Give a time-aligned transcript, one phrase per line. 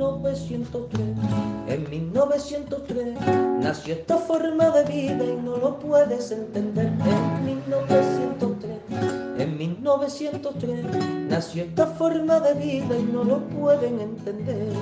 [0.00, 1.16] 1903.
[1.68, 3.20] En 1903
[3.60, 6.86] nació esta forma de vida y no lo puedes entender.
[6.86, 8.80] En 1903,
[9.38, 10.84] en 1903
[11.28, 14.72] nació esta forma de vida y no lo pueden entender.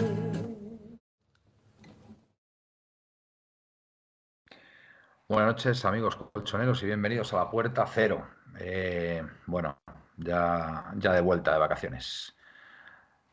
[5.27, 8.27] Buenas noches, amigos colchoneros, y bienvenidos a la Puerta Cero.
[8.61, 9.79] Eh, bueno,
[10.17, 12.35] ya, ya de vuelta de vacaciones.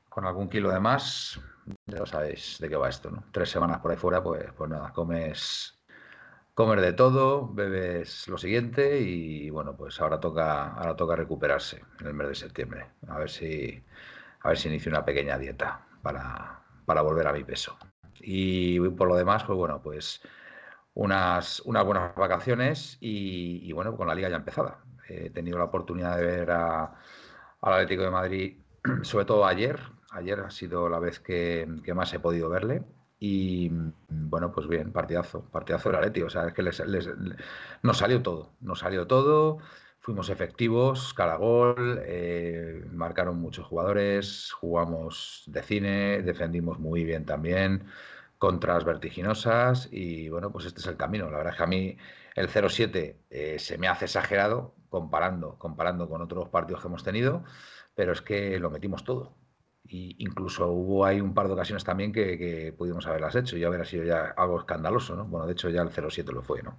[0.10, 1.40] Con algún kilo de más,
[1.86, 3.24] ya lo sabéis de qué va esto, ¿no?
[3.32, 5.80] Tres semanas por ahí fuera, pues, pues nada, comes,
[6.54, 12.08] comer de todo, bebes lo siguiente y bueno, pues ahora toca, ahora toca recuperarse en
[12.08, 12.92] el mes de septiembre.
[13.08, 13.84] A ver si,
[14.42, 17.78] a ver si inicio una pequeña dieta para, para volver a mi peso.
[18.20, 20.22] Y por lo demás, pues bueno, pues
[20.94, 24.80] unas, unas buenas vacaciones y, y, bueno, con la liga ya empezada.
[25.08, 26.90] He tenido la oportunidad de ver al
[27.62, 28.58] Atlético de Madrid,
[29.04, 29.80] sobre todo ayer.
[30.16, 32.84] Ayer ha sido la vez que, más he podido verle.
[33.20, 33.72] Y
[34.10, 36.28] bueno, pues bien, partidazo, partidazo del Atlético.
[36.28, 37.10] O sea, es que les, les,
[37.82, 39.60] nos salió todo, nos salió todo.
[40.00, 47.86] Fuimos efectivos, cada gol, eh, marcaron muchos jugadores, jugamos de cine, defendimos muy bien también
[48.38, 51.30] contras vertiginosas y bueno, pues este es el camino.
[51.30, 51.98] La verdad es que a mí
[52.36, 57.44] el 0-7 eh, se me hace exagerado comparando, comparando con otros partidos que hemos tenido,
[57.96, 59.34] pero es que lo metimos todo.
[59.88, 63.64] Y incluso hubo ahí un par de ocasiones también que, que pudimos haberlas hecho y
[63.64, 65.26] haber sido ya algo escandaloso, ¿no?
[65.26, 66.78] Bueno, de hecho ya el 0-7 lo fue, ¿no?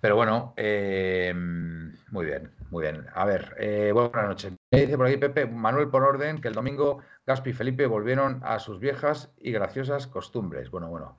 [0.00, 3.06] Pero bueno, eh, muy bien, muy bien.
[3.14, 4.52] A ver, eh, buenas noches.
[4.70, 8.40] Me dice por aquí Pepe, Manuel por orden, que el domingo Gaspi y Felipe volvieron
[8.44, 10.70] a sus viejas y graciosas costumbres.
[10.70, 11.18] Bueno, bueno,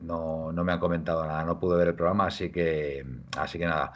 [0.00, 3.06] no, no me han comentado nada, no pude ver el programa, así que,
[3.38, 3.92] así que nada.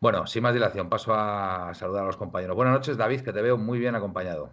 [0.00, 2.56] Bueno, sin más dilación, paso a saludar a los compañeros.
[2.56, 4.50] Buenas noches, David, que te veo muy bien acompañado.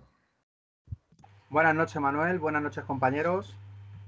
[1.51, 2.39] Buenas noches, Manuel.
[2.39, 3.55] Buenas noches, compañeros.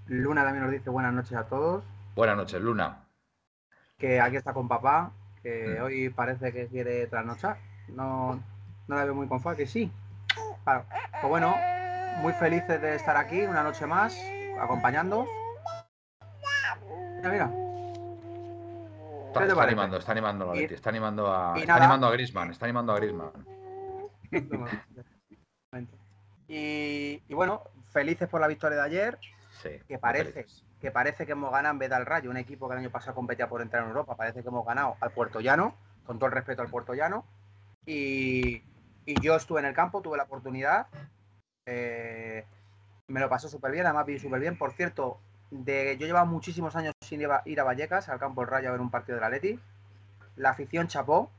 [0.07, 1.83] Luna también nos dice buenas noches a todos.
[2.15, 3.03] Buenas noches, Luna
[4.03, 5.81] que aquí está con papá, que mm.
[5.81, 7.57] hoy parece que quiere trasnochar.
[7.87, 8.35] No,
[8.87, 9.89] no la veo muy confa, que sí.
[10.65, 10.83] Claro.
[11.21, 11.55] Pues bueno,
[12.17, 14.17] muy felices de estar aquí una noche más,
[14.59, 15.25] acompañando.
[17.15, 17.51] Mira, mira.
[19.27, 22.65] Está, está animando, está animando a Leti, está animando a, está animando a Grisman, está
[22.67, 23.31] animando a Grisman.
[26.47, 29.19] Y, y, bueno, felices por la victoria de ayer.
[29.61, 30.45] Sí, que parece
[30.83, 33.15] que parece que hemos ganado en vez del Rayo, un equipo que el año pasado
[33.15, 35.75] competía por entrar en Europa, parece que hemos ganado al Puerto Llano,
[36.05, 37.23] con todo el respeto al Puerto Llano.
[37.85, 38.61] Y,
[39.05, 40.87] y yo estuve en el campo, tuve la oportunidad,
[41.65, 42.45] eh,
[43.07, 44.57] me lo pasó súper bien, además vi súper bien.
[44.57, 45.19] Por cierto,
[45.51, 48.81] de, yo llevaba muchísimos años sin ir a Vallecas, al campo del Rayo, a ver
[48.81, 49.59] un partido del Atleti.
[50.35, 51.31] La afición chapó,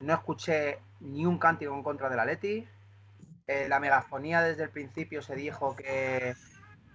[0.00, 2.66] no escuché ni un cántico en contra del Atleti.
[3.46, 6.34] Eh, la megafonía desde el principio se dijo que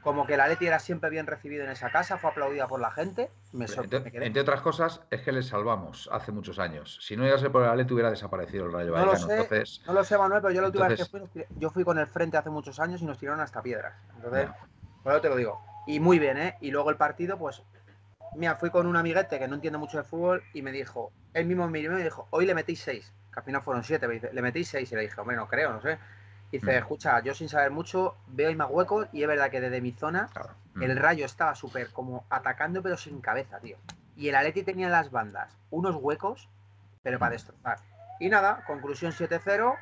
[0.02, 2.92] como que la Leti era siempre bien recibido en esa casa, fue aplaudida por la
[2.92, 3.30] gente.
[3.52, 6.98] Me entre, me entre, otras cosas, es que les salvamos hace muchos años.
[7.02, 9.20] Si no llegase por el Atleti hubiera desaparecido el Rayo no Vallecano.
[9.20, 11.12] Lo sé, entonces, no lo sé, Manuel, pero yo la última entonces...
[11.12, 13.62] vez que fui, yo fui con el frente hace muchos años y nos tiraron hasta
[13.62, 13.96] piedras.
[14.16, 14.48] Entonces,
[15.04, 15.62] eso te lo digo.
[15.88, 16.56] Y muy bien, ¿eh?
[16.62, 17.62] Y luego el partido, pues,
[18.36, 21.46] mira, fui con un amiguete que no entiende mucho de fútbol y me dijo, él
[21.48, 24.42] mismo me dijo, hoy le metéis seis, que al final fueron siete, me dice, le
[24.42, 25.98] metéis seis y le dije, hombre, no creo, no sé.
[26.52, 26.78] Y dice, mm.
[26.80, 29.92] escucha, yo sin saber mucho veo ahí más huecos y es verdad que desde mi
[29.92, 30.52] zona claro.
[30.76, 30.84] mm.
[30.84, 33.78] el rayo estaba súper como atacando pero sin cabeza, tío.
[34.16, 36.50] Y el Atleti tenía en las bandas unos huecos,
[37.04, 37.78] pero para destrozar.
[38.20, 39.76] Y nada, conclusión 7-0,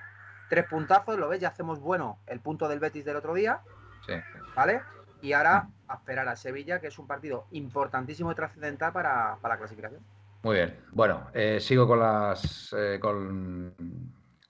[0.50, 3.62] tres puntazos, lo ves, ya hacemos bueno el punto del Betis del otro día.
[4.06, 4.14] Sí.
[4.56, 4.82] ¿Vale?
[5.22, 9.56] Y ahora a esperar a Sevilla, que es un partido importantísimo y trascendental para, para,
[9.56, 10.02] la clasificación.
[10.44, 10.78] Muy bien.
[10.92, 13.74] Bueno, eh, sigo con las eh, con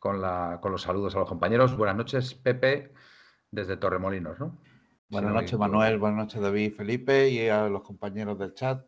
[0.06, 1.75] con, la, con los saludos a los compañeros.
[1.75, 2.94] Buenas noches, Pepe,
[3.50, 4.62] desde Torremolinos, ¿no?
[5.10, 5.98] Buenas noches, Manuel.
[5.98, 8.86] Buenas noches, David, Felipe y a los compañeros del chat.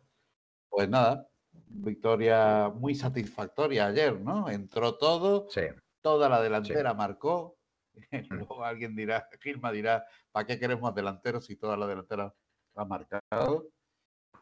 [0.68, 1.28] Pues nada,
[1.66, 4.48] victoria muy satisfactoria ayer, ¿no?
[4.48, 5.62] Entró todo, sí.
[6.02, 6.96] toda la delantera sí.
[6.96, 7.58] marcó.
[8.30, 12.32] Luego alguien dirá, Gilma dirá, ¿para qué queremos delanteros si toda la delantera
[12.76, 13.72] ha marcado?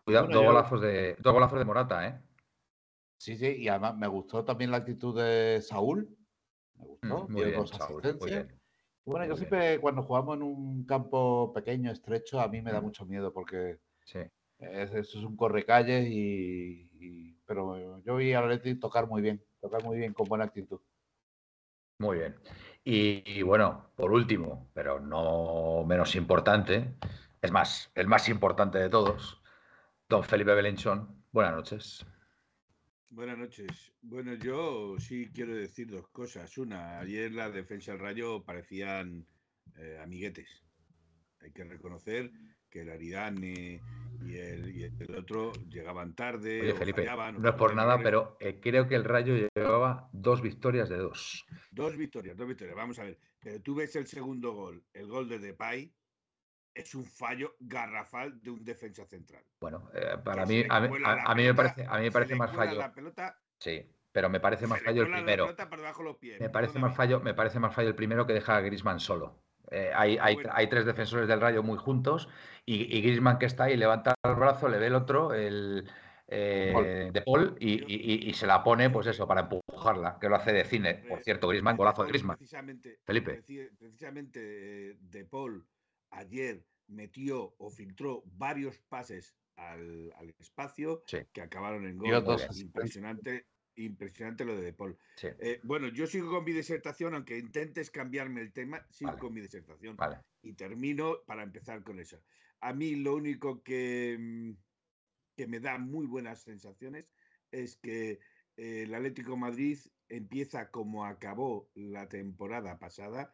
[0.05, 0.43] Cuidado, bueno, dos, yo...
[0.43, 2.20] golazos de, dos golazos de Morata, ¿eh?
[3.19, 6.14] Sí, sí, y además me gustó también la actitud de Saúl,
[6.78, 8.61] me gustó, Mm, muy bien, Saúl, muy bien.
[9.05, 12.84] Bueno, yo siempre cuando jugamos en un campo pequeño, estrecho, a mí me da Mm.
[12.84, 14.19] mucho miedo porque Sí.
[14.58, 19.43] es- eso es un correcalles y, y- pero yo vi al Atleti tocar muy bien,
[19.61, 20.81] tocar muy bien con buena actitud.
[21.99, 22.37] Muy bien.
[22.84, 26.94] Y, y bueno, por último, pero no menos importante,
[27.40, 29.40] es más, el más importante de todos,
[30.08, 31.25] don Felipe Belenchón.
[31.32, 32.06] Buenas noches.
[33.08, 33.92] Buenas noches.
[34.02, 36.58] Bueno, yo sí quiero decir dos cosas.
[36.58, 39.26] Una, ayer la defensa del Rayo parecían
[39.76, 40.64] eh, amiguetes.
[41.40, 42.30] Hay que reconocer
[42.68, 43.80] que el Aridane
[44.26, 46.60] y el, y el otro llegaban tarde.
[46.60, 50.42] Oye, Felipe, fallaban, no es por nada, pero eh, creo que el Rayo llevaba dos
[50.42, 51.46] victorias de dos.
[51.70, 52.76] Dos victorias, dos victorias.
[52.76, 53.18] Vamos a ver.
[53.38, 55.94] Pero tú ves el segundo gol, el gol de Depay,
[56.76, 59.43] es un fallo garrafal de un defensa central.
[59.61, 62.52] Bueno, eh, para Que mí, a mí, a- me parece, a mí me parece más
[62.55, 62.78] fallo.
[62.78, 65.46] La pelota, Sí, pero me parece más fallo el primero.
[66.20, 66.40] pies.
[66.40, 69.43] Me parece más fallo, me parece más fallo el primero que deja a Griezmann solo.
[69.70, 70.50] Eh, hay, hay- Bueno.
[70.52, 72.28] hay tres defensores del Rayo muy juntos
[72.64, 75.88] y, y Griezmann que está ahí levanta el brazo, le ve el otro, el
[76.28, 80.34] eh, de Paul, y, y- y se la pone, pues eso, para empujarla, que lo
[80.37, 80.94] hace de cine.
[81.08, 82.37] Por Eh, cierto, Griezmann, De golazo de Griezmann.
[82.37, 83.40] Precisamente, Felipe.
[83.40, 85.64] preci- precisamente De Paul
[86.10, 91.18] ayer metió o filtró varios pases al, al espacio Sí.
[91.32, 92.22] que acabaron en gol.
[92.24, 92.60] dos.
[92.60, 94.98] Impresionante, impresionante lo de De Paul.
[95.16, 99.20] Sí, Eh, bueno, yo sigo con mi disertación, aunque intentes cambiarme el tema, sigo Vale.
[99.20, 99.96] con mi disertación.
[99.96, 100.18] vale.
[100.42, 102.22] Y termino para empezar con eso.
[102.60, 104.52] A mí lo único que, mm,
[105.36, 107.12] que me da muy buenas sensaciones
[107.50, 108.20] es que
[108.56, 113.32] eh, el Atlético de Madrid empieza como acabó la temporada pasada,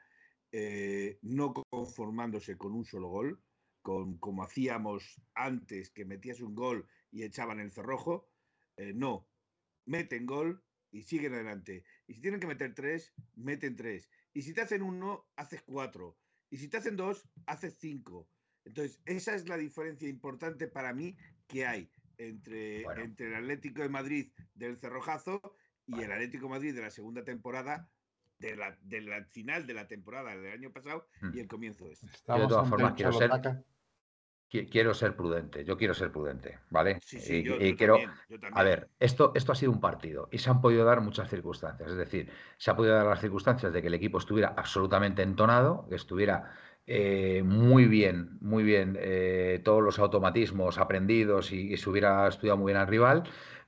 [0.53, 3.43] eh, no conformándose con un solo gol,
[3.83, 8.29] con, como hacíamos antes, que metías un gol y echaban el cerrojo.
[8.77, 9.29] eh, no,
[9.87, 11.85] meten gol y siguen adelante.
[12.07, 14.09] Y si tienen que meter tres, meten tres.
[14.33, 16.19] Y si te hacen uno, haces cuatro.
[16.51, 18.31] Y si te hacen dos, haces cinco.
[18.65, 21.17] Entonces, esa es la diferencia importante para mí
[21.49, 23.03] que hay entre, Bueno.
[23.03, 25.41] entre el Atlético de Madrid del Cerrojazo
[25.87, 27.91] y el Atlético de Madrid de la segunda temporada,
[28.43, 31.37] de la, de la final de la temporada del año pasado Mm.
[31.37, 32.07] y el comienzo de este.
[32.07, 33.31] Estamos todas formas quiero ser-
[34.71, 36.99] Quiero ser prudente, yo quiero ser prudente, ¿vale?
[37.01, 38.59] Sí, sí, y, yo, y yo quiero, también, yo también.
[38.59, 41.91] A ver, esto, esto ha sido un partido y se han podido dar muchas circunstancias.
[41.91, 45.87] Es decir, se ha podido dar las circunstancias de que el equipo estuviera absolutamente entonado,
[45.89, 46.53] que estuviera
[46.87, 52.59] eh, muy bien, muy bien, eh, todos los automatismos aprendidos y, y se hubiera estudiado
[52.59, 53.23] muy bien al rival,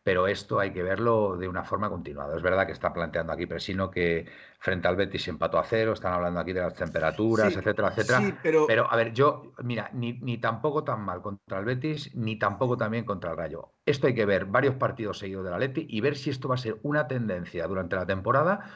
[0.04, 2.36] pero esto hay que verlo de una forma continuada.
[2.36, 4.26] Es verdad que está planteando aquí Presino que
[4.58, 8.18] frente al Betis empató a cero, están hablando aquí de las temperaturas, Sí, etcétera, etcétera.
[8.20, 12.14] Sí, pero, Pero, a ver, yo, mira, ni, ni tampoco tan mal contra el Betis,
[12.14, 13.70] ni tampoco también contra el Rayo.
[13.86, 16.58] Esto hay que ver varios partidos seguidos del Atleti y ver si esto va a
[16.58, 18.70] ser una tendencia durante la temporada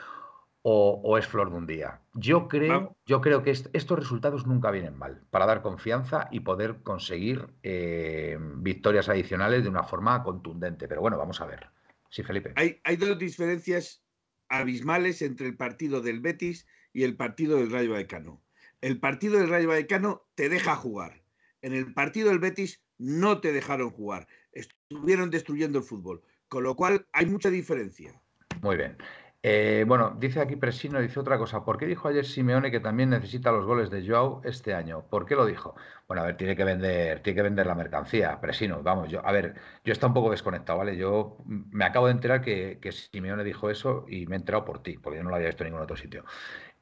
[0.70, 2.00] o, o es flor de un día.
[2.12, 2.96] Yo creo, Vamos.
[3.06, 7.46] yo creo que est- estos resultados nunca vienen mal para dar confianza y poder conseguir
[7.62, 10.86] eh, victorias adicionales de una forma contundente.
[10.86, 11.68] Pero bueno, vamos a ver.
[12.10, 12.52] Sí, Felipe.
[12.56, 14.02] hay, hay dos diferencias
[14.50, 18.42] abismales entre el partido del Betis y el partido del Rayo Vallecano.
[18.82, 21.22] El partido del Rayo Vallecano te deja jugar.
[21.62, 24.26] En el partido del Betis no te dejaron jugar.
[24.52, 26.22] Estuvieron destruyendo el fútbol.
[26.48, 28.20] Con lo cual hay mucha diferencia.
[28.62, 28.96] Muy bien.
[29.40, 31.64] Eh, bueno, dice aquí Presino, dice otra cosa.
[31.64, 35.06] ¿Por qué dijo ayer Simeone que también necesita los goles de Joao este año?
[35.08, 35.76] ¿Por qué lo dijo?
[36.08, 38.82] Bueno, a ver, tiene que vender, tiene que vender la mercancía, Presino.
[38.82, 39.54] Vamos, yo, a ver,
[39.84, 40.96] yo está un poco desconectado, ¿vale?
[40.96, 44.82] Yo me acabo de enterar que, que Simeone dijo eso y me he enterado por
[44.82, 46.24] ti, porque yo no lo había visto en ningún otro sitio.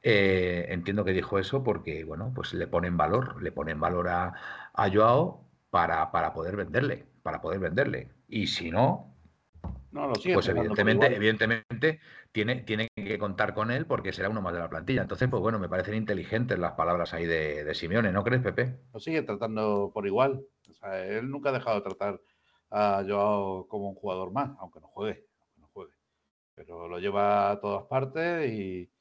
[0.01, 4.33] Eh, entiendo que dijo eso porque, bueno, pues le ponen valor, le ponen valor a,
[4.73, 8.13] a Joao para, para poder venderle, para poder venderle.
[8.27, 9.15] Y si no,
[9.91, 11.99] No, lo pues evidentemente, evidentemente
[12.31, 15.01] tiene, tiene que contar con él porque será uno más de la plantilla.
[15.01, 18.77] Entonces, pues bueno, me parecen inteligentes las palabras ahí de, de Simeone, ¿no crees, Pepe?
[18.93, 20.45] Lo sigue tratando por igual.
[20.69, 22.21] O sea, él nunca ha dejado de tratar
[22.69, 25.93] a Joao como un jugador más, aunque no juegue, aunque no juegue.
[26.55, 28.91] Pero lo lleva a todas partes y,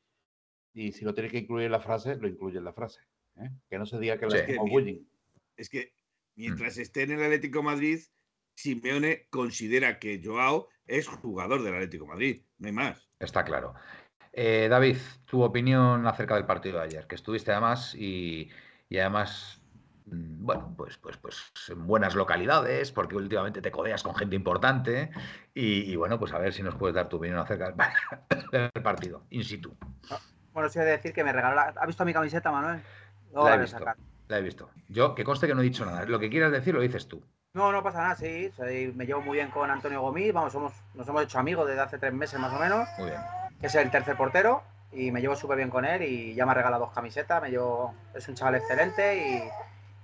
[0.74, 3.00] y si lo tiene que incluir en la frase, lo incluye en la frase.
[3.36, 3.50] ¿eh?
[3.68, 4.36] Que no se diga que Sí.
[4.36, 5.04] le hacemos bullying.
[5.56, 5.92] Es que
[6.36, 6.40] Mm.
[6.40, 7.98] mientras esté en el Atlético de Madrid,
[8.54, 12.42] Simeone considera que Joao es jugador del Atlético de Madrid.
[12.58, 13.05] No hay más.
[13.18, 13.74] Está claro.
[14.32, 18.50] Eh, David, tu opinión acerca del partido de ayer, que estuviste además y,
[18.90, 19.62] y además,
[20.06, 25.10] mm, bueno, pues, pues, pues en buenas localidades, porque últimamente te codeas con gente importante
[25.54, 28.82] y, y bueno, pues a ver si nos puedes dar tu opinión acerca del, del
[28.82, 29.74] partido, in situ.
[30.52, 31.54] Bueno, sí he de decir que me regaló.
[31.56, 32.80] la- ¿Has visto mi camiseta, Manuel?
[33.32, 33.84] No, La he visto.
[34.28, 34.70] La he visto.
[34.88, 36.04] Yo, que conste que no he dicho nada.
[36.04, 37.22] Lo que quieras decir lo dices tú.
[37.56, 38.52] No, no pasa nada, sí.
[38.54, 40.30] soy- me llevo muy bien con Antonio Gomis.
[40.32, 42.86] Vamos, somos, nos hemos hecho amigos desde hace tres meses más o menos.
[42.98, 43.20] Muy bien.
[43.62, 44.62] Es el tercer portero.
[44.92, 47.50] y me llevo súper bien con él y ya me ha regalado dos camisetas, me
[47.50, 49.50] llevo, es un chaval excelente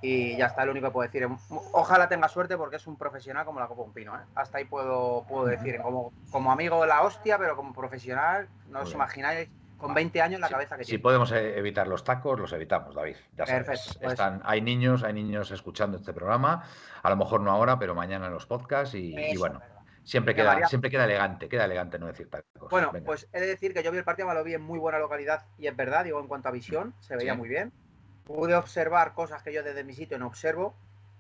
[0.02, 1.26] y, y ya está, lo único que puedo decir.
[1.72, 4.14] Ojalá tenga suerte porque es un profesional como la Copa Un Pino.
[4.16, 4.20] ¿eh?
[4.34, 8.80] Hasta ahí puedo, puedo decir, como, como amigo de la hostia, pero como profesional, no
[8.80, 9.48] os imagináis
[9.82, 10.98] con 20 años la cabeza que si tiene.
[10.98, 13.16] Si podemos e-, evitar los tacos, los evitamos, David.
[13.36, 13.66] Ya sabes.
[13.66, 14.12] Perfecto, pues.
[14.12, 16.64] Están, hay niños, hay niños escuchando este programa,
[17.02, 19.58] a lo mejor no ahora, pero mañana en los podcasts y, bueno.
[19.58, 19.68] verdad.
[20.04, 22.70] Siempre Que queda, siempre queda elegante, queda elegante no decir tacos.
[22.70, 23.06] Bueno, Venga.
[23.06, 24.98] pues he de decir que yo vi el partido, me lo vi en muy buena
[24.98, 27.38] localidad y es verdad, digo, en cuanto a visión, se veía Sí.
[27.38, 27.72] muy bien.
[28.24, 30.74] Pude observar cosas que yo desde mi sitio no observo,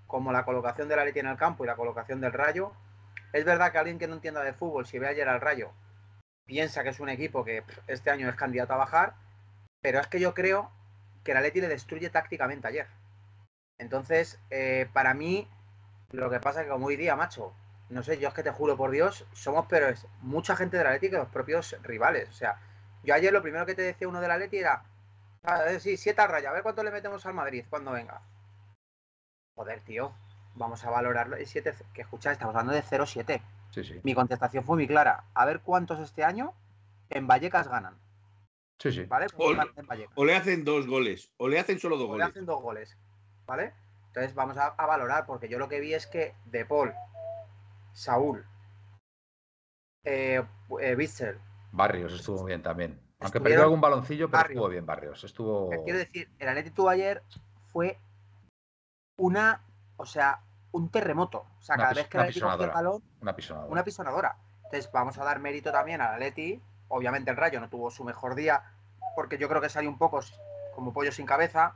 [0.08, 2.72] como la colocación de la Leti en el campo y la colocación del Rayo.
[3.32, 5.70] Es verdad que alguien que no entienda de fútbol, si ve ayer al Rayo,
[6.44, 9.14] piensa que es un equipo que este año es candidato a bajar,
[9.80, 10.70] pero es que yo creo
[11.24, 12.86] que la Leti le destruye tácticamente ayer.
[13.78, 15.48] Entonces, eh, para mí,
[16.10, 17.52] lo que pasa es que como hoy día, macho,
[17.88, 20.84] no sé, yo es que te juro por Dios, somos pero es mucha gente de
[20.84, 22.28] la Leti que los propios rivales.
[22.28, 22.60] O sea,
[23.02, 24.84] yo ayer lo primero que te decía uno de la Leti era,
[25.42, 28.22] a ver, sí, siete al Rayo, a ver cuánto le metemos al Madrid cuando venga.
[29.54, 30.14] Joder, tío,
[30.54, 31.36] vamos a valorarlo.
[31.36, 33.42] El 7, que escucha, estamos hablando de 0-7.
[33.72, 34.00] Sí, sí.
[34.04, 35.24] Mi contestación fue muy clara.
[35.34, 36.54] A ver cuántos este año
[37.10, 37.98] en Vallecas ganan,
[38.78, 39.04] Sí, sí.
[39.04, 39.26] ¿vale?
[40.14, 42.28] O le hacen dos goles, o le hacen solo dos O le goles.
[42.28, 42.96] hacen dos goles,
[43.46, 43.72] ¿vale?
[44.08, 46.92] Entonces vamos a, a valorar, porque yo lo que vi es que De Paul,
[47.92, 48.44] Saúl,
[50.04, 50.42] eh,
[50.80, 51.38] eh, Bitzel,
[51.70, 53.00] Barrios estuvo bien también.
[53.20, 54.56] Aunque perdió algún baloncillo, pero Barrios.
[54.56, 55.24] estuvo bien Barrios.
[55.24, 55.70] Estuvo.
[55.70, 57.22] que quiero decir, el Atleti tuvo ayer
[57.68, 57.98] fue
[59.16, 59.62] una,
[59.96, 60.40] o sea,
[60.72, 61.46] un terremoto.
[61.58, 63.72] O sea, Una cada vez que el Atleti cogía el balón, Una pisonadora.
[63.72, 64.36] una pisonadora.
[64.64, 66.60] Entonces vamos a dar mérito también al Atleti.
[66.88, 68.62] Obviamente el Rayo no tuvo su mejor día,
[69.14, 70.20] porque yo creo que salió un poco
[70.74, 71.74] como pollo sin cabeza,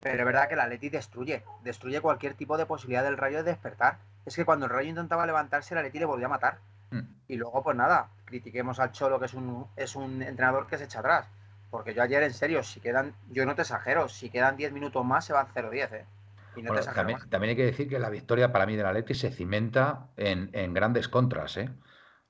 [0.00, 3.50] pero es verdad que el Atleti destruye, destruye cualquier tipo de posibilidad del Rayo de
[3.50, 3.98] despertar.
[4.24, 6.58] Es que cuando el Rayo intentaba levantarse, el Atleti le volvía a matar.
[6.90, 7.00] Mm.
[7.28, 10.84] Y luego, pues nada, critiquemos al Cholo, que es un, es un entrenador que se
[10.84, 11.26] echa atrás.
[11.70, 15.04] Porque yo ayer, en serio, si quedan, yo no te exagero, si quedan 10 minutos
[15.04, 16.06] más, se van 0-10, ¿eh?
[16.58, 18.76] Y no Bueno, te exagero también, también hay que decir que la victoria para mí
[18.76, 21.70] del Atleti se cimenta en, en grandes contras, ¿eh?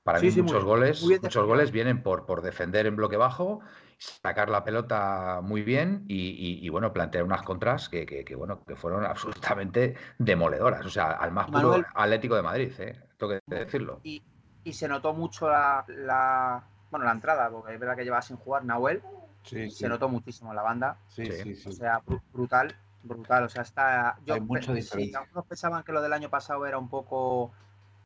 [0.03, 3.17] Para Sí, mí sí, muchos goles, muy muchos goles vienen por, por defender en bloque
[3.17, 3.59] bajo,
[3.97, 8.35] sacar la pelota muy bien y, y- y, bueno, plantear unas contras que, que- que,
[8.35, 10.85] bueno, que fueron absolutamente demoledoras.
[10.85, 12.99] O sea, al más puro Manuel- Atlético de Madrid, ¿eh?
[13.17, 14.01] Tengo que decirlo.
[14.03, 14.21] Y,
[14.63, 18.37] y se notó mucho la, la- bueno, la entrada, porque es verdad que lleva sin
[18.37, 19.03] jugar Nahuel,
[19.43, 20.97] Sí, sí, se notó muchísimo en la banda.
[21.07, 21.55] sí, Sí.
[21.67, 23.43] O sea, bru- brutal, brutal.
[23.45, 24.17] O sea, está.
[24.25, 24.97] Yo, Hay diferencia.
[24.99, 27.51] Si algunos pensaban que lo del año pasado era un poco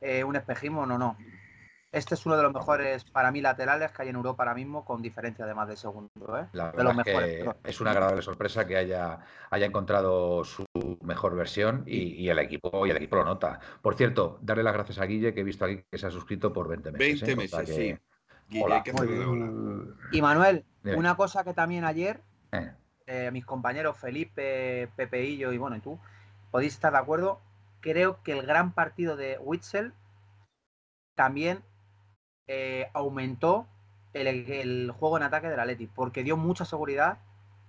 [0.02, 1.18] eh, un espejismo, no, no.
[1.92, 4.84] Este es uno de los mejores, para mí, laterales que hay en Europa ahora mismo,
[4.84, 6.40] con diferencia de más de segundo.
[6.40, 6.48] ¿eh?
[6.54, 7.46] La de los es que mejores.
[7.64, 9.20] es una agradable sorpresa que haya,
[9.52, 10.66] haya encontrado su
[11.04, 13.60] mejor versión y, y el equipo y el equipo lo nota.
[13.84, 16.52] Por cierto, darle las gracias a Guille, que he visto aquí que se ha suscrito
[16.52, 17.22] por 20 meses.
[17.22, 17.46] 20 ¿eh?
[17.46, 18.00] O sea meses, que- sí.
[18.50, 18.84] Guille, Hola.
[18.84, 20.18] que.
[20.18, 20.98] Y Manuel, Dime.
[20.98, 22.22] una cosa que también ayer
[22.54, 22.72] Eh,
[23.08, 26.00] eh, mis compañeros Felipe, Pepeillo y bueno, y tú,
[26.52, 27.40] podéis estar de acuerdo.
[27.82, 29.94] Creo que el gran partido de Witzel
[31.16, 31.62] también
[32.48, 33.68] eh, aumentó
[34.14, 37.18] el, el juego en ataque del Atleti, porque dio mucha seguridad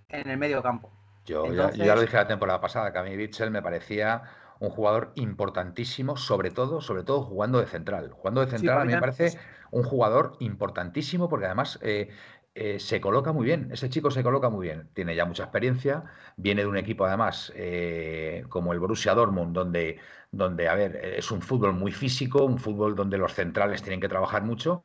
[0.08, 0.90] en el medio campo.
[1.26, 3.62] Yo, ya- Entonces- yo ya lo dije la temporada pasada, que a mí Bitzel me
[3.62, 4.22] parecía
[4.60, 8.10] un jugador importantísimo, sobre todo, sobre todo jugando de central.
[8.12, 9.38] Jugando de central a mí me parece
[9.72, 12.08] un jugador importantísimo porque además eh,
[12.54, 13.68] eh, se coloca muy bien.
[13.72, 14.88] Ese chico se coloca muy bien.
[14.94, 16.04] Tiene ya mucha experiencia,
[16.36, 19.98] viene de un equipo además eh, como el Borussia Dortmund, donde,
[20.30, 24.08] donde, a ver, es un fútbol muy físico, un fútbol donde los centrales tienen que
[24.08, 24.84] trabajar mucho.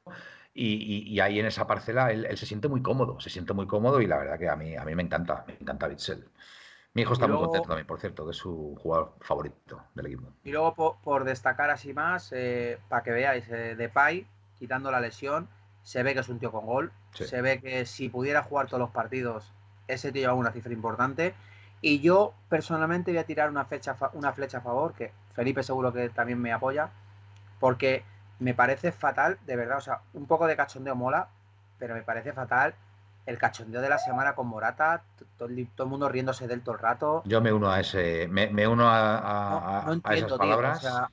[0.54, 0.74] Y,
[1.08, 3.68] y- y ahí en esa parcela él, él se siente muy cómodo, se siente muy
[3.68, 6.28] cómodo y la verdad que a mí, a mí me encanta, me encanta Bitzel.
[6.94, 10.34] Mi hijo está muy contento también, por cierto, que es su jugador favorito del equipo.
[10.44, 15.00] Y luego, po- por, destacar así más, eh, para que veáis, eh, Depay, quitando la
[15.00, 15.48] lesión,
[15.84, 16.92] se ve que es un tío con gol.
[17.14, 17.26] Sí.
[17.26, 19.52] Se ve que si pudiera jugar todos los partidos,
[19.88, 21.34] ese tío lleva una cifra importante.
[21.82, 25.94] Y yo personalmente voy a tirar una, fecha, una flecha a favor, que Felipe seguro
[25.94, 26.90] que también me apoya,
[27.60, 28.04] porque
[28.40, 31.28] me parece fatal, de verdad, o sea, un poco de cachondeo mola,
[31.78, 32.74] pero me parece fatal
[33.26, 35.04] el cachondeo de la semana con Morata,
[35.38, 37.22] todo el, todo el mundo riéndose de él todo el rato.
[37.26, 40.38] Yo me uno a ese, me, me uno a, a- No, a- a entiendo, tío,
[40.38, 40.80] palabras.
[40.80, 41.10] o sea,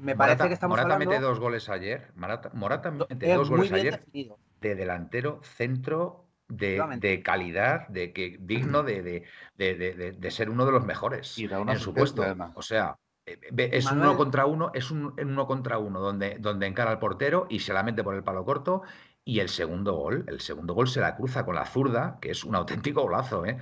[0.00, 1.10] me Morata, parece que estamos Morata hablando...
[1.10, 2.12] mete dos goles ayer.
[2.16, 4.38] Morata, Morata mete es dos muy goles bien ayer definido.
[4.60, 9.24] de delantero centro de, de calidad, de que digno de, de-
[9.56, 12.22] de- de- de- de ser uno de los mejores Y da una en su puesto.
[12.22, 12.52] además.
[12.54, 13.38] O sea, eh,
[13.72, 16.98] es Manuel- uno contra uno, es un un uno contra uno donde, donde encara al
[16.98, 18.82] portero y se la mete por el palo corto.
[19.24, 22.42] Y el segundo gol, el segundo gol se la cruza con la zurda, que es
[22.44, 23.58] un auténtico golazo, ¿eh?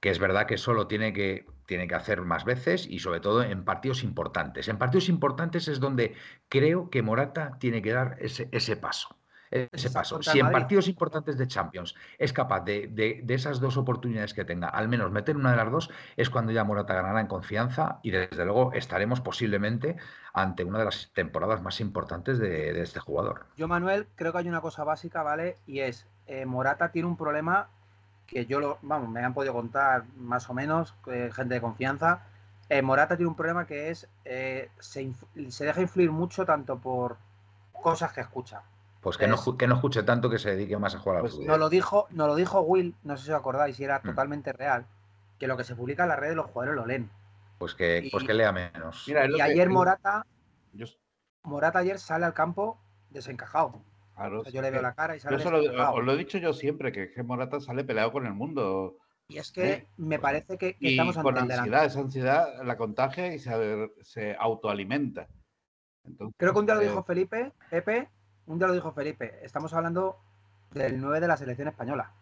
[0.00, 3.44] que es verdad que solo tiene que, tiene que hacer más veces y sobre todo
[3.44, 4.66] en partidos importantes.
[4.66, 6.16] En partidos importantes es donde
[6.48, 9.16] creo que Morata tiene que dar ese, ese paso.
[9.52, 10.20] ese paso.
[10.22, 14.44] Si en partidos importantes de Champions es capaz de, de- de esas dos oportunidades que
[14.44, 18.00] tenga, al menos meter una de las dos, es cuando ya Morata ganará en confianza
[18.02, 19.96] y desde luego estaremos posiblemente
[20.32, 23.46] ante una de las temporadas más importantes de, de este jugador.
[23.56, 25.56] Yo, Manuel, creo que hay una cosa básica, ¿vale?
[25.66, 27.70] Y es, eh, Morata tiene un problema
[28.30, 32.22] que yo lo, vamos, me han podido contar más o menos, eh, gente de confianza.
[32.68, 35.12] Eh, Morata tiene un problema que es, eh, se,
[35.48, 37.16] se deja influir mucho tanto por
[37.72, 38.62] cosas que escucha.
[39.00, 41.16] Pues que no, Es- ju- que no escuche tanto que se dedique más a jugar
[41.16, 41.46] al Pues, fútbol.
[41.48, 44.02] Nos lo dijo, nos lo dijo Will, no sé si os acordáis, y era Mm.
[44.02, 44.86] totalmente real,
[45.38, 47.10] que lo que se publica en las redes los jugadores lo leen.
[47.58, 49.04] Pues que, pues que lea menos.
[49.08, 50.24] Mira, Y que- ayer Morata,
[51.42, 52.78] Morata ayer sale al campo
[53.10, 53.80] desencajado.
[54.20, 55.94] Claro, O sea, yo le veo la cara y yo sale eso lo- desencajado.
[55.96, 58.96] os lo he dicho yo siempre, que, que Morata sale peleado con el mundo.
[59.28, 59.86] Y es que ¿eh?
[59.96, 63.90] me parece que, que Y estamos ante con ansiedad, esa ansiedad la contagia y se,
[64.02, 65.28] se autoalimenta.
[66.04, 68.08] Entonces, Creo que un día lo eh, dijo Felipe, Pepe,
[68.46, 69.38] un día lo dijo Felipe.
[69.42, 70.18] Estamos hablando
[70.72, 72.12] del 9 de la selección española.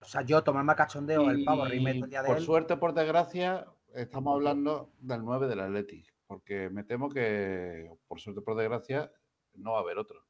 [0.00, 2.44] O sea, yo tomarme a cachondeo el pavo, reírme todo el día de por él.
[2.44, 8.42] suerte, por desgracia, estamos hablando del 9 del Atleti, porque me temo que, por suerte,
[8.42, 9.10] por desgracia,
[9.54, 10.22] no va a haber otro.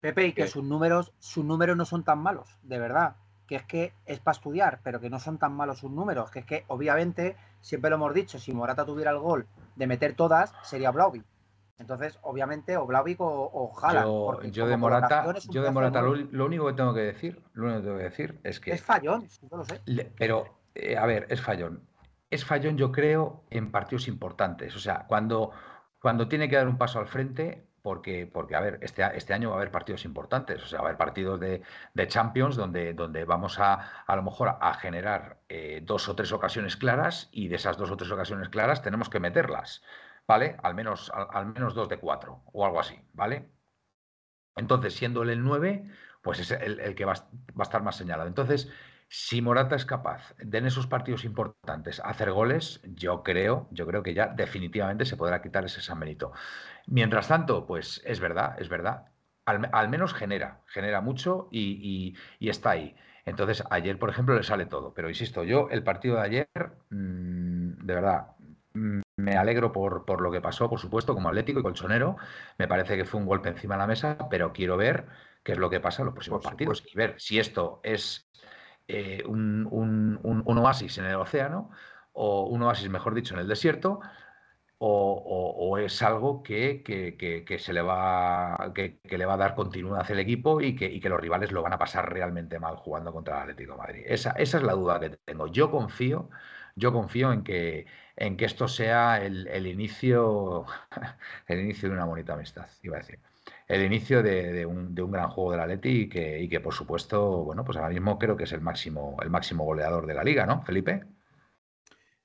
[0.00, 0.48] Pepe, y que ¿Qué?
[0.48, 3.16] sus números, sus números no son tan malos, de verdad.
[3.46, 6.30] Que es que es para estudiar, pero que no son tan malos sus números.
[6.30, 10.14] Que es que, obviamente, siempre lo hemos dicho, si Morata tuviera el gol de meter
[10.14, 11.24] todas, sería Blauvik.
[11.78, 16.66] Entonces, obviamente, o Blauvik o, o Haaland, Yo, de Morata, yo de Morata lo, único
[16.66, 19.56] que tengo que decir, lo único que tengo que decir es que Es fallón, yo
[19.56, 19.80] lo sé.
[19.86, 21.82] Le- Pero, eh, a ver, es fallón.
[22.30, 24.74] Es fallón, yo creo, en partidos importantes.
[24.74, 25.52] O sea, cuando,
[26.00, 29.50] cuando tiene que dar un paso al frente, porque, porque a ver, este, este año
[29.50, 30.62] va a haber partidos importantes.
[30.62, 31.62] O sea, va a haber partidos de,
[31.94, 36.32] de Champions donde, donde vamos a, a lo mejor, a generar eh, dos o tres
[36.32, 39.82] ocasiones claras y de esas dos o tres ocasiones claras tenemos que meterlas.
[40.26, 40.56] ¿Vale?
[40.62, 43.00] Al menos, al, menos dos de cuatro o algo así.
[43.14, 43.50] ¿Vale?
[44.56, 45.84] Entonces, siendo el 9,
[46.22, 48.28] pues es el, el que va, va a estar más señalado.
[48.28, 48.70] Entonces,
[49.08, 54.02] si Morata es capaz de en esos partidos importantes hacer goles, yo creo, yo creo
[54.02, 56.32] que ya definitivamente se podrá quitar ese San Benito.
[56.86, 59.06] Mientras tanto, pues es verdad, es verdad.
[59.46, 62.96] Al, me- al menos genera, genera mucho y, y- y está ahí.
[63.24, 64.94] Entonces, ayer, por ejemplo, le sale todo.
[64.94, 66.48] Pero insisto, yo el partido de ayer,
[66.90, 68.36] mm, de verdad,
[68.74, 72.16] mm, me alegro por, por lo que pasó, por supuesto, como Atlético y Colchonero.
[72.58, 75.06] Me parece que fue un golpe encima de la mesa, pero quiero ver
[75.42, 78.27] qué es lo que pasa en los próximos partidos y ver si esto es
[78.88, 79.68] eh, un,
[80.46, 81.70] oasis en el océano
[82.12, 84.00] o un oasis, mejor dicho, en el desierto.
[84.80, 90.18] O, es algo que, que- se le va, que, le va a dar continuidad al
[90.20, 93.76] equipo y que, los rivales lo van a pasar realmente mal jugando contra el Atlético
[93.76, 94.04] Madrid.
[94.06, 95.48] Esa, esa es la duda que tengo.
[95.48, 96.30] Yo confío,
[96.76, 100.64] yo confío en que, en que esto sea el, el inicio,
[101.48, 103.20] el inicio de una bonita amistad, iba a decir.
[103.68, 106.58] El inicio de, de un, de un gran juego del Atleti y que, y que,
[106.60, 110.14] por supuesto, bueno, pues ahora mismo creo que es el máximo, el máximo goleador de
[110.14, 111.04] la liga, ¿no, Felipe?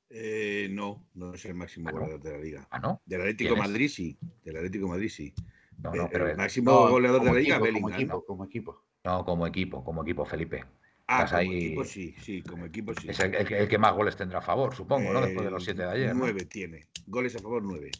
[0.09, 1.99] Eh, no, no es el máximo Ah, ¿no?
[1.99, 2.67] goleador de la liga.
[2.71, 3.01] Ah, ¿no?
[3.05, 3.55] Del Atlético.
[3.57, 4.17] Madrid sí.
[4.43, 5.33] Del Atlético Madrid sí.
[5.81, 7.91] No, no, pero el máximo No, goleador de la liga, equipo, Bellingham.
[7.91, 8.23] como equipo, ¿no?
[8.25, 8.83] como equipo.
[9.03, 10.63] No, como equipo, como equipo, Felipe.
[11.07, 13.09] Ah, Estás como ahí- equipo sí, sí, como equipo sí.
[13.09, 15.19] Es el, el que- el que más goles tendrá a favor, supongo, ¿no?
[15.19, 16.13] Después de los Eh, siete de ayer.
[16.13, 16.19] ¿no?
[16.21, 16.87] Nueve tiene.
[17.05, 17.91] Goles a favor, nueve.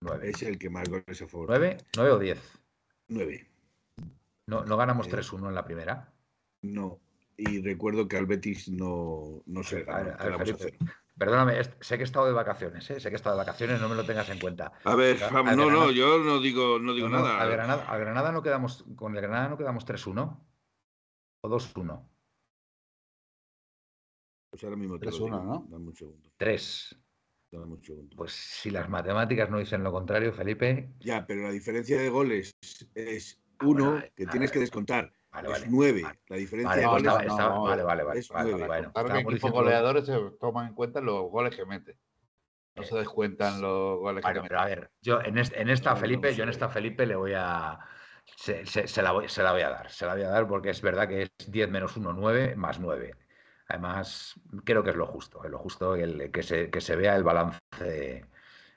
[0.00, 0.30] Nueve.
[0.30, 1.48] Es el que más goles a favor.
[1.48, 1.76] ¿Nueve?
[1.96, 2.58] ¿Nueve o diez?
[3.08, 3.46] Nueve.
[4.46, 6.12] No, no ganamos Eh, 3-1 en la primera.
[6.62, 6.98] No.
[7.36, 10.16] Y recuerdo que al Betis no, no se A ver, ganó.
[10.18, 10.58] a ver, a Felipe.
[10.58, 10.92] cero.
[11.18, 12.98] Perdóname, sé que he estado de vacaciones, ¿eh?
[12.98, 14.72] Sé que he estado de vacaciones, no me lo tengas en cuenta.
[14.84, 17.40] A ver, al no, no, Granada- yo no digo, no digo No, no, nada.
[17.42, 20.40] Al Granada, al Granada no quedamos, con el Granada no quedamos 3-1
[21.42, 22.08] o 2-1.
[24.50, 25.42] Pues ahora mismo te lo 3-1, digo.
[25.44, 25.66] ¿no?
[25.68, 26.30] Dame un segundo.
[26.38, 26.96] 3.
[28.16, 30.90] Pues si las matemáticas no dicen lo contrario, Felipe.
[31.00, 32.52] Ya, pero la diferencia de goles
[32.94, 35.12] es Ah, uno que a tienes que descontar.
[35.32, 35.66] Vale, es vale.
[35.68, 36.02] nueve.
[36.02, 38.50] Vale, La diferencia Vale, de goles estaba- no, estaba- no, vale, vale, vale, es vale,
[38.50, 38.66] nueve.
[38.66, 41.96] bueno, Claro que equipos goleadores se toman en cuenta los goles que mete.
[42.76, 44.80] No se descuentan los goles Bueno, que pero a mete.
[44.80, 47.32] ver, yo en, este- en esta No, no, Felipe, yo en esta Felipe le voy
[47.36, 47.78] a.
[48.36, 50.46] Se, se- se la voy, se la voy a dar, se la voy a dar
[50.48, 53.14] porque es verdad que es 10 menos 1, 9 más 9.
[53.70, 57.14] Además, creo que es lo justo, es lo justo el, que, se, que se vea
[57.16, 57.58] el balance,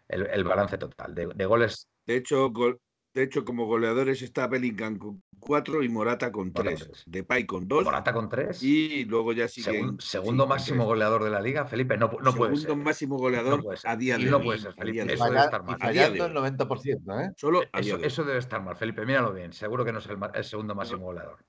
[0.07, 1.15] el, el balance total.
[1.15, 2.79] De, de goles, De hecho, gol-
[3.13, 6.85] de hecho, como goleadores está Bellingham con cuatro y Morata con Morata tres.
[6.85, 7.03] tres.
[7.07, 7.83] Depay con dos.
[7.85, 9.87] Morata con 3, Y luego ya sigue.
[9.99, 12.77] segundo máximo goleador de la liga, Felipe, no, no puede Segundo ser.
[12.77, 13.91] máximo goleador No puede ser.
[13.91, 14.45] a día de no hoy.
[14.45, 15.77] puede ser, a Felipe, día de eso debe estar mal.
[15.79, 16.35] y A día de fallando el hoy.
[16.35, 17.29] 90%, ¿eh?
[17.35, 18.03] Solo Eso, de hoy.
[18.03, 21.39] eso debe estar mal, Felipe, míralo bien, seguro que no es el segundo máximo goleador.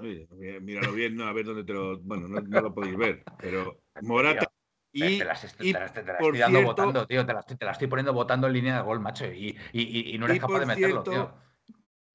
[0.00, 0.26] Oye,
[0.60, 1.98] míralo bien, no, a ver dónde te lo.
[2.00, 4.50] Bueno, no, no lo podéis ver, pero Morata.
[4.92, 7.24] Y, te las, est- y te las- te las por estoy dando cierto- votando, tío.
[7.24, 9.26] Te las, te las estoy poniendo votando en línea de gol, macho.
[9.26, 11.34] Y, y- no eres Y capaz de meterlo, cierto, tío.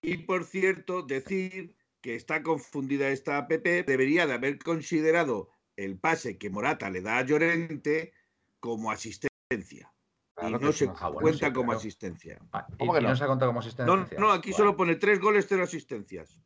[0.01, 6.37] Y por cierto, decir que está confundida esta app, debería de haber considerado el pase
[6.37, 8.13] que Morata le da a Llorente
[8.59, 9.91] como asistencia.
[10.41, 11.79] y no se bueno, cuenta sí, como claro.
[11.79, 12.39] asistencia.
[12.51, 13.09] Ah, ¿y- ¿Cómo que no?
[13.09, 13.15] no?
[13.15, 14.19] se contado como No, asistencia?
[14.19, 14.57] no, aquí Bueno.
[14.57, 16.41] solo pone tres goles, cero asistencias.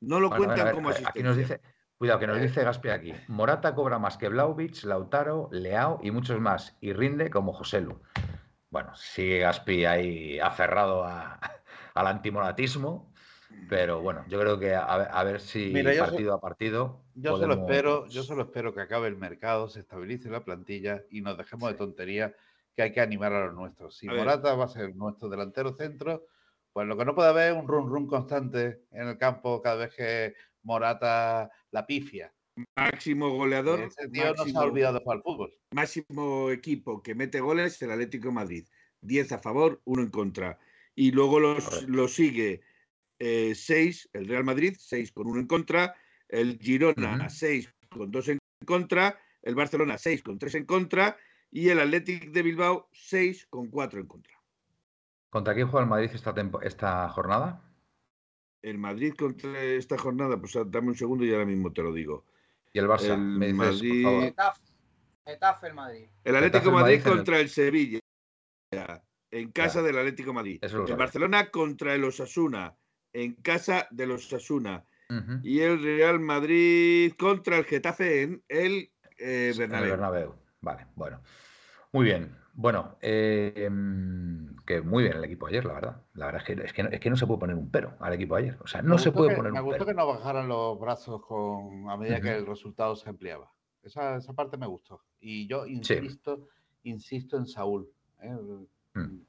[0.00, 1.10] No lo Bueno, cuentan ver, como asistencia.
[1.10, 1.60] Aquí nos dice,
[1.96, 3.14] cuidado, que nos dice Gaspi aquí.
[3.28, 6.76] Morata cobra más que Blauvich, Lautaro, Leao y muchos más.
[6.80, 8.00] Y rinde como Joselu.
[8.70, 11.38] Bueno, sigue Gaspi ahí aferrado a-
[11.94, 13.12] al antimoratismo.
[13.68, 17.02] Pero bueno, yo creo que a, ver- a ver si Mira, partido a partido.
[17.14, 21.20] Yo solo espero, yo solo espero que acabe el mercado, se estabilice la plantilla y
[21.20, 22.32] nos dejemos de tonterías
[22.74, 23.96] que hay que animar a los nuestros.
[23.96, 24.20] Si A ver.
[24.20, 26.26] Morata va a ser nuestro delantero centro,
[26.72, 29.76] pues lo que no puede haber es un run run constante en el campo cada
[29.86, 32.32] vez que Morata la pifia.
[32.76, 35.52] Máximo goleador, Ese tío no se máximo, ha olvidado de jugar fútbol.
[35.74, 38.68] máximo equipo que mete goles, el Atlético de Madrid.
[39.02, 40.58] 10 a favor, 1 en contra.
[40.94, 42.62] Y luego los, lo sigue
[43.18, 45.94] 6, el Real Madrid, 6 con 1 en contra,
[46.28, 47.30] el Girona, Ujú.
[47.30, 51.16] 6 con 2 en contra, el Barcelona, 6 con 3 en contra,
[51.50, 54.39] y el Athletic de Bilbao, 6 con 4 en contra.
[55.30, 57.62] ¿Contra quién juega el Madrid esta, tempo- esta jornada?
[58.62, 62.26] El Madrid contra esta jornada, pues dame un segundo y ahora mismo te lo digo.
[62.72, 63.14] Y el Barça.
[63.14, 64.24] El me dices, Madrid- por favor.
[64.24, 64.60] Getafe,
[65.26, 66.08] Getafe el Madrid.
[66.24, 68.00] El Atlético Madrid Madrid en el- contra el Sevilla.
[69.32, 69.86] En casa Claro.
[69.86, 70.58] del Atlético Madrid.
[70.60, 70.98] Eso lo el sabes.
[70.98, 72.76] Barcelona contra el Osasuna.
[73.12, 74.84] En casa del Osasuna.
[75.08, 75.40] Ujú.
[75.42, 79.90] Y el Real Madrid contra el Getafe en el eh, En el.
[79.90, 80.34] Bernabéu.
[80.60, 81.20] Vale, bueno.
[81.92, 82.36] Muy bien.
[82.52, 86.02] Bueno, eh, em, que muy bien el equipo ayer, la verdad.
[86.14, 87.94] La verdad es que, es que, no, es que no se puede poner un pero
[88.00, 88.58] al equipo ayer.
[88.62, 89.86] O sea, no Me se gustó puede que- poner Me un gustó pero.
[89.86, 93.50] que no bajaran los brazos con, a medida que el resultado se ampliaba.
[93.82, 95.00] Esa, esa parte me gustó.
[95.20, 96.48] Y yo insisto,
[96.82, 97.88] insisto en Saúl.
[98.20, 98.36] ¿eh?
[98.94, 99.20] Mm.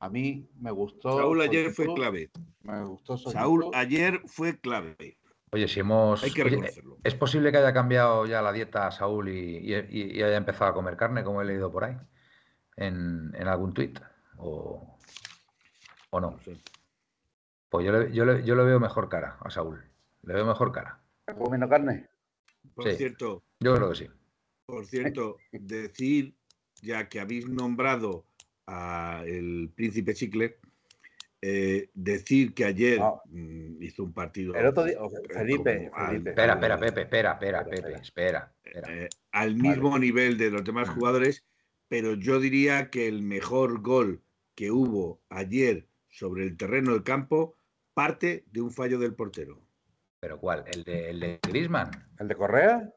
[0.00, 1.16] A mí me gustó.
[1.16, 2.30] Saúl ayer fue clave.
[2.62, 5.16] Me gustó Saúl ayer fue clave.
[5.52, 6.22] Oye, si hemos.
[6.24, 6.98] Hay que oye, reconocerlo.
[7.04, 10.70] ¿Es posible que haya cambiado ya la dieta Saúl y, y- y- y haya empezado
[10.70, 11.96] a comer carne, como he leído por ahí?
[12.76, 14.00] En, en algún tuit.
[14.38, 14.98] O,
[16.10, 16.30] o no.
[16.32, 16.56] No sé.
[17.68, 19.82] Pues yo le, yo, le, yo le veo mejor cara a Saúl.
[20.22, 21.00] Le veo mejor cara.
[21.26, 22.08] ¿Está comiendo carne?
[22.74, 22.96] Por Sí.
[22.96, 24.08] cierto, Yo creo que sí.
[24.66, 26.34] por cierto, decir,
[26.80, 28.24] ya que habéis nombrado
[28.66, 30.58] a el príncipe Chicle,
[31.42, 34.54] eh, decir que ayer mm, hizo un partido.
[34.54, 34.96] El otro día,
[35.28, 36.30] Felipe, como al- Felipe.
[36.30, 37.98] Espera, al- espera, Pepe, espera, espera, Espera, Pepe, espera.
[38.00, 38.54] espera.
[38.86, 39.02] espera.
[39.04, 40.92] eh, al mismo nivel de los demás Mm.
[40.94, 41.44] jugadores,
[41.88, 44.22] pero yo diría que el mejor gol
[44.54, 47.56] que hubo ayer sobre el terreno del campo
[47.94, 49.60] parte de un fallo del portero.
[50.20, 50.64] ¿Pero cuál?
[50.72, 51.90] ¿El de, el de Griezmann?
[52.20, 52.94] ¿El de Correa?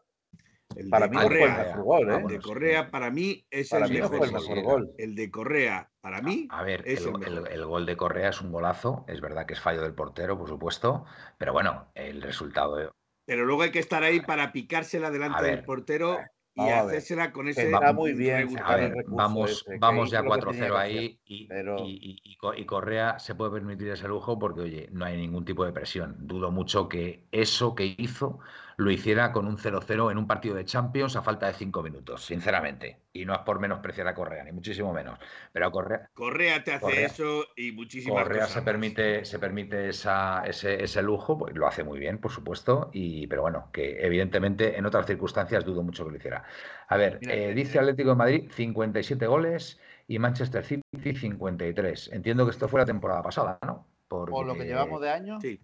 [0.75, 2.15] El Para de mí no fue el Correa, mejor gol, ¿eh?
[2.21, 2.39] el de.
[2.39, 4.31] Correa para mí es Para el mí mejor el gol.
[4.31, 4.91] mejor sí, gol.
[4.97, 7.47] El de Correa para mí A ver, es el, el mejor.
[7.47, 10.37] el- el gol de Correa es un golazo, es verdad que es fallo del portero,
[10.37, 11.05] por supuesto,
[11.37, 12.91] pero bueno, el resultado.
[13.25, 16.19] Pero luego hay que estar ahí para picársela delante del portero
[16.53, 17.63] y hacérsela con ese.
[17.71, 18.49] está muy bien.
[18.63, 22.21] A ver, vamos, ese, vamos ya lo que tenía 4-0 que ahí y, pero- y-
[22.23, 25.43] y- y Co- y Correa se puede permitir ese lujo porque, oye, no hay ningún
[25.45, 26.15] tipo de presión.
[26.19, 28.39] Dudo mucho que eso que hizo
[28.77, 32.25] lo hiciera con un 0-0 en un partido de Champions a falta de 5 minutos,
[32.25, 32.99] sinceramente.
[33.13, 35.17] Y no es por menospreciar a Correa, ni muchísimo menos.
[35.53, 38.65] Pero Correa, Correa te hace Correa- eso y muchísimas Correa cosas se más.
[38.65, 43.27] permite, se permite esa- ese, ese lujo, pues lo hace muy bien, por supuesto, y,
[43.27, 46.43] pero bueno, que evidentemente en otras circunstancias dudo mucho que lo hiciera.
[46.87, 52.09] A ver, Mira, eh, eh, dice Atlético de Madrid 57 goles y Manchester City 53.
[52.13, 53.87] Entiendo que esto fue la temporada pasada, ¿no?
[54.07, 55.59] Por lo que llevamos de año, Sí.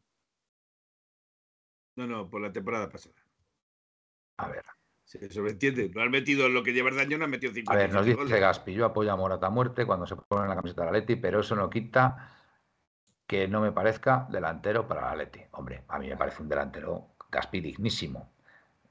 [1.95, 3.15] No, no, por la temporada pasada.
[4.37, 4.65] A ver,
[5.05, 5.89] Se sobreentiende.
[5.89, 7.75] No has metido lo que llevas de año, no has metido a 50.
[7.75, 10.55] ver, nos dice Gaspi, yo apoyo a Morata a muerte cuando se pone en la
[10.55, 12.29] camiseta del Atleti, pero eso no quita
[13.27, 15.41] que no me parezca delantero para el Atleti.
[15.51, 18.33] Hombre, a mí me parece un delantero Gaspi dignísimo.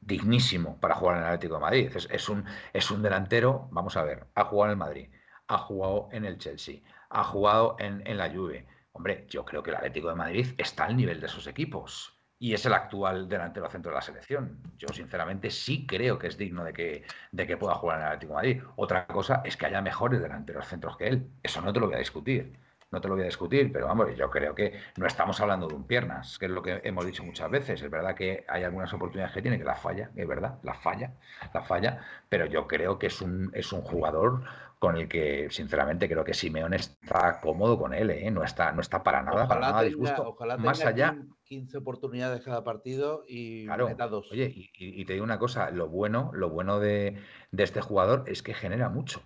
[0.01, 1.93] dignísimo para jugar en el Atlético de Madrid.
[1.97, 5.11] Es, es un, es un delantero, vamos a ver, ha jugado en el Madrid,
[5.49, 8.67] ha jugado en el Chelsea, ha jugado en, en la Juve.
[8.93, 12.55] Hombre, yo creo que el Atlético de Madrid está al nivel de esos equipos y
[12.55, 14.59] es el actual delantero centro de la selección.
[14.79, 18.09] Yo sinceramente sí creo que es digno de que, de que pueda jugar en el
[18.09, 18.62] Atlético Madrid.
[18.76, 21.29] Otra cosa es que haya mejores delanteros centros que él.
[21.42, 22.57] Eso no te lo voy a discutir.
[22.90, 25.74] No te lo voy a discutir, pero vamos, yo creo que no estamos hablando de
[25.74, 27.83] un piernas, que es lo que hemos dicho muchas veces.
[27.83, 31.12] Es verdad que hay algunas oportunidades que tiene que las falla, es verdad, las falla,
[31.55, 34.42] la falla, pero yo creo que es un, es un jugador
[34.81, 38.31] con el que, sinceramente, creo que Simeone está cómodo con él, ¿eh?
[38.31, 40.27] no, está, no está para nada, para nada tenga, disgusto.
[40.27, 43.88] ojalá Más tenga allá, 15 15 oportunidades cada partido y Claro.
[43.88, 44.33] meta dos.
[44.33, 47.19] Oye, y, y- y te digo una cosa, lo bueno, lo bueno de,
[47.53, 49.23] de este jugador es que genera mucho.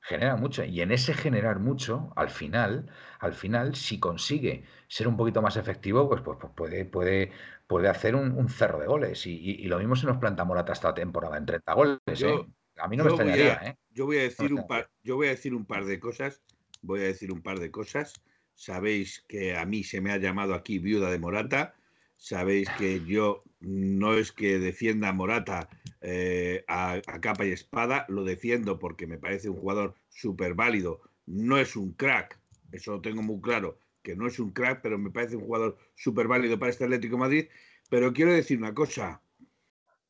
[0.00, 0.64] genera mucho.
[0.64, 2.90] Y en ese generar mucho, al final,
[3.20, 7.30] al final, si consigue ser un poquito más efectivo, pues, pues, pues puede, puede,
[7.66, 9.26] puede hacer un, cerro de goles.
[9.26, 11.98] Y, lo mismo se nos planta Morata esta temporada en 30 goles.
[12.06, 12.46] ¿eh?
[12.78, 13.60] A mí no me extrañaría.
[13.64, 13.76] ¿eh?
[13.94, 16.42] Yo voy a decir un par, yo voy a decir un par de cosas.
[16.82, 18.12] Voy a decir un par de cosas.
[18.54, 21.74] Sabéis que a mí se me ha llamado aquí viuda de Morata.
[22.16, 25.68] Sabéis que yo no es que defienda a Morata
[26.00, 31.00] eh, a, capa y espada, lo defiendo porque me parece un jugador súper válido.
[31.26, 32.38] No es un crack,
[32.72, 35.78] eso lo tengo muy claro, que no es un crack, pero me parece un jugador
[35.94, 37.46] súper válido para este Atlético Madrid.
[37.90, 39.22] Pero quiero decir una cosa.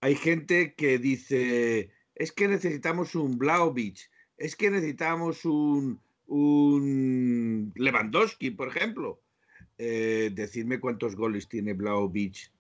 [0.00, 8.50] Hay gente que dice, es que necesitamos un Blaovic, es que necesitamos un, un Lewandowski,
[8.50, 9.20] por ejemplo.
[9.77, 12.53] Eh, decirme cuántos goles tiene Blaovic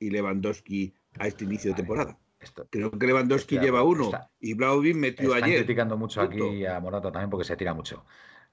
[0.00, 2.18] y Lewandowski a este inicio de temporada.
[2.70, 5.64] Creo que Lewandowski lleva uno y Blaovic metió están ayer.
[5.64, 8.04] criticando mucho aquí a Morata también porque se tira mucho.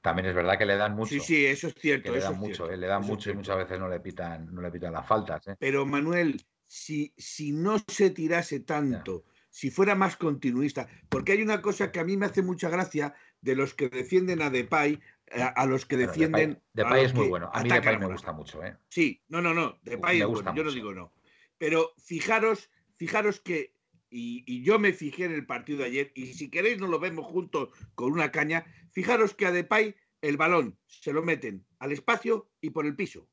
[0.01, 1.13] También es verdad que le dan mucho.
[1.13, 2.11] Sí, sí, eso es cierto.
[2.11, 4.69] le dan mucho, eh, le dan mucho y muchas veces no le pitan, no le
[4.71, 5.47] pitan las faltas.
[5.47, 5.55] Eh.
[5.57, 9.23] Pero Manuel, si, si no se tirase tanto,
[9.55, 13.15] si fuera más continuista, porque hay una cosa que a mí me hace mucha gracia
[13.39, 14.99] de los que defienden a Depay,
[15.31, 16.61] a, los que defienden.
[16.73, 17.49] Depay, es muy bueno.
[17.53, 18.61] A mí Depay me gusta mucho.
[18.65, 18.75] ¿eh?
[18.89, 19.79] Sí, no, no, no.
[19.83, 20.53] Depay es bueno.
[20.53, 21.13] Yo no digo no.
[21.57, 23.73] Pero fijaros, fijaros que.
[24.09, 27.25] Y, yo me fijé en el partido de ayer, y si queréis nos lo vemos
[27.25, 28.65] juntos con una caña.
[28.91, 33.29] Fijaros que a Depay el balón se lo meten al espacio y por el piso.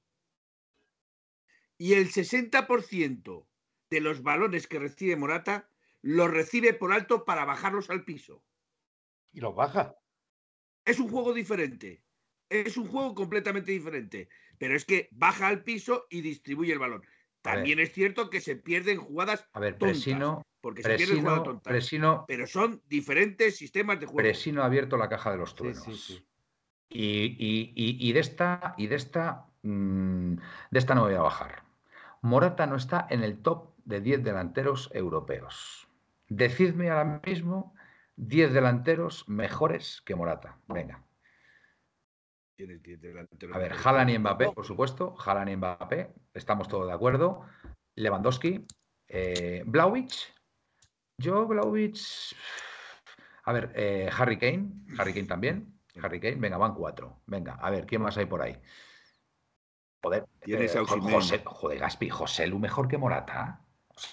[1.79, 3.45] Y el 60%
[3.91, 5.69] de los balones que recibe Morata
[6.03, 8.45] los recibe por alto para bajarlos al piso.
[9.33, 9.97] Y los baja.
[10.85, 12.03] Es un juego diferente.
[12.49, 14.29] Es un juego completamente diferente.
[14.59, 17.03] Pero es que baja al piso y distribuye el balón.
[17.41, 21.73] También es cierto que se pierden jugadas a ver, Presino, porque se pierden jugadas tontas.
[21.73, 24.19] Presino, pero son diferentes sistemas de juego.
[24.19, 26.25] Presino ha abierto la caja de los truenos.
[26.89, 30.35] Y, de esta, y de esta, mm,
[30.71, 31.65] de esta no voy a bajar.
[32.21, 35.89] Morata no está en el top de 10 delanteros europeos.
[36.35, 37.75] Decidme ahora mismo
[38.17, 40.59] 10 delanteros mejores que Morata.
[40.67, 41.05] Venga.
[43.53, 45.15] A ver, Haaland y Mbappé, por supuesto.
[45.19, 47.43] Haaland y Mbappé, estamos todos de acuerdo.
[47.97, 48.67] Lewandowski,
[49.09, 49.63] eh,
[51.19, 51.99] Yo, Blaovic.
[53.45, 54.71] A ver, eh, Harry Kane.
[54.99, 55.79] Harry Kane también.
[56.03, 57.21] Harry Kane, venga, van cuatro.
[57.27, 58.59] Venga, a ver, ¿quién más hay por ahí?
[60.03, 63.61] Joder, ¿Tienes eh, José, joder, Gaspi, José Lu mejor que Morata.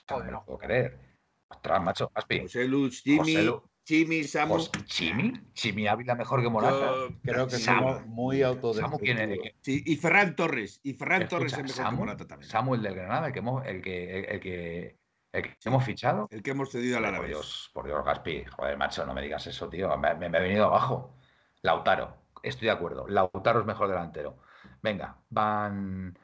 [0.10, 1.09] O no lo puedo creer.
[1.50, 2.42] Ostras, macho, Gaspi.
[2.42, 3.50] José Lu, Jimmy,
[3.86, 4.60] Jimmy, Samu.
[4.86, 6.92] Chimi, Chimi Ávila mejor que Morata.
[7.24, 9.50] creo que somos muy autodestructivos.
[9.62, 10.80] Sí, y Ferran Torres.
[10.84, 12.52] Y Ferran Torres es mejor que Morata también.
[12.52, 15.00] Samuel del Granada, el que, hemos, el que, el que,
[15.32, 16.28] el que hemos fichado.
[16.30, 18.46] El que hemos cedido a la Por Dios, por Dios, Gaspi.
[18.46, 19.98] Joder, macho, no me digas eso, tío.
[19.98, 21.16] Me, me, he venido abajo.
[21.64, 23.08] Lautaro, estoy de acuerdo.
[23.08, 24.38] Lautaro es mejor delantero.
[24.84, 26.18] Venga, van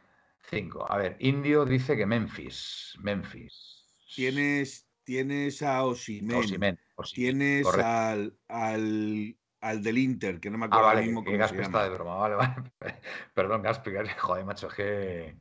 [0.43, 0.85] cinco.
[0.87, 2.93] A ver, Indio dice que Memphis.
[2.99, 3.75] Memphis.
[4.15, 6.77] Tienes, tienes a Osimen.
[7.13, 11.59] Tienes al, al, al, del Inter, que no me acuerdo ah, vale, mismo que, Gaspi
[11.59, 12.15] está de broma.
[12.15, 12.55] Vale, vale.
[13.33, 13.91] Perdón, Gaspi.
[14.19, 15.37] Joder, macho, que.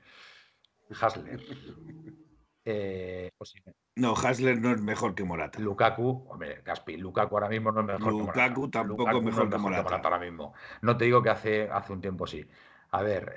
[1.01, 1.41] Hasler.
[2.67, 3.31] Eh,
[3.97, 5.59] no, Hasler no es mejor que Morata.
[5.59, 8.49] Lukaku, hombre, Gaspi, Lukaku ahora mismo no es mejor que Morata.
[8.49, 10.01] Lukaku tampoco es mejor, que, Morata.
[10.03, 10.55] ahora mismo.
[10.81, 12.43] No te digo que hace, hace un tiempo sí.
[12.95, 13.35] A ver,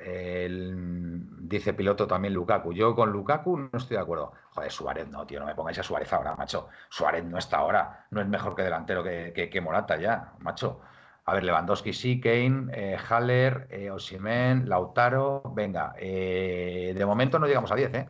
[1.39, 2.73] dice piloto también Lukaku.
[2.73, 4.31] Yo con Lukaku no estoy de acuerdo.
[4.51, 6.67] Joder, Suárez no, tío, no me pongáis a Suárez ahora, macho.
[6.89, 8.05] Suárez no está ahora.
[8.11, 10.81] No es mejor que delantero que, Morata ya, macho.
[11.25, 15.41] A ver, Lewandowski sí, Kane, eh, Haller, eh, Osimen, Lautaro.
[15.55, 18.09] Venga, eh, de momento no llegamos a 10, ¿eh?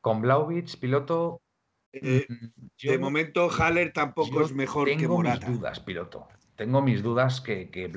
[0.00, 1.42] Con Blaovic, piloto.
[1.92, 5.40] Eh, mm, de momento, Haller tampoco es mejor que Morata.
[5.40, 6.26] Tengo mis dudas, piloto.
[6.60, 7.90] Tengo mis dudas que, que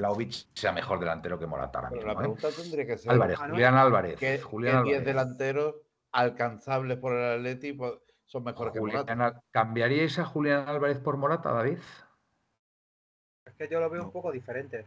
[0.54, 2.16] sea mejor delantero que Morata ahora Pero la ¿eh?
[2.16, 3.12] pregunta tendría que ser.
[3.12, 4.18] Álvarez, Julián Álvarez.
[4.18, 5.76] ¿Qué, Julián 10 delanteros
[6.14, 7.78] alcanzables por el Atleti
[8.24, 9.44] son mejores que Morata?
[9.52, 11.80] ¿Cambiaríais a Julián Álvarez por Morata, David?
[13.44, 14.86] Es que yo lo veo un poco diferente.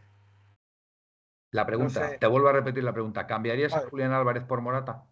[1.51, 3.27] La pregunta, te vuelvo a repetir la pregunta.
[3.27, 5.05] ¿Cambiarías a Julián Álvarez por Morata?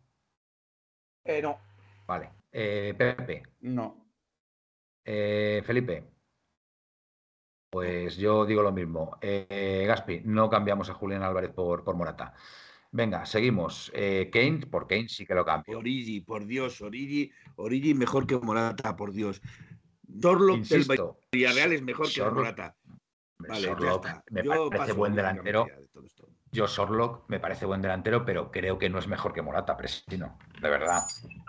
[1.23, 1.59] Eh, no.
[2.07, 2.31] Vale.
[2.51, 3.43] Eh, Pepe.
[3.61, 4.07] No.
[5.03, 6.14] Eh, Felipe.
[7.75, 9.17] Pues yo digo lo mismo.
[9.19, 12.33] Eh, Gaspi, no cambiamos a Julián Álvarez por, por Morata.
[12.91, 13.91] Venga, seguimos.
[13.93, 15.79] Kane, por Kane sí que lo cambio.
[15.79, 19.41] Origi, por Dios, Origi, Origi mejor que Morata, por Dios.
[20.03, 20.85] Dorlo del
[21.31, 22.75] Villarreal es mejor que Morata.
[23.39, 23.75] Vale,
[24.31, 25.67] me parece buen delantero.
[26.55, 30.37] Yo Sorlock me parece buen delantero, pero creo que no es mejor que Morata, Presino.
[30.61, 31.03] De verdad.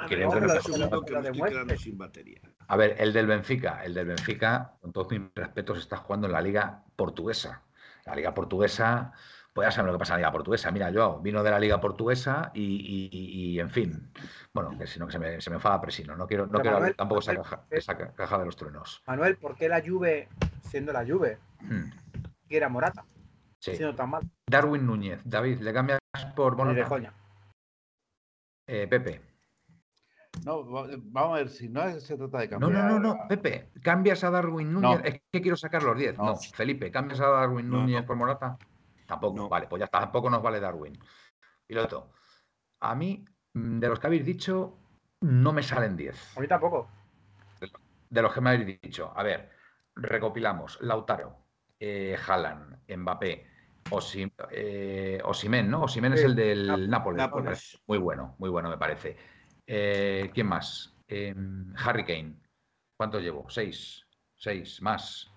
[0.09, 2.41] Creo que no es mejor que que me estoy quedando sin batería.
[2.67, 6.33] A ver, el del Benfica, el del Benfica, con todos mis respetos, está jugando en
[6.33, 7.63] la liga portuguesa.
[8.05, 9.13] La liga portuguesa,
[9.53, 10.73] pues ya saben lo que pasa en la liga portuguesa.
[10.73, 14.11] Mira, yo vino de la liga portuguesa y, y- y, en fin,
[14.53, 16.17] bueno, que si no que se me, se me enfada Presino.
[16.17, 19.03] No quiero, no quiero Manuel, abrir tampoco esa caja, esa ca- caja de los truenos.
[19.07, 20.29] Manuel, ¿por qué la Juve,
[20.63, 21.91] siendo la Juve, Hmm,
[22.49, 23.05] quiere a Morata?
[23.61, 23.73] Sí.
[23.97, 24.23] Tan mal.
[24.47, 26.01] Darwin Núñez, David, ¿le cambias
[26.35, 27.13] por Ni de coña.
[28.67, 29.21] Eh, Pepe.
[30.45, 32.85] No, va- vamos a ver, si no se trata de No, cambiar.
[32.85, 34.99] no, no, no, Pepe, ¿cambias a Darwin Núñez?
[35.01, 35.05] No.
[35.05, 36.17] Es que quiero sacar los 10.
[36.19, 36.25] No.
[36.27, 36.37] No.
[36.37, 38.07] Felipe, ¿cambias a Darwin No, Núñez no.
[38.07, 38.59] por Morata?
[39.07, 39.37] Tampoco.
[39.37, 39.49] No.
[39.49, 40.99] Vale, pues ya está, tampoco nos vale Darwin.
[41.67, 42.13] Piloto,
[42.81, 44.79] a mí, mm, de los que habéis dicho,
[45.21, 46.37] no me salen 10.
[46.37, 46.91] A mí tampoco.
[48.11, 49.13] De los que me habéis dicho.
[49.17, 49.51] A ver,
[49.97, 50.81] recopilamos.
[50.83, 51.46] Lautaro,
[51.79, 53.47] eh, Haaland, Mbappé,
[53.91, 55.83] Osim, eh, Osimhen, ¿no?
[55.83, 57.79] Osimhen es el del Nap- Nápoles.
[57.87, 59.17] Muy bueno, muy bueno me parece.
[59.67, 60.97] Eh, ¿Quién más?
[61.09, 61.35] Eh,
[61.77, 62.37] Harry Kane.
[62.97, 63.49] ¿Cuántos llevo?
[63.49, 64.07] Seis.
[64.37, 65.31] Seis, más.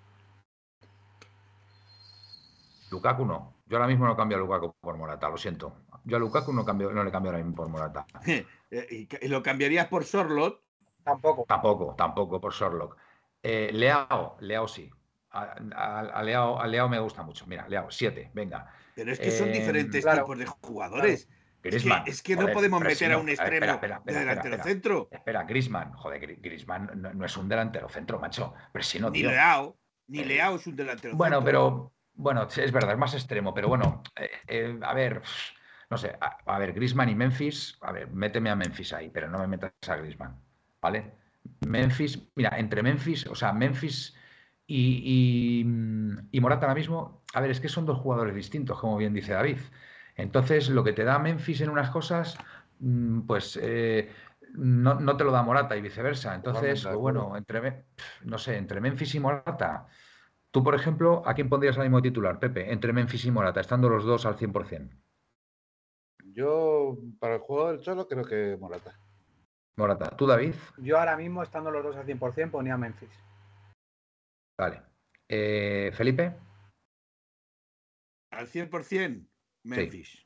[2.92, 3.54] Lukaku no.
[3.68, 5.74] Yo ahora mismo no cambio a Lukaku por Morata, lo siento.
[6.06, 8.06] Yo a Lukaku no, cambio, no le cambio ahora mismo por Morata.
[8.72, 10.62] Eh, ¿Y lo cambiarías por Sorlot?
[11.04, 11.44] Tampoco.
[11.48, 12.98] Tampoco, tampoco por Sherlock.
[13.42, 14.92] Eh, Leao, Leao sí.
[15.32, 17.46] A, a- a Leao, a Leao me gusta mucho.
[17.48, 18.72] Mira, Leao, siete, venga.
[18.96, 21.30] Pero es que son Eh, diferentes claro, tipos de jugadores.
[21.64, 24.64] Es que, es que no podemos meter a un extremo espera, espera, de espera, delantero
[24.64, 25.08] centro.
[25.12, 25.94] Espera, Griezmann.
[25.94, 28.54] Joder, Gri- Griezmann no, no es un delantero centro, macho.
[28.72, 29.30] Presino, Ni tío.
[29.30, 31.46] Leao, ni Eh, Leao es un delantero Bueno, centro.
[31.46, 34.02] pero bueno, es verdad, es más extremo, pero bueno,
[34.48, 35.22] eh, a ver,
[35.90, 39.30] no sé, a, a ver, Griezmann y Memphis, a ver, méteme a Memphis ahí, pero
[39.30, 40.42] no me metas a Griezmann,
[40.82, 41.14] ¿vale?
[41.62, 44.16] Memphis, mira, entre Memphis, o sea, Memphis
[44.70, 48.80] y, y, mm, y Morata ahora mismo, a ver, es que son dos jugadores distintos,
[48.80, 49.58] como bien dice David.
[50.16, 52.38] Entonces, lo que te da Memphis en unas cosas,
[52.80, 54.12] mm, pues eh,
[54.54, 56.36] no, no te lo da Morata y viceversa.
[56.36, 57.86] Entonces, pues bueno, entre,
[58.26, 59.88] no sé, entre Memphis y Morata.
[60.52, 62.72] Tú, por ejemplo, ¿a quién pondrías al mismo titular, Pepe?
[62.72, 64.88] Entre Memphis y Morata, estando los dos al 100%.
[66.26, 69.00] Yo, para el juego del Cholo, creo que Morata.
[69.78, 70.16] Morata.
[70.16, 70.54] ¿Tú, David?
[70.78, 73.10] Yo ahora mismo, estando los dos al 100%, ponía a Memphis.
[74.60, 74.82] Vale.
[75.30, 76.36] Eh, ¿Felipe?
[78.32, 79.26] Al 100%,
[79.64, 80.26] Memphis.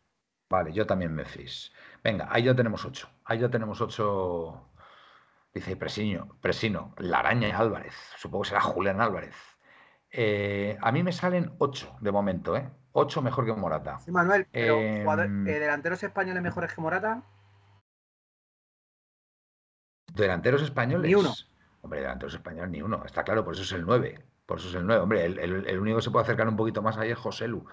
[0.50, 1.72] Vale, yo también Memphis.
[2.04, 3.10] Venga, ahí ya tenemos ocho.
[3.26, 4.70] Ahí ya tenemos ocho.
[5.54, 7.94] Dice Presino, Presino, La Araña y Álvarez.
[8.18, 9.36] Supongo que será Julián Álvarez.
[10.10, 12.68] Eh, a mí me salen ocho de momento, ¿eh?
[12.92, 14.00] Ocho mejor que Morata.
[14.00, 17.24] Sí, Manuel, pero Em, jugador- eh, delanteros españoles mejores que Morata,
[20.14, 21.08] Delanteros españoles.
[21.08, 21.34] Ni uno.
[21.84, 23.04] Hombre, delanteros españoles ni uno.
[23.06, 24.20] Está claro, por eso es el 9.
[24.46, 25.02] Por eso es el 9.
[25.04, 27.66] Hombre, el, el- el único que se puede acercar un poquito más ahí es Joselu,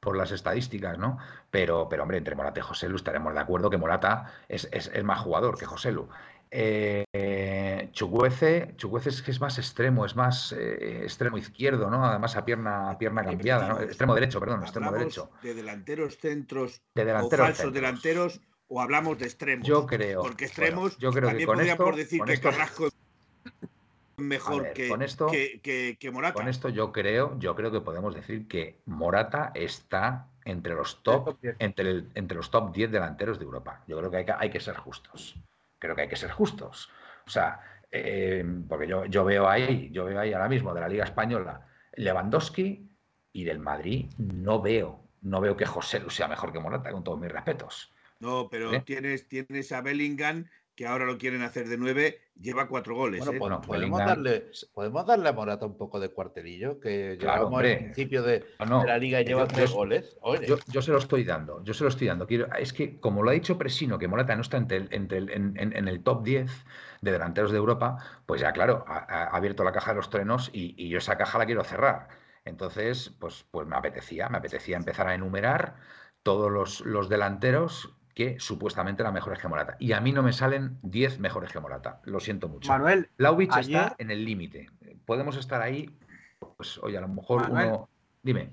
[0.00, 1.18] por las estadísticas, ¿no?
[1.50, 5.02] Pero, pero hombre, entre Morata y Joselu estaremos de acuerdo que Morata es, es- es
[5.04, 6.08] más jugador que Joselu.
[6.50, 8.74] Eh, eh, Chukwueze
[9.08, 12.04] es que es más extremo, es más eh, extremo izquierdo, ¿no?
[12.04, 13.80] Además a pierna, a pierna cambiada, ¿no?
[13.80, 15.30] Extremo derecho, perdón, extremo ¿Hablamos derecho.
[15.42, 17.74] de delanteros centros De o delanteros falsos centros.
[17.74, 19.66] delanteros o hablamos de extremos?
[19.66, 20.22] Yo creo.
[20.22, 22.86] Porque bueno, extremos yo creo que también con podríamos esto, decir con que esto- Carrasco
[22.86, 22.93] es
[24.16, 26.34] mejor ver, que, con esto- que, que- que Morata.
[26.34, 31.24] Con esto yo creo, yo creo que podemos decir que Morata está entre los top,
[31.24, 31.56] top 10.
[31.58, 33.82] entre, el- entre los top 10 delanteros de Europa.
[33.86, 35.36] Yo creo que hay que, hay que ser justos.
[35.78, 36.90] Creo que hay que ser justos.
[37.26, 37.60] O sea,
[37.90, 41.66] eh, porque yo, yo veo ahí, yo veo ahí ahora mismo de la Liga Española
[41.96, 42.88] Lewandowski
[43.32, 47.02] y del Madrid no veo, no veo que José Lu sea mejor que Morata, con
[47.04, 47.92] todos mis respetos.
[48.20, 48.82] No, pero ¿Eh?
[48.84, 53.18] tienes, tienes a Bellingham, que ahora lo quieren hacer de nueve, lleva cuatro goles.
[53.20, 53.38] Bueno, ¿eh?
[53.38, 57.60] pues Bueno, podemos, darle, podemos darle a Morata un poco de cuartelillo, que Claro, llevamos
[57.64, 60.16] al principio de, No, no, de la liga y yo- lleva yo- tres goles.
[60.46, 62.26] Yo, yo se lo estoy dando, yo se lo estoy dando.
[62.26, 65.18] Quiero, es que, como lo ha dicho Presino, que Morata no está entre el- entre
[65.18, 66.50] el- en, en- en el top 10
[67.02, 70.50] de delanteros de Europa, pues ya, claro, ha, ha abierto la caja de los trenos
[70.52, 72.08] y, y yo esa caja la quiero cerrar.
[72.44, 75.76] Entonces, pues, pues me apetecía, me apetecía empezar a enumerar
[76.24, 79.76] todos los, los delanteros que supuestamente eran mejores que Morata.
[79.78, 82.00] Y a mí no me salen 10 mejores que Morata.
[82.04, 82.70] Lo siento mucho.
[82.70, 84.70] Manuel, Vlahovic ayer- está en el límite.
[85.04, 85.98] Podemos estar ahí,
[86.56, 87.68] pues, oye, a lo mejor Manuel.
[87.68, 87.88] uno...
[88.22, 88.50] Dime.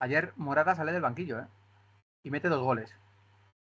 [0.00, 1.46] ayer Morata sale del banquillo, ¿eh?
[2.24, 2.94] Y mete dos goles.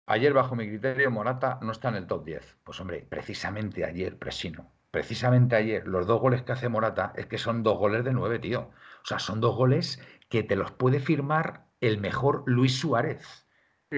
[0.06, 2.58] Ayer, bajo mi criterio, Morata no está en el top 10.
[2.62, 7.38] Pues hombre, precisamente ayer, Presino, precisamente ayer, los dos goles que hace Morata es que
[7.38, 8.60] son dos goles de nueve, tío.
[9.02, 13.45] O sea, son dos goles que te los puede firmar el mejor Luis Suárez.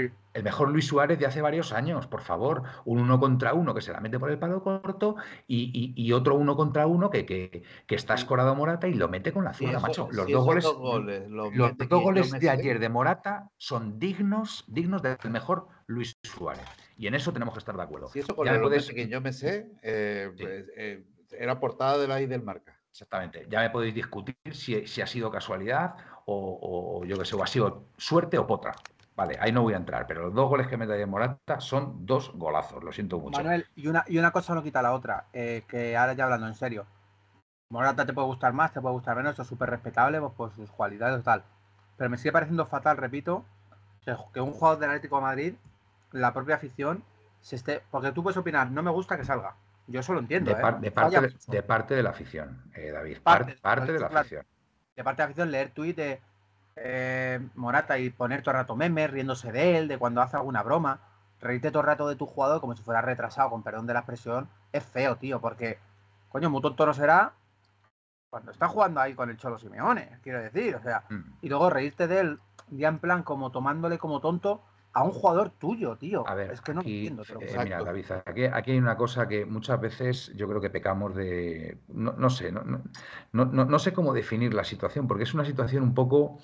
[0.07, 0.11] Sí.
[0.35, 2.63] El mejor Luis Suárez de hace varios años, por favor.
[2.85, 5.17] Un uno contra uno que se la mete por el palo corto
[5.49, 9.09] y, y- y otro uno contra uno que, que- que está escorado Morata y lo
[9.09, 10.09] mete con la zurda, macho.
[10.13, 13.51] Los si dos goles, dos goles los los mete dos goles de ayer de Morata
[13.57, 16.65] son dignos, dignos del mejor Luis Suárez.
[16.97, 18.09] Y en eso tenemos que estar de acuerdo.
[18.09, 20.43] Si eso con Ya el me puedes- que yo me sé, eh, Sí.
[20.45, 22.79] pues, eh, era portada de la I del marca.
[22.91, 23.47] Exactamente.
[23.51, 25.95] Ya me podéis discutir si, si ha sido casualidad
[26.27, 28.75] o, o yo que sé, o ha sido suerte o potra.
[29.19, 32.31] Vale, ahí no voy a entrar, pero los dos goles que mete Morata son dos
[32.35, 33.37] golazos, lo siento mucho.
[33.37, 36.47] Manuel, y una, y una cosa no quita la otra, eh, que ahora ya hablando
[36.47, 36.87] en serio.
[37.69, 40.71] Morata te puede gustar más, te puede gustar menos, es súper respetable pues, por sus
[40.71, 41.43] cualidades tal.
[41.97, 43.45] Pero me sigue pareciendo fatal, repito,
[44.05, 45.55] que, un jugador del Atlético de Madrid,
[46.13, 47.03] la propia afición,
[47.41, 47.83] se esté.
[47.91, 49.57] Porque tú puedes opinar, no me gusta que salga.
[49.89, 50.53] Yo eso lo entiendo.
[50.53, 50.65] de, ¿eh?
[50.79, 53.19] de parte, de, parte de la afición, eh, David.
[53.25, 54.47] Parte, Parte, parte de la afición.
[54.95, 56.21] de parte de la afición, leer tuit de
[56.83, 60.63] eh, Morata y poner todo el rato memes, riéndose de él, de cuando hace alguna
[60.63, 61.01] broma.
[61.41, 64.01] Reírte todo el rato de tu jugador como si fuera retrasado, con perdón de la
[64.01, 65.79] expresión, es feo, tío, porque,
[66.31, 67.33] coño, muy tonto no será
[68.31, 71.21] cuando está jugando ahí con el Cholo Simeone, quiero decir, o sea, Mm.
[71.43, 72.39] y luego reírte de él
[72.71, 74.63] ya en plan como tomándole como tonto
[74.93, 76.29] a un jugador tuyo, tío.
[76.29, 77.23] A ver, es que no aquí, entiendo.
[77.23, 77.83] te lo eh, mira.
[77.83, 81.79] David, aquí, aquí hay una cosa que muchas veces yo creo que pecamos de.
[81.89, 82.83] No, no sé, no, no-
[83.33, 86.39] no- no- no sé cómo definir la situación, porque es una situación un poco,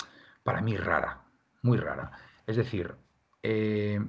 [0.44, 1.24] para mí, rara,
[1.62, 2.12] muy rara.
[2.46, 2.94] Es decir,
[3.42, 4.00] eh,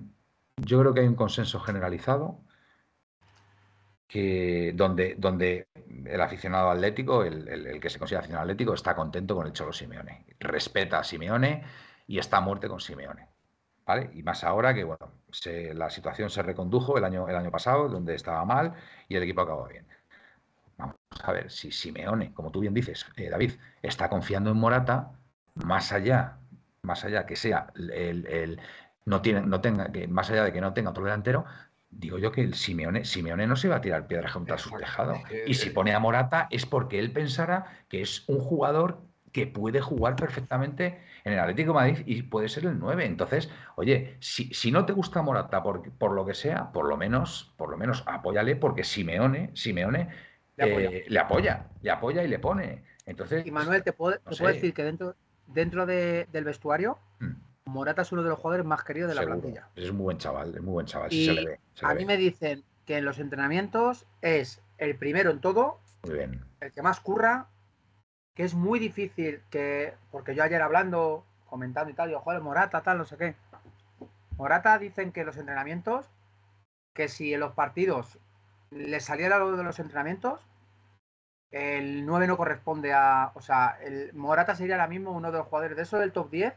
[0.58, 2.42] yo creo que hay un consenso generalizado
[4.08, 5.68] que donde, donde
[6.06, 9.74] el aficionado atlético, el, el- que se considera aficionado atlético, está contento con el Cholo
[9.74, 10.26] Simeone.
[10.40, 11.64] Respeta a Simeone
[12.08, 13.30] y está a muerte con Simeone.
[13.86, 14.10] ¿Vale?
[14.14, 15.12] Y más ahora que bueno,
[15.74, 18.74] la situación se recondujo el año, el año pasado, donde estaba mal
[19.08, 19.86] y el equipo acabó bien.
[20.78, 25.12] Vamos a ver, si Simeone, como tú bien dices, eh, David, está confiando en Morata,
[25.64, 26.38] más allá,
[26.82, 28.60] más allá que sea el, el-
[29.06, 31.46] no tiene, no tenga, que más allá de que no tenga otro delantero,
[31.90, 35.24] digo yo que el Simeone, Simeone no se va a tirar piedras contra su tejado.
[35.24, 39.02] que- Y si pone a Morata es porque él pensará que es un jugador
[39.32, 43.06] que puede jugar perfectamente en el Atlético de Madrid y puede ser el 9.
[43.06, 46.98] Entonces, oye, si, si no te gusta Morata por, por lo que sea, por lo
[46.98, 50.10] menos, por lo menos apóyale porque Simeone, Simeone
[50.58, 50.90] Le apoya.
[50.90, 52.84] eh, le apoya, le apoya y le pone.
[53.06, 54.54] Entonces, Y Manuel, te puedo, no te puedo sé.
[54.54, 55.16] decir que dentro,
[55.48, 57.32] dentro de- del vestuario, mm,
[57.66, 59.68] Morata es uno de los jugadores más queridos de la plantilla.
[59.76, 61.60] Es muy buen chaval, es muy buen chaval, Y se le ve.
[61.74, 62.00] se le A ve.
[62.00, 66.46] mí me dicen que en los entrenamientos es el primero en todo, Muy bien.
[66.62, 67.48] el que más curra,
[68.36, 72.82] que es muy difícil que, porque yo ayer hablando, comentando y tal, digo, joder, Morata,
[72.84, 73.36] tal, no sé qué.
[74.38, 76.10] Morata dicen que los entrenamientos,
[76.94, 78.20] que si en los partidos
[78.72, 80.46] le saliera algo de los entrenamientos,
[81.52, 83.32] el 9 no corresponde a.
[83.36, 86.30] O sea, el Morata sería ahora mismo uno de los jugadores de eso del top
[86.30, 86.54] 10,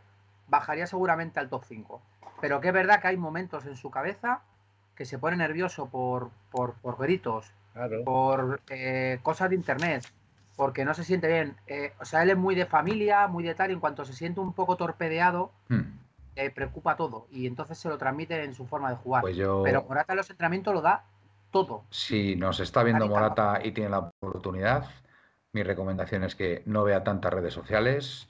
[0.49, 2.03] bajaría seguramente al top 5.
[2.41, 4.41] Pero que es verdad que hay momentos en su cabeza
[4.95, 8.03] que se pone nervioso por, por, por gritos, Claro.
[8.05, 10.05] por eh, cosas de internet,
[10.57, 11.57] porque no se siente bien.
[11.69, 14.13] Eh, o sea, él es muy de familia, muy de tal, y en cuanto se
[14.13, 15.83] siente un poco torpedeado, Mm,
[16.35, 17.27] le preocupa todo.
[17.31, 19.23] Y entonces se lo transmite en su forma de jugar.
[19.23, 21.05] Pues yo, Pero Morata en los entrenamientos lo da
[21.51, 21.85] todo.
[21.91, 23.07] si nos está viendo.
[23.07, 24.87] Morata y tiene la oportunidad,
[25.53, 28.29] mi recomendación es que no vea tantas redes sociales,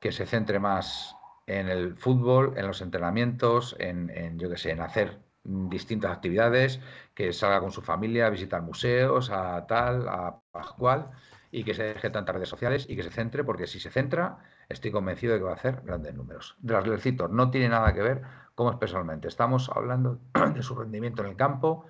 [0.00, 4.70] que se centre más en el fútbol, en los entrenamientos, en, en, yo qué sé,
[4.70, 6.80] en hacer distintas actividades,
[7.14, 11.10] que salga con su familia a visitar museos, a tal, a Pascual,
[11.50, 14.38] y que se deje tantas redes sociales y que se centre, porque si se centra,
[14.68, 16.56] estoy convencido de que va a hacer grandes números.
[16.58, 18.22] De las no tiene nada que ver
[18.54, 19.28] cómo es personalmente.
[19.28, 20.18] Estamos hablando
[20.54, 21.86] de su rendimiento en el campo,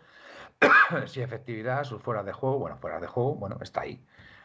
[1.06, 4.04] si efectividad, sus fueras de juego, bueno, fuera de juego, bueno, está ahí.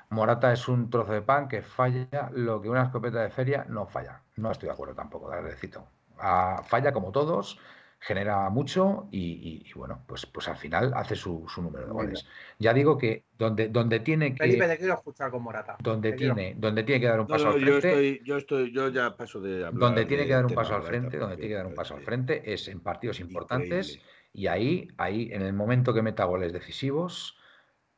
[0.09, 3.88] Morata es un trozo de pan que falla lo que una escopeta de feria no
[3.88, 4.22] falla.
[4.36, 5.88] No estoy de acuerdo tampoco, Daredecito.
[6.20, 7.59] Ah, falla como todos,
[7.99, 11.91] genera mucho y, y- y, bueno, pues, pues al final hace su, su número de
[11.91, 12.26] goles.
[12.59, 15.76] Ya digo que donde, donde tiene Felipe, que te quiero escuchar con Morata.
[15.80, 16.36] donde te quiero.
[16.36, 18.89] tiene, donde tiene que dar un paso no, al yo frente, estoy, yo estoy, yo
[18.89, 19.80] ya paso de hablar.
[19.82, 22.01] donde tiene que dar un paso al frente, donde tiene que dar un paso al
[22.01, 24.14] frente es en partidos importantes increíble.
[24.36, 27.38] Y ahí, ahí, en el momento que meta goles decisivos,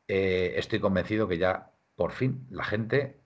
[0.08, 3.22] eh, estoy convencido que ya por fin la gente,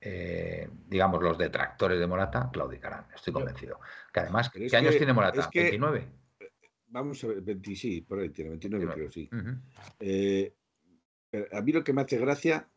[0.00, 3.06] eh, digamos, los detractores de Morata claudicarán.
[3.14, 3.78] Estoy convencido.
[4.12, 5.40] Que además, es ¿qué años que- tiene Morata?
[5.40, 6.08] es que- 29.
[6.88, 8.94] Vamos a ver, 20, sí, por ahí tiene 29, 29.
[8.94, 9.28] creo, sí.
[10.00, 10.54] Eh,
[11.52, 12.68] a mí lo que me hace gracia,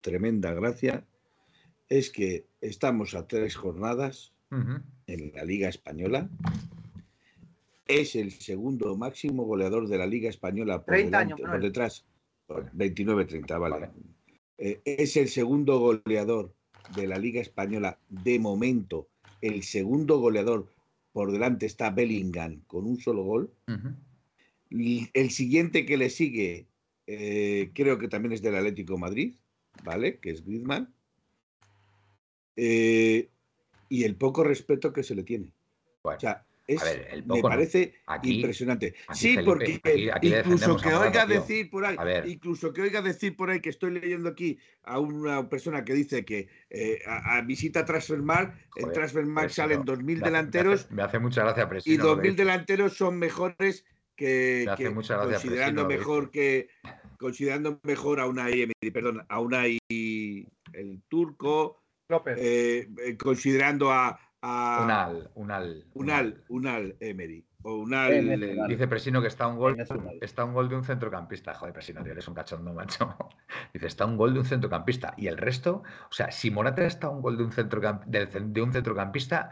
[0.00, 1.04] tremenda gracia,
[1.88, 4.32] es que estamos a tres jornadas
[5.06, 6.28] en la Liga Española.
[7.90, 12.04] Es el segundo máximo goleador de la Liga Española por, 30 delante- años, por detrás.
[12.48, 13.74] 29-30, vale.
[13.80, 13.90] Vale.
[14.58, 16.52] Eh, es el segundo goleador
[16.94, 19.08] de la Liga Española de momento,
[19.40, 20.66] el segundo goleador
[21.12, 23.50] por delante está Bellingham con un solo gol.
[24.70, 26.66] El siguiente que le sigue,
[27.06, 29.34] eh, creo que también es del Atlético de Madrid,
[29.84, 30.18] ¿vale?
[30.18, 30.92] Que es Griezmann.
[32.56, 33.28] Eh,
[33.88, 35.52] y el poco respeto que se le tiene.
[36.04, 36.44] Bueno, O sea,
[36.74, 37.42] es, a ver, el me no.
[37.42, 38.94] parece Aquí- impresionante.
[39.08, 42.28] aquí, sí, Felipe, porque aquí- aquí le incluso que oiga decir por ahí, A ver.
[42.28, 46.24] incluso que oiga decir por ahí que estoy leyendo aquí a una persona que dice
[46.24, 50.80] que eh, a, a visita Transfermarkt, en Joder, Transfermarkt Presino, salen 2.000 me hace- delanteros
[50.80, 52.04] Me hace, me hace mucha gracia y Presino.
[52.04, 52.36] lo que 2.000 dice.
[52.44, 53.84] delanteros son mejores
[54.16, 56.68] que, Me hace que mucha gracia considerando mejor que
[57.18, 58.46] considerando mejor a una
[58.92, 62.36] perdón, a una el turco, López.
[62.40, 65.86] eh, eh, considerando a, a Unal, Unal.
[65.94, 68.58] Unal, Unal Emery o Unal Emery.
[68.68, 69.76] Dice Presino que está un gol,
[70.20, 71.54] está un gol de un centrocampista.
[71.54, 73.14] Joder, Presino, tío, eres un cachondo, macho.
[73.74, 75.12] Dice, está un gol de un centrocampista.
[75.18, 78.72] Y el resto, o sea, si Morata está un gol de un, centrocamp- de un
[78.72, 79.50] centrocampista,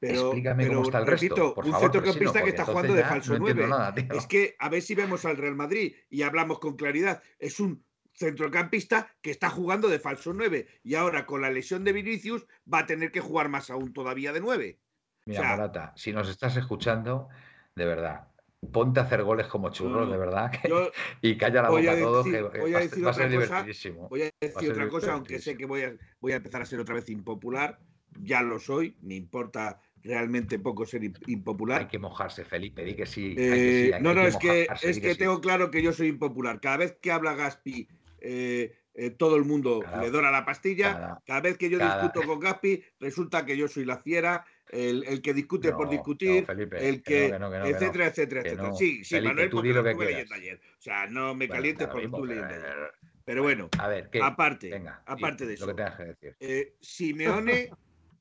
[0.00, 1.26] Pero, explícame pero, cómo está el resto.
[1.28, 3.70] repito, Por un favor, centrocampista que está jugando de falso no entiendo 9.
[3.70, 4.18] nada, tío.
[4.18, 7.22] Es que a ver si vemos al Real Madrid y hablamos con claridad.
[7.38, 7.84] Es un
[8.18, 12.80] centrocampista que está jugando de falso 9 y ahora con la lesión de Vinicius va
[12.80, 14.78] a tener que jugar más aún todavía de 9.
[15.26, 17.28] Mira, o sea- Morata, si nos estás escuchando,
[17.74, 18.28] de verdad,
[18.72, 20.12] ponte a hacer goles como churros, no.
[20.12, 20.90] de verdad, que- Yo
[21.22, 22.94] y calla la boca a a todos, decir- que, que voy a va, a decir
[22.98, 24.08] ser- va a ser otra cosa, divertidísimo.
[24.08, 26.80] voy a decir otra cosa, aunque sé que voy a, voy a empezar a ser
[26.80, 27.78] otra vez impopular.
[28.20, 31.80] Ya lo soy, me importa realmente poco ser im- impopular.
[31.82, 33.32] Hay que mojarse, Felipe, di que sí.
[33.32, 35.18] Eh, que sí, hay- no, no, es que, es que sí.
[35.18, 36.60] tengo claro que yo soy impopular.
[36.60, 37.86] Cada vez que habla Gaspi,
[38.30, 40.92] eh, eh, todo el mundo Cada- le dora la pastilla.
[40.92, 44.44] cada- Cada, vez que yo cada- discuto con Gaspi, resulta que yo soy la fiera,
[44.68, 48.74] el, el que discute por discutir, no, Felipe, el que no, etcétera, etcétera, etcétera.
[48.74, 50.60] Sí, sí, Felipe, Manuel, tú di lo que leyendo ayer.
[50.78, 52.92] O sea, no me Bueno, calientes porque mismo, estuve pero- leyendo ayer.
[53.24, 54.20] Pero bueno, A ver, ¿qué?
[54.22, 55.74] aparte, Venga, aparte de Lo que eso.
[55.76, 56.36] tengas que decir.
[56.40, 57.70] eh, Simeone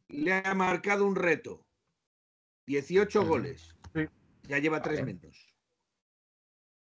[0.10, 1.66] le ha marcado un reto.
[2.66, 3.30] 18 Ujú.
[3.30, 3.76] goles.
[3.96, 4.06] Sí.
[4.44, 5.48] Ya lleva tres menos.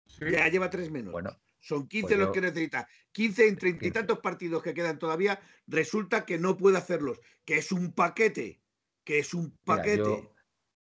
[0.05, 0.25] Sí.
[0.31, 1.11] Ya lleva tres menos.
[1.13, 2.87] Bueno, Son 15 pues los yo- que necesita.
[3.11, 3.99] 15 en treinta y 15.
[3.99, 5.39] tantos partidos que quedan todavía.
[5.67, 7.19] Resulta que no puede hacerlos.
[7.45, 8.61] Que es un paquete.
[9.03, 9.97] Que es un mira, paquete.
[9.97, 10.33] yo,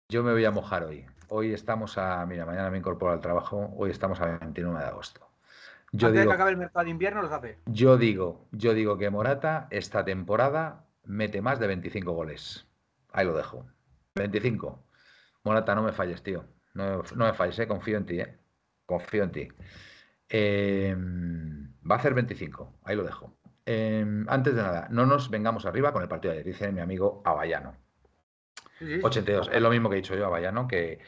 [0.09, 1.05] yo me voy a mojar hoy.
[1.28, 2.26] Hoy estamos a.
[2.26, 3.72] Mira, mañana me incorporo al trabajo.
[3.76, 5.22] Hoy estamos a 29 de agosto.
[5.91, 7.59] Yo Antes de digo, que acabe el mercado de invierno los hace.
[7.68, 12.68] yo digo, yo digo que Morata esta temporada mete más de 25 goles.
[13.11, 13.66] Ahí lo dejo.
[14.16, 14.84] 25.
[15.43, 16.45] Morata, no me falles, tío.
[16.74, 17.68] No, no me falles, eh.
[17.68, 18.38] confío en ti, eh.
[18.86, 19.47] Confío en ti.
[20.30, 20.96] Eh,
[21.90, 22.80] va a hacer 25.
[22.84, 23.38] Ahí lo dejo.
[23.66, 26.82] Eh, antes de nada, no nos vengamos arriba con el partido de ayer, dice mi
[26.82, 27.76] amigo Avallano.
[28.80, 29.00] Sí, sí.
[29.02, 29.50] 82.
[29.54, 31.00] Es lo mismo que he dicho yo, Avallano, que,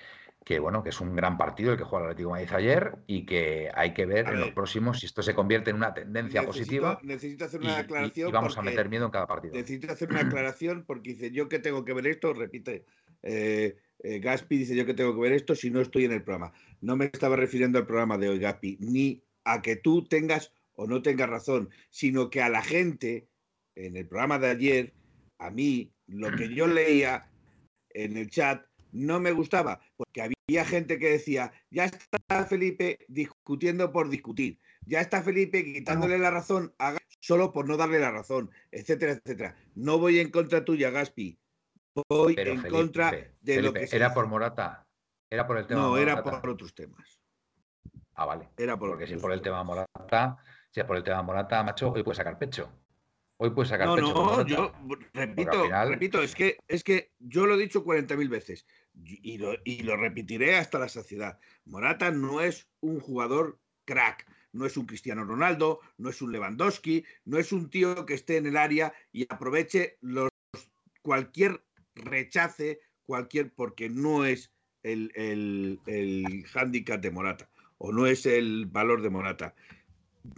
[0.43, 2.95] que bueno, que es un gran partido el que juega el Atlético de Madrid ayer
[3.05, 6.41] y que hay que ver en los próximos si esto se convierte en una tendencia
[6.41, 8.29] Necesito- positiva Necesito hacer una y- aclaración.
[8.29, 9.53] y vamos a meter miedo en cada partido.
[9.53, 12.85] Necesito hacer una aclaración porque dice yo que tengo que ver esto, repite.
[13.23, 16.23] eh, eh, Gaspi dice yo que tengo que ver esto si no estoy en el
[16.23, 16.53] programa.
[16.81, 20.87] No me estaba refiriendo al programa de hoy, Gaspi, ni a que tú tengas o
[20.87, 23.27] no tengas razón, sino que a la gente
[23.75, 24.93] en el programa de ayer,
[25.39, 27.29] a mí, lo que yo leía
[27.89, 33.91] en el chat no me gustaba, porque había gente que decía, ya está Felipe discutiendo
[33.91, 38.11] por discutir, ya está Felipe quitándole la razón a Gaspi solo por no darle la
[38.11, 39.55] razón, etcétera, etcétera.
[39.75, 41.37] No voy en contra tuya, Gaspi.
[42.09, 44.15] Voy Pero en Felipe, contra de lo que se ¿era dice.
[44.15, 44.85] por Morata?
[45.29, 47.19] ¿Era por el tema No, era por otros temas.
[48.15, 48.49] Ah, vale.
[48.57, 50.37] Era por Porque si es por el tema Morata,
[50.71, 52.71] si es por el tema Morata, macho, hoy puede sacar pecho.
[53.39, 54.13] Hoy puede sacar No, pecho.
[54.13, 54.49] no, Morata.
[54.49, 54.73] yo
[55.13, 59.37] repito, final- repito, es que, es que yo lo he dicho 40.000 veces y y
[59.37, 61.39] lo, y lo repetiré hasta la saciedad.
[61.65, 67.05] Morata no es un jugador crack, no es un Cristiano Ronaldo, no es un Lewandowski,
[67.25, 70.29] no es un tío que esté en el área y aproveche los
[71.03, 71.63] cualquier
[71.97, 74.51] rechace, cualquier, porque no es
[74.83, 79.55] el, el, el hándicap de Morata o no es el valor de Morata.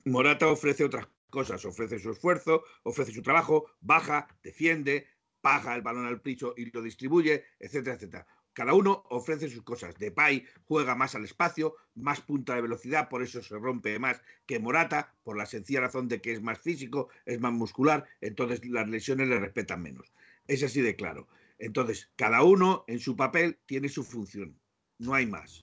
[0.05, 5.07] Morata ofrece otras cosas, ofrece su esfuerzo, ofrece su trabajo, baja, defiende,
[5.41, 8.27] paga el balón al piso y lo distribuye, etcétera, etcétera.
[8.51, 9.95] Cada uno ofrece sus cosas.
[9.97, 14.59] Depay juega más al espacio, más punta de velocidad, por eso se rompe más que
[14.59, 18.89] Morata, por la sencilla razón de que es más físico, es más muscular, entonces las
[18.89, 20.11] lesiones le respetan menos.
[20.47, 21.27] Es así de claro.
[21.59, 24.59] Entonces, cada uno en su papel tiene su función.
[24.97, 25.61] No hay más.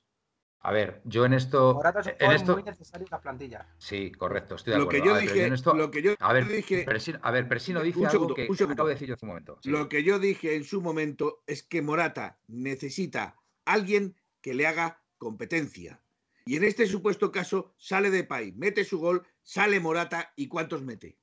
[0.61, 1.74] A ver, yo en esto.
[1.74, 2.53] Morata es un En esto.
[2.55, 3.74] muy necesario en la plantilla.
[3.78, 5.07] Sí, correcto, estoy de Lo que acuerdo.
[5.07, 7.30] yo A ver, pero dije, en esto- lo que yo A ver, dije, Persino, a
[7.30, 8.72] ver, Persino dice Un algo segundo, que un segundo.
[8.74, 9.59] acabo de decir yo hace un momento.
[9.62, 9.70] Sí.
[9.70, 15.03] Lo que yo dije en su momento es que Morata necesita alguien que le haga
[15.18, 16.03] competencia.
[16.44, 20.82] Y en este supuesto caso sale de Pay, mete su gol, sale Morata y ¿cuántos
[20.82, 21.16] mete?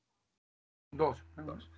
[0.91, 1.17] Dos.
[1.35, 1.69] Dos.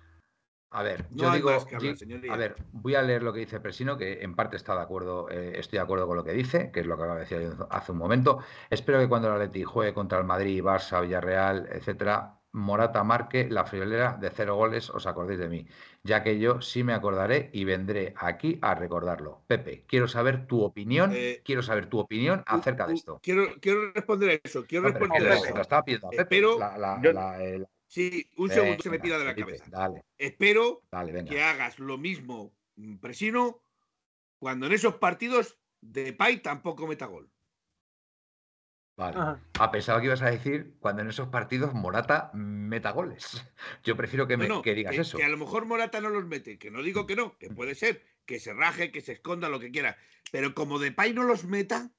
[0.70, 1.96] A ver, No yo digo, hablar,
[2.28, 5.30] a ver, voy a leer lo que dice Presino, que en parte está de acuerdo,
[5.30, 7.40] eh, estoy de acuerdo con lo que dice, que es lo que acaba de decir
[7.40, 8.40] yo hace un momento.
[8.68, 13.64] Espero que cuando el Atleti juegue contra el Madrid, Barça, Villarreal, etcétera, Morata marque la
[13.64, 15.66] friolera de cero goles, os acordéis de mí,
[16.02, 19.42] ya que yo sí me acordaré y vendré aquí a recordarlo.
[19.46, 23.20] Pepe, quiero saber tu opinión, Eh, quiero saber tu opinión acerca de esto.
[23.22, 24.64] Quiero, quiero responder a eso.
[24.66, 25.54] Quiero No, pero responder a eso.
[25.54, 28.90] lo estaba pidiendo a Pepe, Espero- la- la- yo- la- el- Sí, un segundo se
[28.90, 29.70] me tira de la Felipe, cabeza.
[29.70, 31.30] Dale, Espero dale, venga.
[31.30, 33.62] que hagas lo mismo, mm, Presino,
[34.38, 37.30] cuando en esos partidos Depay tampoco meta gol.
[38.96, 39.18] Vale.
[39.18, 39.40] Ajá.
[39.60, 43.44] A pesar que ibas a decir cuando en esos partidos Morata meta goles.
[43.84, 45.18] Yo prefiero que, me, que digas que, eso.
[45.18, 47.74] que a lo mejor Morata no los mete, que no digo que no, que puede
[47.74, 49.96] ser, que se raje, que se esconda, lo que quiera.
[50.32, 51.92] Pero como Depay no los meta,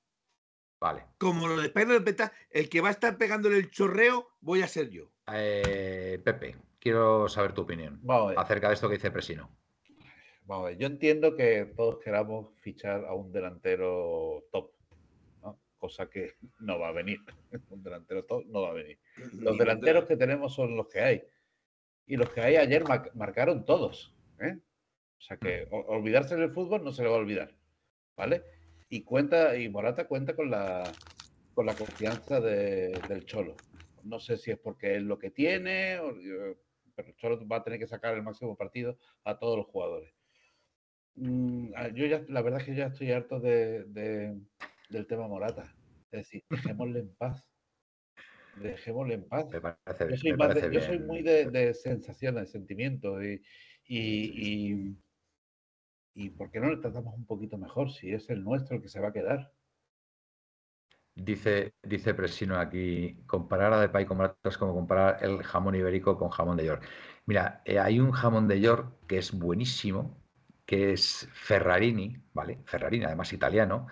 [0.80, 1.03] Vale.
[1.17, 4.61] como lo Depay no los meta, el que va a estar pegándole el chorreo voy
[4.61, 5.11] a ser yo.
[5.34, 7.99] Eh, Pepe, quiero saber tu opinión
[8.38, 9.49] acerca de esto que dice Presino.
[10.45, 14.71] Vamos a ver, yo entiendo que todos queramos fichar a un delantero top,
[15.41, 15.59] ¿no?
[15.78, 17.19] cosa que no va a venir.
[17.69, 18.99] Un delantero top no va a venir.
[19.34, 21.23] Los delanteros que tenemos son los que hay.
[22.05, 24.13] Y los que hay ayer mar- marcaron todos.
[24.39, 24.57] ¿eh?
[25.17, 27.53] O sea que o- olvidarse del fútbol no se le va a olvidar.
[28.15, 28.43] ¿Vale?
[28.89, 30.97] Y cuenta, y Morata cuenta con la
[31.53, 33.63] con la confianza de- del Cholo.
[34.03, 36.55] No sé si es porque es lo que tiene, o- eh,
[36.95, 40.13] pero el Cholo va a tener que sacar el máximo partido a todos los jugadores.
[41.15, 44.39] Mm, ah, yo ya, la verdad es que ya estoy harto de, de-
[44.89, 45.75] del tema Morata.
[46.11, 47.43] Es decir, dejémosle en paz.
[48.55, 49.45] Dejémosle en paz.
[49.83, 53.23] Parece, Yo soy, más de- yo soy muy de, de sensaciones, de sentimientos.
[53.23, 53.41] Y,
[53.88, 54.95] y, y,
[56.18, 58.89] y ¿por qué no le tratamos un poquito mejor si es el nuestro el que
[58.89, 59.53] se va a quedar?
[61.15, 66.15] Dice, dice Presino aquí, comparar a Depay con Morata es como comparar el jamón ibérico
[66.18, 66.84] con jamón de York.
[67.26, 70.24] Mira, eh, hay un jamón de York que es buenísimo,
[70.65, 72.61] que es Ferrarini, ¿vale?
[72.65, 73.88] Ferrarini, además italiano,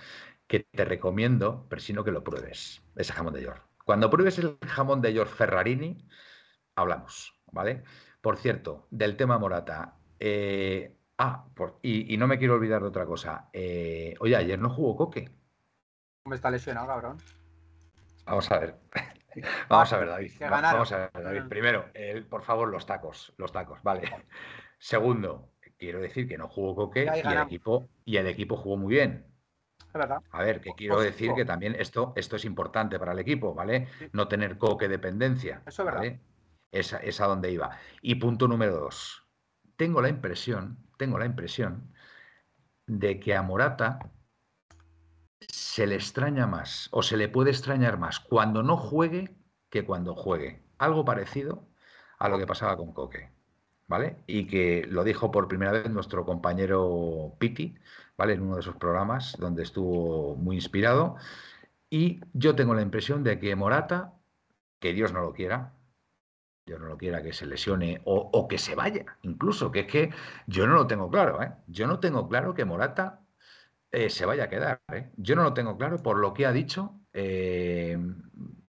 [0.47, 3.67] que te recomiendo, Presino, que lo pruebes, ese jamón de York.
[3.85, 6.07] Cuando pruebes el jamón de York Ferrarini,
[6.75, 7.83] hablamos, ¿vale?
[8.21, 9.97] Por cierto, del tema Morata.
[10.19, 13.49] eh, ah, por- y, y no me quiero olvidar de otra cosa.
[13.53, 15.31] eh, oye, ayer no jugó Coque.
[16.25, 17.17] Me está lesionado, cabrón.
[18.25, 18.75] Vamos a ver.
[19.69, 20.31] Vamos a ver, David.
[20.39, 21.43] Vamos a ver, David.
[21.49, 23.33] Primero, el- por favor, los tacos.
[23.37, 24.03] Los tacos, vale.
[24.79, 28.93] Segundo, quiero decir que no jugó Coque y el equipo, y el equipo jugó muy
[28.95, 29.25] bien.
[29.87, 30.21] Es verdad.
[30.31, 33.87] A ver, que quiero decir que también esto, esto es importante para el equipo, ¿vale?
[34.11, 35.61] No tener coque dependencia.
[35.65, 35.99] Eso es verdad.
[36.01, 36.19] ¿vale?
[36.71, 37.77] Esa, es a donde iba.
[38.01, 39.24] Y punto número dos.
[39.77, 41.93] Tengo la impresión, tengo la impresión
[42.87, 43.99] de que a Morata
[45.39, 49.35] se le extraña más o se le puede extrañar más cuando no juegue
[49.69, 50.63] que cuando juegue.
[50.77, 51.67] Algo parecido
[52.19, 53.29] a lo que pasaba con Coque.
[53.87, 54.17] ¿Vale?
[54.25, 57.75] Y que lo dijo por primera vez nuestro compañero Piti,
[58.17, 58.33] ¿vale?
[58.33, 61.17] En uno de sus programas donde estuvo muy inspirado.
[61.91, 64.15] Y yo tengo la impresión de que Morata,
[64.79, 65.74] que Dios no lo quiera,
[66.65, 69.87] Dios no lo quiera que se lesione o, o que se vaya, incluso, que es
[69.87, 70.09] que
[70.47, 71.53] yo no lo tengo claro, ¿eh?
[71.67, 73.21] Yo no tengo claro que Morata
[73.91, 75.11] eh, se vaya a quedar, ¿eh?
[75.17, 77.97] Yo no lo tengo claro por lo que ha dicho, eh,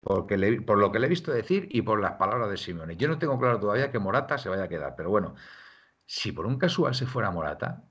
[0.01, 2.97] porque por lo que le he visto decir y por las palabras de Simeone.
[2.97, 5.37] Yo no tengo claro todavía que Morata se vaya a quedar, pero bueno,
[6.07, 7.85] si por un casual se fuera Morata,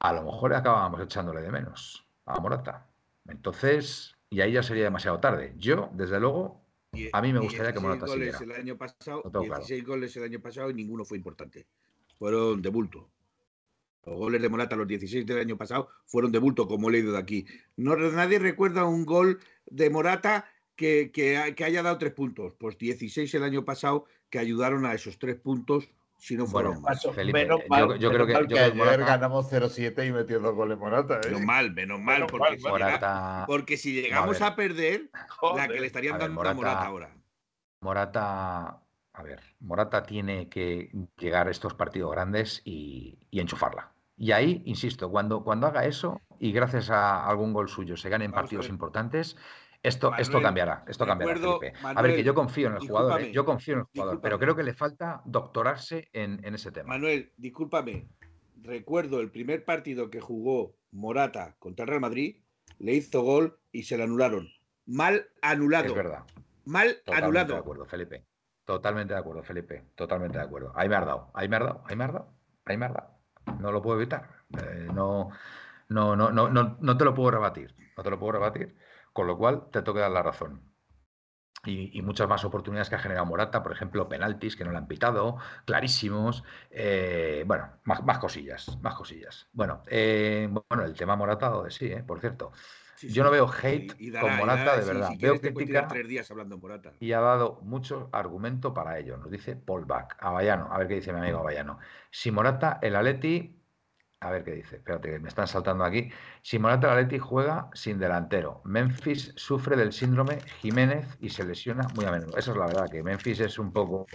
[0.00, 2.88] a lo mejor acabábamos echándole de menos a Morata.
[3.26, 5.54] Entonces, y ahí ya sería demasiado tarde.
[5.58, 6.67] Yo, desde luego,
[7.12, 9.60] A mí me gustaría que 16 Morata goles el año pasado, Lo tengo claro.
[9.60, 11.66] 16 goles el año pasado y ninguno fue importante.
[12.18, 13.10] Fueron de bulto.
[14.04, 17.12] Los goles de Morata, los 16 del año pasado, fueron de bulto, como he leído
[17.12, 17.46] de aquí.
[17.76, 22.54] No, nadie recuerda un gol de Morata que, que que haya dado tres puntos.
[22.54, 26.88] Pues 16 el año pasado que ayudaron a esos tres puntos, si no fueron Bueno,
[26.88, 27.14] más.
[27.14, 30.12] Felipe, menos yo- mal, yo creo que- mal yo que ayer Morata- ganamos 0-7 y
[30.12, 31.16] metió dos goles Morata.
[31.22, 31.26] ¿eh?
[31.28, 34.48] Menos mal, menos mal, Menos porque, mal, si Morata- llega- porque si llegamos ver.
[34.48, 35.10] a, perder,
[35.56, 37.14] la que le estarían A ver, dando a Morata- ahora.
[37.80, 38.80] Morata,
[39.12, 43.92] a ver, Morata tiene que llegar a estos partidos grandes y, y enchufarla.
[44.16, 48.32] Y ahí, insisto, cuando, cuando haga eso y gracias a algún gol suyo se ganen
[48.32, 49.36] Vamos partidos importantes,
[49.82, 51.72] esto, esto cambiará, esto cambiará, Felipe.
[51.82, 53.32] a ver, que yo confío en el jugador, ¿eh?
[53.32, 56.88] yo confío en el jugador, pero creo que le falta doctorarse en, en ese tema.
[56.88, 58.08] Manuel, discúlpame.
[58.60, 62.42] Recuerdo el primer partido que jugó Morata contra el Real Madrid,
[62.78, 64.48] le hizo gol y se le anularon.
[64.86, 65.86] Mal anulado.
[65.86, 66.24] Es verdad.
[66.64, 67.56] Mal Totalmente de anulado.
[67.56, 68.24] acuerdo, Felipe.
[68.64, 69.84] Totalmente de acuerdo, Felipe.
[69.94, 70.72] Totalmente de acuerdo.
[70.74, 72.34] Ahí me has dado, ahí me has dado, ahí me has dado,
[72.66, 73.10] ahí me has dado.
[73.60, 74.28] No lo puedo evitar.
[74.62, 75.30] Eh, no,
[75.88, 77.74] no, no, no, no, no te lo puedo rebatir.
[77.96, 78.76] No te lo puedo rebatir.
[79.18, 80.62] Con lo cual, te que dar la razón.
[81.64, 84.86] y, muchas más oportunidades que ha generado Morata, por ejemplo, penaltis que no le han
[84.86, 86.44] pitado, clarísimos.
[86.70, 89.48] Eh, bueno, más, cosillas, más cosillas.
[89.52, 92.52] Bueno, eh, bueno, el tema Morata de sí, eh, por cierto.
[93.02, 95.10] Yo no veo hate con Morata, de verdad.
[95.18, 96.92] veo crítica tres días hablando Morata.
[97.00, 99.16] y ha dado mucho argumento para ello.
[99.16, 101.80] Nos dice Paul Back, Avallano, a ver qué dice mi amigo Avallano.
[102.12, 103.57] Si Morata, el Atleti
[104.20, 104.76] a ver qué dice.
[104.76, 106.10] Espérate, que me están saltando aquí.
[106.42, 108.60] Si Morata Atleti juega sin delantero.
[108.64, 112.36] Memphis sufre del síndrome Jiménez y se lesiona muy a menudo.
[112.36, 114.06] Esa es la verdad, que Memphis es un poco.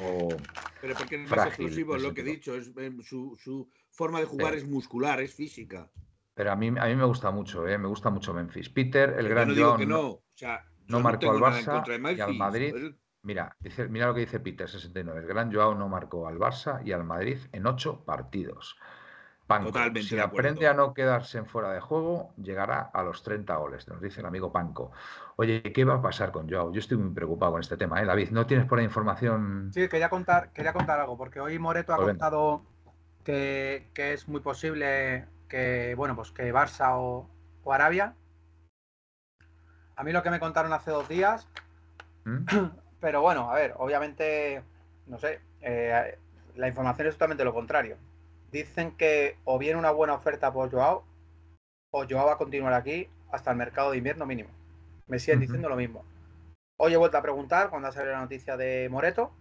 [0.82, 2.54] Pero porque es más explosivo, lo que he dicho.
[2.56, 5.90] Es, em, su, forma de jugar es muscular, es física.
[6.34, 7.78] Pero a mí, a mí me gusta mucho, ¿eh?
[7.78, 8.70] me gusta mucho Memphis.
[8.70, 10.08] Peter, el gran no digo que no.
[10.10, 12.74] O sea, no marcó al Barça y al Madrid.
[13.22, 15.22] Mira, dice, mira lo que dice Peter, 69.
[15.22, 18.76] El gran Joao no marcó al Barça y al Madrid en ocho partidos.
[19.62, 23.88] Totalmente si aprende a no quedarse en fuera de juego, llegará a los 30 goles,
[23.88, 24.92] nos dice el amigo Panco.
[25.36, 26.72] Oye, ¿qué va a pasar con Joao?
[26.72, 28.06] Yo estoy muy preocupado con este tema, ¿eh?
[28.06, 29.72] David, ¿no tienes por ahí información?
[29.74, 32.64] Sí, quería contar, quería contar algo, porque hoy Moreto ha pues contado
[33.24, 37.30] que, es muy posible que, bueno, pues que Barça o,
[37.72, 38.16] Arabia.
[39.96, 41.48] A mí lo que me contaron hace dos días,
[42.26, 42.46] ¿Mm?
[43.00, 44.64] pero bueno, a ver, obviamente,
[45.08, 46.18] no sé, eh,
[46.56, 47.98] la información es totalmente lo contrario
[48.54, 51.04] dicen que o viene una buena oferta por Joao
[51.92, 54.50] o Joao va a continuar aquí hasta el mercado de invierno mínimo.
[55.08, 56.06] Me siguen diciendo lo mismo.
[56.78, 59.32] Hoy he vuelto a preguntar cuando ha salido la noticia de Moreto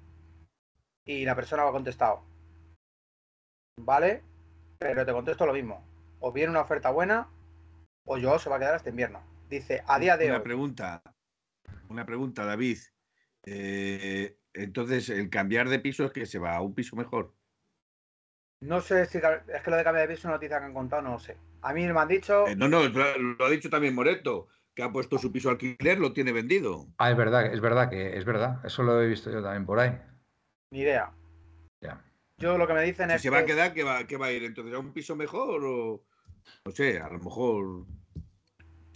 [1.04, 2.22] y la persona me ha contestado.
[3.78, 4.22] Vale,
[4.78, 5.84] pero te contesto lo mismo.
[6.20, 7.28] O viene una oferta buena
[8.06, 9.22] o Joao se va a quedar hasta invierno.
[9.50, 10.42] Dice, a día de una hoy.
[10.42, 11.02] Pregunta,
[11.90, 12.78] una pregunta, David.
[13.44, 17.34] Eh, entonces, el cambiar de piso es que se va a un piso mejor.
[18.62, 20.72] No sé si es que lo de cambiar de piso es una noticia que han
[20.72, 21.36] contado, no lo sé.
[21.62, 22.46] A mí me han dicho.
[22.46, 26.12] Eh, no, no, lo ha dicho también Moreto, que ha puesto su piso alquiler, lo
[26.12, 26.86] tiene vendido.
[26.98, 28.64] Ah, es verdad, es verdad que es verdad.
[28.64, 29.98] Eso lo he visto yo también por ahí.
[30.70, 31.12] Ni idea.
[31.80, 32.04] Ya.
[32.38, 33.20] Yo lo que me dicen es.
[33.20, 33.74] ¿Se va a quedar?
[33.74, 34.44] ¿Qué va, va a ir?
[34.44, 35.64] ¿Entonces a un piso mejor?
[35.64, 36.04] O
[36.64, 37.84] no sé, a lo mejor.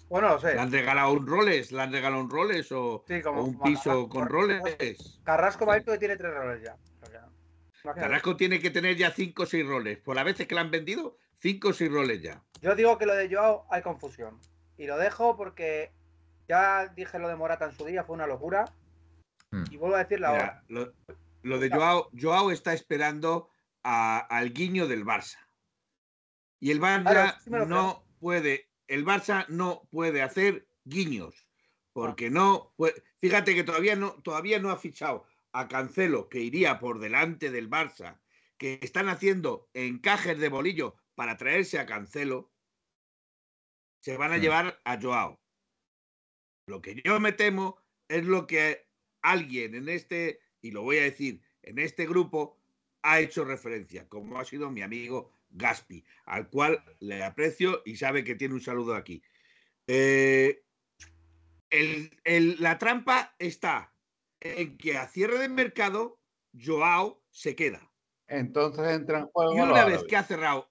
[0.09, 0.55] Bueno, lo sé.
[0.55, 1.73] ¿Le han regalado un roles?
[1.73, 2.71] ¿Le han regalado un roles?
[2.71, 5.21] ¿O, un piso con roles?
[5.25, 6.77] Carrasco va a ir que tiene tres roles ya.
[7.95, 9.99] Carrasco tiene que tener ya cinco o seis roles.
[9.99, 12.43] Por las veces que le han vendido, cinco o seis roles ya.
[12.61, 14.39] Yo digo que lo de Joao hay confusión.
[14.77, 15.93] Y lo dejo porque
[16.49, 18.65] ya dije lo de Morata en su día, fue una locura.
[19.51, 19.65] Hmm.
[19.71, 20.65] Y vuelvo a decirlo ahora.
[20.69, 23.51] Lo, de Joao, Joao está esperando
[23.83, 25.39] al guiño del Barça.
[26.59, 31.47] Y el Barça no puede, el Barça no puede hacer guiños.
[31.93, 32.75] Porque no
[33.21, 35.27] fíjate que todavía no, todavía no ha fichado
[35.57, 38.21] a Cancelo, que iría por delante del Barça,
[38.59, 42.53] que están haciendo encajes de bolillo para traerse a Cancelo,
[44.03, 44.41] se van a mm.
[44.41, 45.41] llevar a Joao.
[46.67, 47.79] Lo que yo me temo
[48.09, 48.87] es lo que
[49.23, 52.59] alguien en este, y lo voy a decir, en este grupo
[53.03, 58.25] ha hecho referencia, como ha sido mi amigo Gaspi, al cual le aprecio y sabe
[58.25, 59.23] que tiene un saludo aquí.
[59.87, 60.63] Eh,
[62.59, 63.96] la trampa está
[64.41, 66.21] en que a cierre de mercado
[66.55, 67.91] Joao se queda.
[68.29, 69.57] Entonces entra en juego.
[69.57, 70.71] Y una vez que ha cerrado,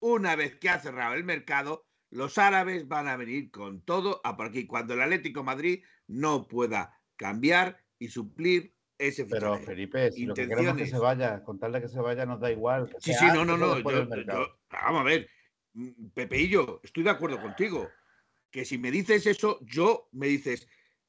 [0.00, 4.36] una vez que ha cerrado el mercado, los árabes van a venir con todo a
[4.36, 4.66] por aquí.
[4.66, 10.48] Cuando el Atlético Madrid no pueda cambiar y suplir ese Pero Felipe, si lo que
[10.48, 12.94] queremos que se vaya, contarle que se vaya nos da igual.
[12.98, 13.76] sí, sí, no, no, no.
[13.82, 15.28] vamos a ver,
[15.74, 17.88] mm, Pepeillo, estoy de acuerdo contigo.
[18.50, 20.66] Que si me dices eso, yo me dices,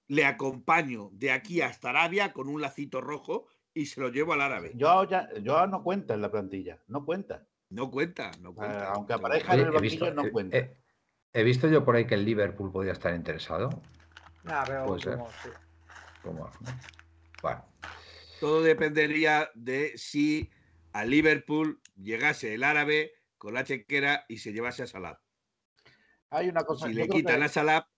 [0.08, 4.42] le acompaño de aquí hasta Arabia con un lacito rojo y se lo llevo al
[4.42, 4.72] árabe.
[4.76, 7.46] Yo ya, yo no cuenta en la plantilla, no cuenta.
[7.70, 8.92] No cuenta, no cuenta.
[8.94, 10.58] aunque aparezca en el banquillo, no cuenta.
[11.34, 13.82] he visto yo por ahí que el Liverpool podía estar interesado.
[14.46, 14.98] Ah, pero
[17.42, 17.66] Bueno.
[18.40, 20.50] Todo dependería de si
[20.94, 25.20] a Liverpool llegase el árabe con la chequera y se llevase a Salah.
[26.30, 26.88] Hay una cosa.
[26.88, 27.90] Si le quitan a Salah,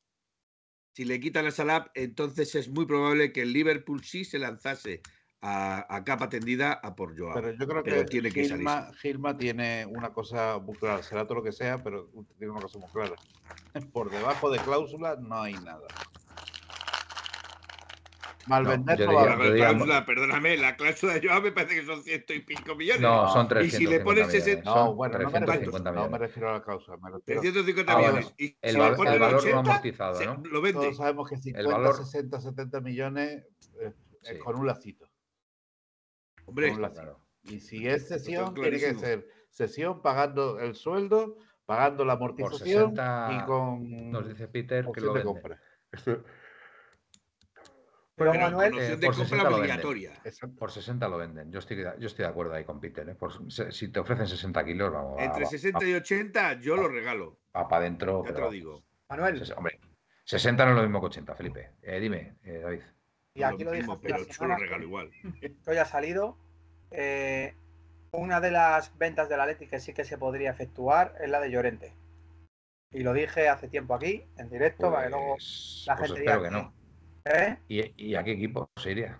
[0.94, 5.02] si le quitan a Salah, entonces es muy probable que el Liverpool sí se lanzase
[5.42, 7.34] a, capa tendida a por Joao.
[7.34, 11.36] Pero yo creo que tiene que Gilma, Gilma tiene una cosa muy clara, será todo
[11.36, 13.16] lo que sea, pero tiene una cosa muy clara.
[13.94, 15.88] Por debajo de cláusula no hay nada.
[18.48, 22.40] Malvender no, la cláusula, perdóname, la cláusula de Joao me parece que son ciento y
[22.40, 23.02] pico millones.
[23.02, 24.62] No, son 350 Y si le pones ese.
[24.64, 26.98] No, bueno, no me, refiero, no me, refiero, a la cláusula.
[26.98, 27.42] Me refiero...
[27.42, 28.34] 350 ah, millones.
[28.38, 30.44] Y el, si valor, el valor 80, no amortizado, ¿no?
[30.50, 30.82] Lo vende.
[30.82, 31.96] Todos sabemos que 50, valor...
[31.98, 33.46] 60, 70 millones
[33.80, 34.32] eh, sí.
[34.32, 35.10] es con un lacito.
[36.46, 37.02] Hombre, un lacito.
[37.02, 37.20] Claro.
[37.44, 43.30] Y si es sesión, tiene que ser sesión pagando el sueldo, pagando la amortización 60,
[43.32, 44.12] y con.
[44.12, 45.26] Nos dice Peter que lo vende.
[45.26, 45.62] compra.
[48.20, 49.72] Pero Pero Manuel, eh, de por compra 60 lo venden.
[49.86, 50.22] obligatoria.
[50.60, 51.52] Por 60 lo venden.
[51.52, 53.08] Yo estoy, de- yo estoy de acuerdo ahí con Peter.
[53.08, 53.16] ¿eh?
[53.16, 55.18] Por se- si te ofrecen 60 kilos, vamos.
[55.18, 57.40] va- Entre va- 60 y 80 yo lo regalo.
[57.56, 58.24] va para adentro.
[58.26, 58.84] Ya te lo digo.
[59.10, 59.80] Manuel, Hombre,
[60.26, 61.72] 60 no es lo mismo que 80, Felipe.
[61.82, 62.82] Eh, dime, eh, David.
[63.34, 65.12] y aquí lo dije mismo, pero yo lo regalo igual.
[65.42, 66.38] esto ya ha salido.
[66.92, 67.56] Eh,
[68.12, 71.52] una de las ventas del Atleti que sí que se podría efectuar es la de
[71.52, 71.94] Llorente.
[72.92, 75.34] Y lo dije hace tiempo aquí, en directo, para que luego.
[75.36, 76.74] Pues, la pues gente espero diga que no.
[77.26, 77.58] ¿Eh?
[77.68, 79.20] ¿Y, y a qué equipo se iría?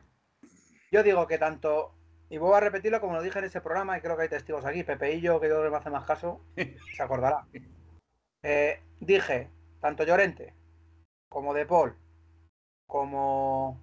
[0.92, 1.94] Yo digo que tanto,
[2.30, 4.66] y voy a repetirlo como lo dije en ese programa, y creo que hay testigos
[4.66, 6.42] aquí, Pepeillo, que yo creo que me hace más caso,
[6.96, 7.46] se acordará.
[8.44, 9.50] Eh, dije,
[9.82, 10.54] tanto Llorente,
[11.30, 11.96] como De Paul,
[12.88, 13.80] como.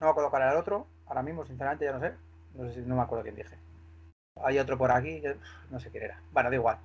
[0.00, 2.12] No me acuerdo cuál era el otro, ahora mismo, sinceramente, ya no sé.
[2.54, 3.56] No sé si no me acuerdo quién dije.
[4.42, 5.36] Hay otro por aquí, que
[5.70, 6.22] no sé quién era.
[6.32, 6.78] Bueno, da igual.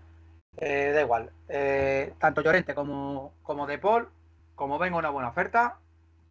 [0.58, 1.32] Eh, da igual.
[1.50, 4.10] Eh, tanto Llorente como, como De Paul,
[4.56, 5.80] como venga una buena oferta,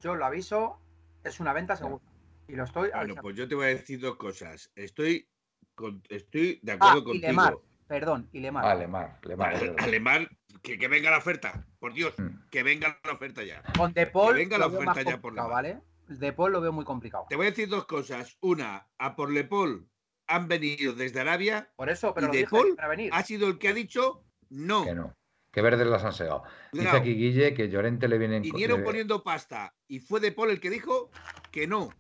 [0.01, 0.79] yo lo aviso,
[1.25, 2.03] es una venta segura.
[2.49, 3.23] Y lo estoy Bueno, avisando.
[3.23, 4.71] pues yo te voy a decir dos cosas.
[4.75, 5.29] Estoy,
[5.75, 7.75] con- estoy de Ah, acuerdo y Lemar, contigo.
[7.87, 8.65] perdón, y Lemar.
[8.65, 10.29] Ah, Lemar,
[10.63, 11.65] que, que venga la oferta.
[11.79, 12.49] Por Dios, Mm.
[12.51, 13.63] que venga la oferta ya.
[13.77, 15.51] Con De Paul venga lo la oferta ya por Lemar.
[15.51, 15.81] ¿vale?
[16.09, 17.27] De Paul lo veo muy complicado.
[17.29, 18.37] Te voy a decir dos cosas.
[18.41, 19.89] Una, a por Lepol
[20.27, 21.71] han venido desde Arabia.
[21.77, 22.75] Por eso, pero ¿Y lo De dije Paul?
[22.77, 23.11] para venir.
[23.15, 24.85] Ha sido el que ha dicho no.
[24.85, 25.15] Que no.
[25.51, 26.45] Que verdes las han segado.
[26.73, 28.43] Dice aquí Guille que Llorente le vienen.
[28.43, 31.11] Vinieron le- poniendo pasta y fue De Paul el que dijo
[31.51, 31.91] que no.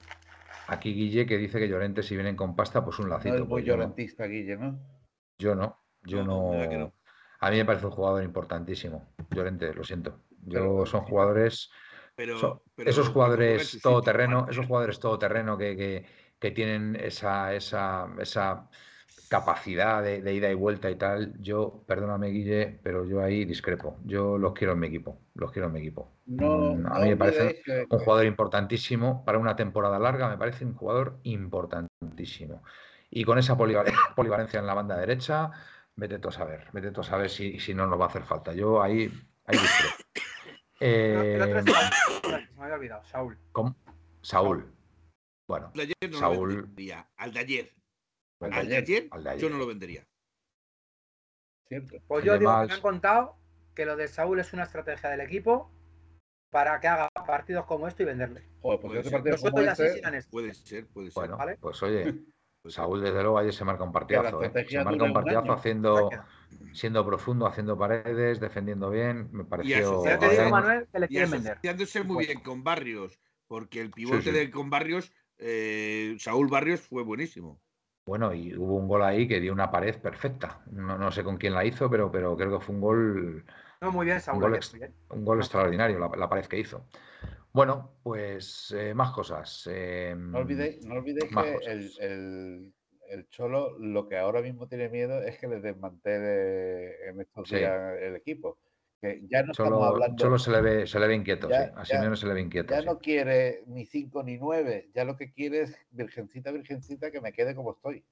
[0.69, 3.35] Aquí Guille que dice que Llorente si vienen con pasta, pues un No lacito.
[3.35, 3.83] es muy pues yo, no.
[3.83, 4.79] llorentista, Guille, ¿no?
[5.39, 5.79] yo no.
[6.03, 6.51] Yo No, no.
[6.53, 6.95] mira que no.
[7.41, 9.13] A mí me parece un jugador importantísimo.
[9.31, 10.21] Llorente, lo siento.
[10.43, 11.71] Yo Pero- son jugadores.
[12.15, 16.07] Pero, son- pero esos jugadores todoterreno, esos jugadores todoterreno que, que,
[16.39, 18.69] que tienen esa, esa, esa
[19.29, 23.97] capacidad de, de ida y vuelta y tal, yo, perdóname Guille, pero yo ahí discrepo.
[24.05, 26.11] Yo los quiero en mi equipo, los quiero en mi equipo.
[26.27, 30.37] No, Mm, a no mí me parece un jugador importantísimo para una temporada larga, me
[30.37, 32.63] parece un jugador importantísimo.
[33.11, 35.51] Y con esa polival- polivalencia en la banda derecha,
[35.97, 38.23] vete tú a saber, vete tú a saber si, si no nos va a hacer
[38.23, 38.53] falta.
[38.53, 39.11] Yo ahí,
[39.47, 39.95] ahí discrepo.
[40.83, 41.37] Eh.
[41.39, 43.37] Se me había olvidado, Saúl.
[43.53, 43.77] ¿cómo?
[44.23, 44.73] Saúl.
[45.47, 45.73] Bueno,
[46.13, 46.71] Saúl-.
[47.19, 47.73] Al de ayer.
[48.41, 49.43] Al de Al de ayer, ayer, al de ayer.
[49.43, 50.07] yo no lo vendería.
[51.69, 51.97] Cierto.
[52.07, 53.37] Pues yo de digo me han contado
[53.75, 55.71] que lo de Saúl es una estrategia del equipo
[56.51, 58.49] para que haga partidos como esto y venderle.
[58.61, 60.03] Joder, pues Puede este ser.
[60.03, 60.31] como este.
[60.31, 61.15] Puede ser, puede ser.
[61.15, 61.57] bueno, ¿vale?
[61.61, 62.15] pues oye.
[62.69, 64.67] Saúl desde luego ayer se marca un partidazo, ¿eh?
[64.69, 66.11] Se marca un partidazo haciendo,
[66.75, 70.05] siendo profundo, haciendo paredes, defendiendo bien, me pareció.
[70.05, 70.51] Ya te digo.
[70.51, 71.53] Manuel, que le Y quieren vender.
[71.53, 74.31] asociándose muy bien con Barrios, porque el pivote sí.
[74.33, 77.63] de con Barrios, eh, Saúl Barrios fue buenísimo.
[78.11, 80.63] Bueno, y hubo un gol ahí que dio una pared perfecta.
[80.73, 83.45] No, no sé con quién la hizo, pero, pero creo que fue un gol,
[83.81, 84.43] No, muy bien, Saúl.
[84.43, 84.95] gol ayer, ex- muy bien.
[85.11, 86.89] un gol extraordinario, la, la pared que hizo.
[87.53, 89.65] Bueno, pues eh, más cosas.
[89.71, 92.75] eh, No olvidéis, no olvidéis que el, el-
[93.11, 97.57] el Cholo lo que ahora mismo tiene miedo es que le desmantele en estos Sí.
[97.57, 98.59] días el equipo.
[99.01, 101.65] Que ya no estamos Cholo, hablando, Cholo se le ve, se le ve inquieto, Ya-
[101.69, 101.73] sí.
[101.75, 102.75] A ya- Simeone se le ve inquieto.
[102.75, 102.87] ya sí.
[102.87, 107.33] no quiere ni cinco ni nueve, ya lo que quiere es virgencita, virgencita, que me
[107.33, 108.05] quede como estoy.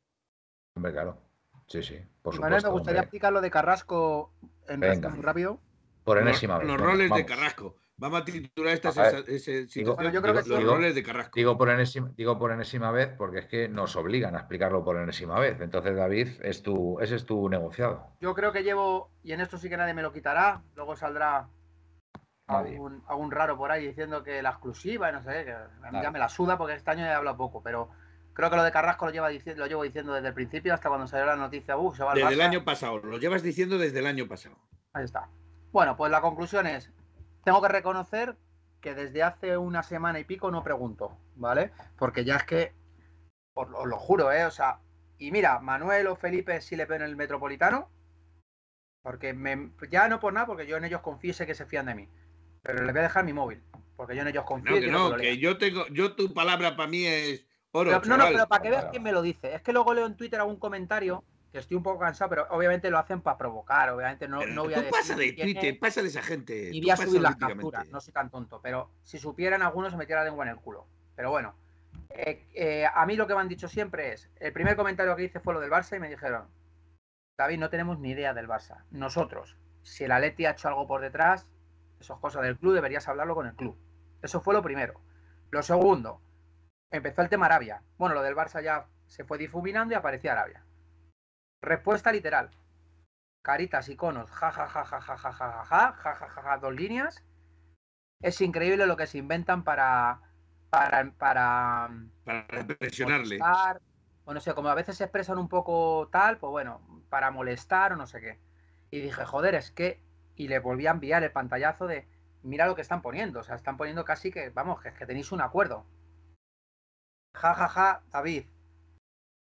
[0.77, 1.19] Hombre, claro.
[1.67, 2.71] Sí, sí, por Manuel, me supuesto.
[2.73, 3.05] gustaría hombre.
[3.05, 4.33] explicar lo de Carrasco
[4.69, 4.95] en Venga.
[4.95, 5.61] resumen muy rápido.
[6.05, 6.67] Por Los, enésima vez.
[6.67, 7.27] los roles de.
[7.27, 7.77] Carrasco.
[8.01, 10.65] Vamos a titular esta digo- situación, Bueno, yo creo que los sí.
[10.65, 11.33] roles de Carrasco.
[11.35, 14.97] Digo por, enésima, digo por enésima vez porque es que nos obligan a explicarlo por
[14.99, 15.61] enésima vez.
[15.61, 18.07] Entonces, David, es tu, ese es tu negociado.
[18.21, 21.49] Yo creo que llevo, y en esto sí que nadie me lo quitará, luego saldrá
[22.47, 25.99] algún, algún raro por ahí diciendo que la exclusiva, y no sé, que a mí
[26.01, 27.91] ya me la suda porque este año he hablado poco, pero
[28.33, 31.07] creo que lo de Carrasco lo, lleva lo llevo diciendo desde el principio hasta cuando
[31.09, 32.45] salió la noticia, uh, se va Desde el Barça".
[32.45, 32.99] año pasado.
[32.99, 34.57] Lo llevas diciendo desde el año pasado.
[34.93, 35.29] Ahí está.
[35.73, 36.91] Bueno, pues la conclusión es,
[37.49, 38.37] tengo que reconocer
[38.83, 41.73] que desde hace una semana y pico no pregunto, ¿vale?
[41.97, 42.75] Porque ya es que,
[43.55, 44.45] os lo, os lo juro, ¿eh?
[44.45, 44.81] O sea,
[45.17, 47.89] y mira, Manuel o Felipe sí le ven el Metropolitano,
[49.03, 51.65] porque me, ya no por nada, porque yo en ellos confío y sé que se
[51.65, 52.09] fían de mí,
[52.63, 53.63] pero les voy a dejar mi móvil,
[53.97, 56.91] porque yo en ellos confío No, que no, que yo tengo, yo tu palabra para
[56.91, 57.93] mí es oro.
[58.03, 59.55] Pero- no, no, pero para que veas quién me lo dice.
[59.55, 62.91] Es que luego leo en Twitter algún comentario, que estoy un poco cansado, pero obviamente
[62.91, 65.33] lo hacen para provocar, obviamente no, no voy a tú decir pasa de.
[65.33, 66.71] Twitter, pasa de esa gente.
[66.73, 69.99] Y voy a subir las capturas, no soy tan tonto, pero si supieran algunos se
[69.99, 70.87] metiera la lengua en el culo.
[71.17, 71.55] Pero bueno,
[72.11, 75.25] eh, eh, a mí lo que me han dicho siempre es, el primer comentario que
[75.25, 76.49] hice fue lo del Barça y me dijeron,
[77.39, 78.85] David, no tenemos ni idea del Barça.
[78.91, 81.49] Nosotros, si el Atleti ha hecho algo por detrás,
[82.01, 83.77] eso es cosa del club, deberías hablarlo con el club.
[84.23, 85.01] Eso fue lo primero.
[85.51, 86.21] Lo segundo,
[86.91, 87.83] empezó el tema Arabia.
[87.97, 90.65] Bueno, lo del Barça ya se fue difuminando y aparecía Arabia.
[91.63, 92.51] Respuesta literal.
[93.43, 96.59] Caritas, iconos, ja ja ja ja ja ja ja ja ja ja ja ja ja
[96.59, 97.25] dos líneas.
[98.21, 100.21] Es increíble lo que se inventan para
[100.71, 101.89] para, para,
[102.25, 103.39] Para presionarle.
[103.39, 103.81] molestar,
[104.25, 107.93] o no sé, como a veces se expresan un poco tal, pues bueno, para molestar
[107.93, 108.39] o no sé qué.
[108.91, 110.03] Y dije, joder, es que.
[110.37, 112.07] Y le volví a enviar el pantallazo de.
[112.43, 113.41] Mira lo que están poniendo.
[113.41, 115.87] O sea, están poniendo casi que, vamos, que, que tenéis un acuerdo.
[117.35, 118.47] Ja, ja, ja, David.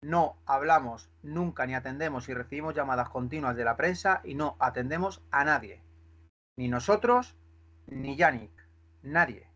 [0.03, 5.23] No hablamos nunca ni atendemos y recibimos llamadas continuas de la prensa y no atendemos
[5.31, 5.81] a nadie.
[6.55, 7.35] Ni nosotros,
[7.87, 8.51] ni Yannick.
[9.01, 9.49] Nadie.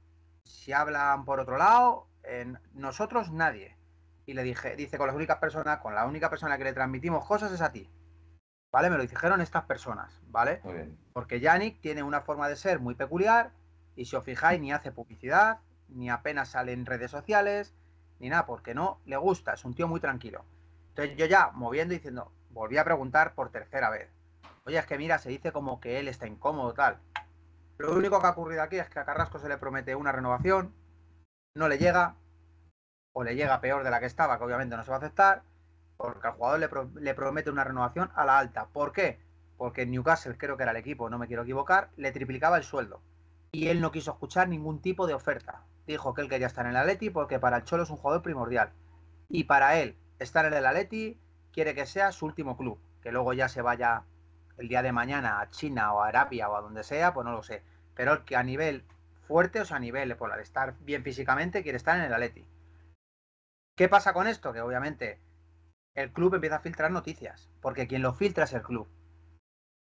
[0.43, 3.77] Si hablan por otro lado, en nosotros nadie.
[4.25, 7.25] Y le dije, dice, con las únicas personas, con la única persona que le transmitimos
[7.25, 7.89] cosas es a ti.
[8.71, 8.89] ¿Vale?
[8.89, 10.61] Me lo dijeron estas personas, ¿vale?
[10.63, 10.97] Muy bien.
[11.13, 13.51] Porque Yannick tiene una forma de ser muy peculiar
[13.95, 17.75] y si os fijáis ni hace publicidad, ni apenas sale en redes sociales,
[18.21, 20.45] ni nada, porque no le gusta, es un tío muy tranquilo.
[20.89, 24.09] Entonces yo ya moviendo y diciendo, volví a preguntar por tercera vez.
[24.65, 26.99] Oye, es que mira, se dice como que él está incómodo, tal.
[27.79, 30.73] Lo único que ha ocurrido aquí es que a Carrasco se le promete una renovación,
[31.55, 32.15] no le llega,
[33.13, 35.41] o le llega peor de la que estaba, que obviamente no se va a aceptar,
[35.97, 38.67] porque al jugador le, pro- le promete una renovación a la alta.
[38.67, 39.19] ¿Por qué?
[39.57, 42.63] Porque en Newcastle, creo que era el equipo, no me quiero equivocar, le triplicaba el
[42.63, 43.01] sueldo.
[43.51, 45.63] Y él no quiso escuchar ningún tipo de oferta.
[45.87, 48.21] Dijo que él quería estar en el Atleti porque para el Cholo es un jugador
[48.21, 48.71] primordial.
[49.29, 51.19] Y para él, estar en el Atleti
[51.51, 52.79] quiere que sea su último club.
[53.01, 54.03] Que luego ya se vaya
[54.57, 57.31] el día de mañana a China o a Arabia o a donde sea, pues no
[57.31, 57.63] lo sé.
[57.95, 58.83] Pero que a nivel
[59.27, 62.45] fuerte, o sea, a nivel por de estar bien físicamente, quiere estar en el Atleti.
[63.75, 64.53] ¿Qué pasa con esto?
[64.53, 65.19] Que obviamente
[65.95, 68.87] el club empieza a filtrar noticias, porque quien lo filtra es el club,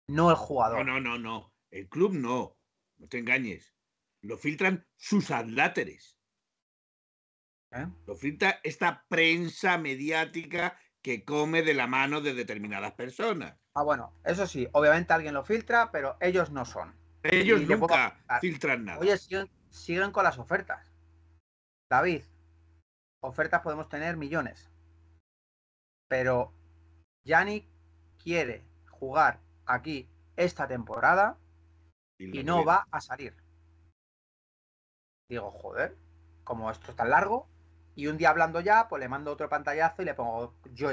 [0.09, 0.85] no el jugador.
[0.85, 1.53] No, no, no, no.
[1.71, 2.57] El club no.
[2.99, 3.75] No te engañes.
[4.23, 6.19] Lo filtran sus adláteres.
[7.73, 7.87] ¿eh?
[8.07, 13.59] Lo filtra esta prensa mediática que come de la mano de determinadas personas.
[13.75, 16.95] Ah, bueno, eso sí, obviamente alguien lo filtra, pero ellos no son.
[17.23, 18.99] Ellos Y nunca filtran nada.
[18.99, 20.93] Oye, siguen, siguen con las ofertas.
[21.89, 22.23] David,
[23.21, 24.71] ofertas podemos tener millones.
[26.09, 26.53] Pero
[27.25, 27.67] Yannick
[28.23, 31.39] quiere jugar aquí esta temporada
[32.19, 33.35] y no va a salir.
[35.31, 35.97] Digo, joder,
[36.43, 37.47] como esto es tan largo.
[37.95, 40.91] Y un día hablando ya, pues le mando otro pantallazo y le pongo yo.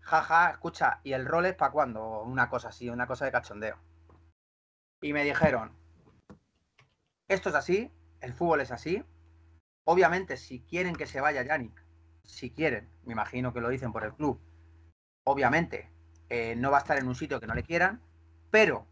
[0.00, 2.22] Jaja, escucha, ¿y el rol es para cuándo?
[2.22, 3.76] Una cosa así, una cosa de cachondeo.
[5.00, 5.72] Y me dijeron,
[7.26, 9.04] esto es así, el fútbol es así.
[9.84, 11.84] Obviamente, si quieren que se vaya Yannick,
[12.22, 14.40] si quieren, me imagino que lo dicen por el club,
[15.24, 15.90] obviamente
[16.28, 18.00] eh, no va a estar en un sitio que no le quieran,
[18.52, 18.86] pero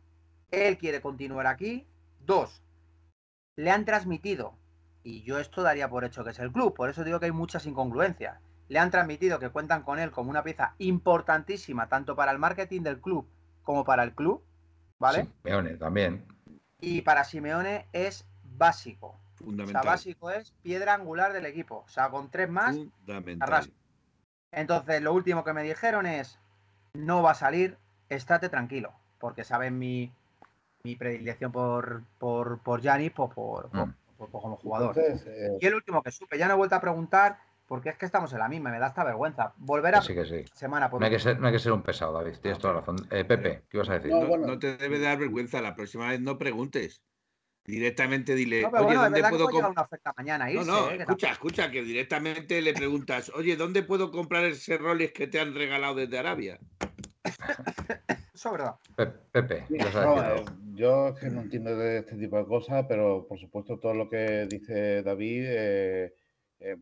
[0.51, 1.87] él quiere continuar aquí.
[2.19, 2.63] Dos,
[3.57, 4.57] le han transmitido,
[5.03, 7.33] y yo esto daría por hecho que es el club, por eso digo que hay
[7.33, 8.39] muchas incongruencias.
[8.69, 12.83] Le han transmitido que cuentan con él como una pieza importantísima, tanto para el marketing
[12.83, 13.27] del club
[13.63, 14.43] como para el club,
[14.99, 15.27] ¿vale?
[15.43, 16.25] Simeone también.
[16.81, 18.27] Y para Simeone es
[18.57, 19.07] básico.
[19.09, 19.87] O sea, Fundamental.
[19.87, 21.83] básico es piedra angular del equipo.
[21.87, 22.77] O sea, con tres más.
[22.77, 23.73] Fundamental.
[24.53, 26.39] Entonces, lo último que me dijeron es:
[26.95, 27.77] no va a salir,
[28.09, 28.93] estate tranquilo.
[29.19, 30.13] Porque saben mi,
[30.85, 33.93] mi predilección por, por, por Gianni, pues por, por- Mm.
[33.93, 34.97] por- por como jugador.
[34.99, 37.97] Entonces, eh, Y el último que supe, ya no he vuelto a preguntar, porque es
[37.97, 39.55] que estamos en la misma, me da esta vergüenza.
[39.57, 40.45] Volver a Que sí, que sí.
[40.55, 42.35] semana por No hay que ser, no hay que ser un pesado, David.
[42.43, 42.97] Tienes toda la razón.
[43.11, 44.11] Eh, Pepe, ¿qué ibas a decir?
[44.11, 44.47] No, No, bueno.
[44.47, 45.61] no te debe dar vergüenza.
[45.63, 47.03] La próxima vez no preguntes.
[47.65, 49.71] Directamente dile, No, pero oye, bueno, ¿dónde puedo comprar?
[49.71, 50.47] una oferta mañana.
[50.47, 50.97] No, Irse, no, ¿eh?
[51.01, 55.55] escucha, escucha, que directamente le preguntas, oye, ¿dónde puedo comprar ese Rolex que te han
[55.55, 56.59] regalado desde Arabia?
[58.41, 58.77] Eso es verdad.
[58.97, 63.39] Pe- Pepe, eh, yo es que no entiendo de este tipo de cosas, pero por
[63.39, 66.15] supuesto todo lo que dice David eh,
[66.61, 66.77] eh,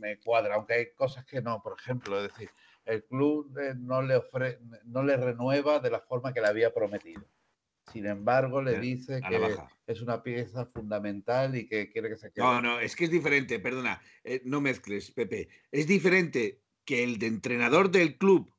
[0.00, 1.62] me cuadra, aunque hay cosas que no.
[1.62, 2.50] Por ejemplo, es decir,
[2.86, 6.74] el club eh, no le ofre, no le renueva de la forma que le había
[6.74, 7.22] prometido.
[7.92, 9.68] Sin embargo, le dice que baja.
[9.86, 12.44] es una pieza fundamental y que quiere que se quede.
[12.44, 15.50] No, no, es que es diferente, perdona, eh, no mezcles, Pepe.
[15.70, 18.55] Es diferente que el de entrenador del club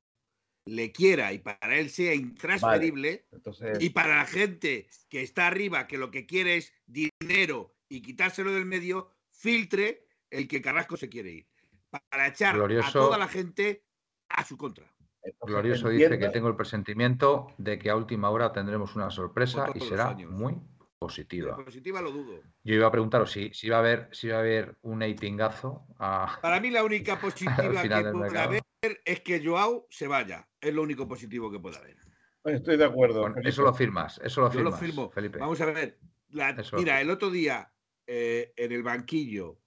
[0.67, 5.87] le quiera y para él sea intransferible Entonces, y para la gente que está arriba,
[5.87, 11.09] que lo que quiere es dinero y quitárselo del medio, filtre el que Carrasco se
[11.09, 11.47] quiere ir.
[11.89, 13.83] Para echar a toda la gente
[14.29, 14.85] a su contra.
[15.23, 19.67] entonces Glorioso dice que tengo el presentimiento de que a última hora tendremos una sorpresa
[19.73, 20.31] y será años.
[20.31, 20.55] muy
[20.99, 21.55] positiva.
[21.55, 22.41] positiva lo dudo.
[22.63, 25.85] Yo iba a preguntaros si, si va a haber, si va a haber un eitingazo
[25.99, 28.59] a, Para mí la única positiva que puede mercado.
[28.87, 30.47] Haber es que Joao se vaya.
[30.61, 31.97] Es lo único positivo que puede haber.
[32.45, 33.33] Estoy de acuerdo.
[33.43, 35.09] Eso lo firmas, eso lo Yo lo firmo.
[35.11, 35.37] Felipe.
[35.37, 35.99] Vamos a ver.
[36.29, 37.71] la- mira, el otro día
[38.05, 39.59] eh, en el banquillo,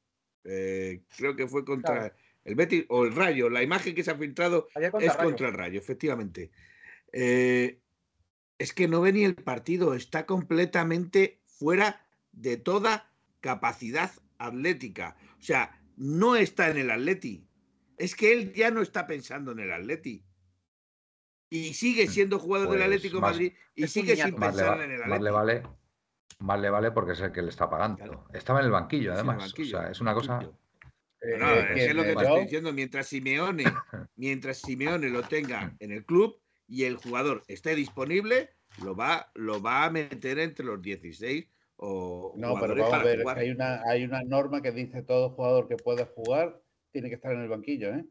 [0.44, 2.14] eh, creo que fue contra Claro.
[2.44, 5.24] el Betis o el Rayo, la imagen que se ha filtrado contra es Rayo.
[5.28, 6.50] contra el Rayo, efectivamente.
[7.12, 7.80] Eh,
[8.58, 13.10] es que no ve ni el partido, está completamente fuera de toda
[13.40, 15.16] capacidad atlética.
[15.38, 17.46] O sea, no está en el Atleti.
[18.00, 20.24] Es que él ya no está pensando en el Atleti.
[21.50, 24.78] Y sigue siendo jugador del Pues Atlético más- Madrid y sigue sin Más le, pensar
[24.78, 25.24] va- en el más Atleti.
[25.24, 25.62] le vale,
[26.38, 27.96] más le vale porque es el que le está pagando.
[27.98, 28.24] Claro.
[28.32, 29.36] Estaba en el banquillo, Sí, en el además.
[29.38, 30.40] banquillo, o sea, es una cosa.
[31.20, 32.72] Eh, No, eh, es que es lo que te yo- estoy diciendo.
[32.72, 33.64] Mientras Simeone,
[34.16, 38.50] mientras Simeone lo tenga en el club y el jugador esté disponible,
[38.82, 41.46] lo va, lo va a meter entre los 16
[41.76, 43.36] o No, pero vamos a ver, es jugar.
[43.36, 47.14] que hay una, hay una norma que dice todo jugador que puede jugar tiene que
[47.16, 48.04] estar en el banquillo, ¿eh?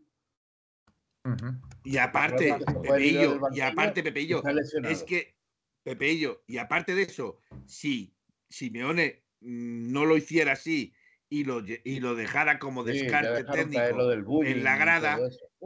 [1.84, 4.44] Y aparte, Pepeillo, y aparte, Pepeillo,
[4.84, 5.36] es que,
[5.84, 8.16] Pepeillo, y aparte de eso, si
[8.50, 10.94] Simeone mm, no lo hiciera así
[11.30, 15.20] y lo, y lo dejara como descarte técnico lo del bullying en la grada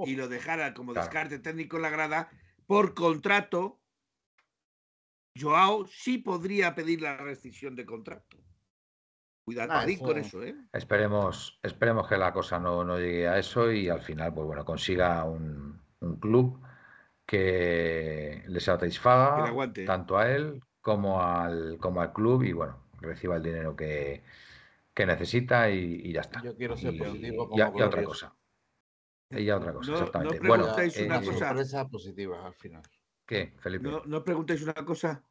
[0.06, 1.06] y lo dejara como Claro.
[1.06, 2.30] descarte técnico en la grada,
[2.68, 3.80] por contrato,
[5.40, 8.38] Joao sí podría pedir la rescisión de contrato.
[9.46, 10.56] Cuidado Ah, con eso, ¿eh?
[10.72, 14.66] Esperemos, esperemos que la cosa no, no llegue a eso y al final, pues bueno,
[14.66, 16.60] consiga un, un club
[17.26, 19.86] que le Que satisfaga le aguante.
[19.86, 24.24] tanto a él como al, como al club y bueno, reciba el dinero que,
[24.94, 26.42] que necesita y, y ya está.
[26.44, 28.36] Yo quiero ser Y- positivo y, como y a otra cosa.
[29.30, 30.40] Y a otra cosa, No- no exactamente.
[30.40, 31.48] preguntéis bueno, preguntáis una eh, cosa.
[31.48, 32.84] sorpresa positiva al final.
[33.26, 33.90] ¿qué, Felipe?
[33.90, 35.24] No, no preguntéis una cosa.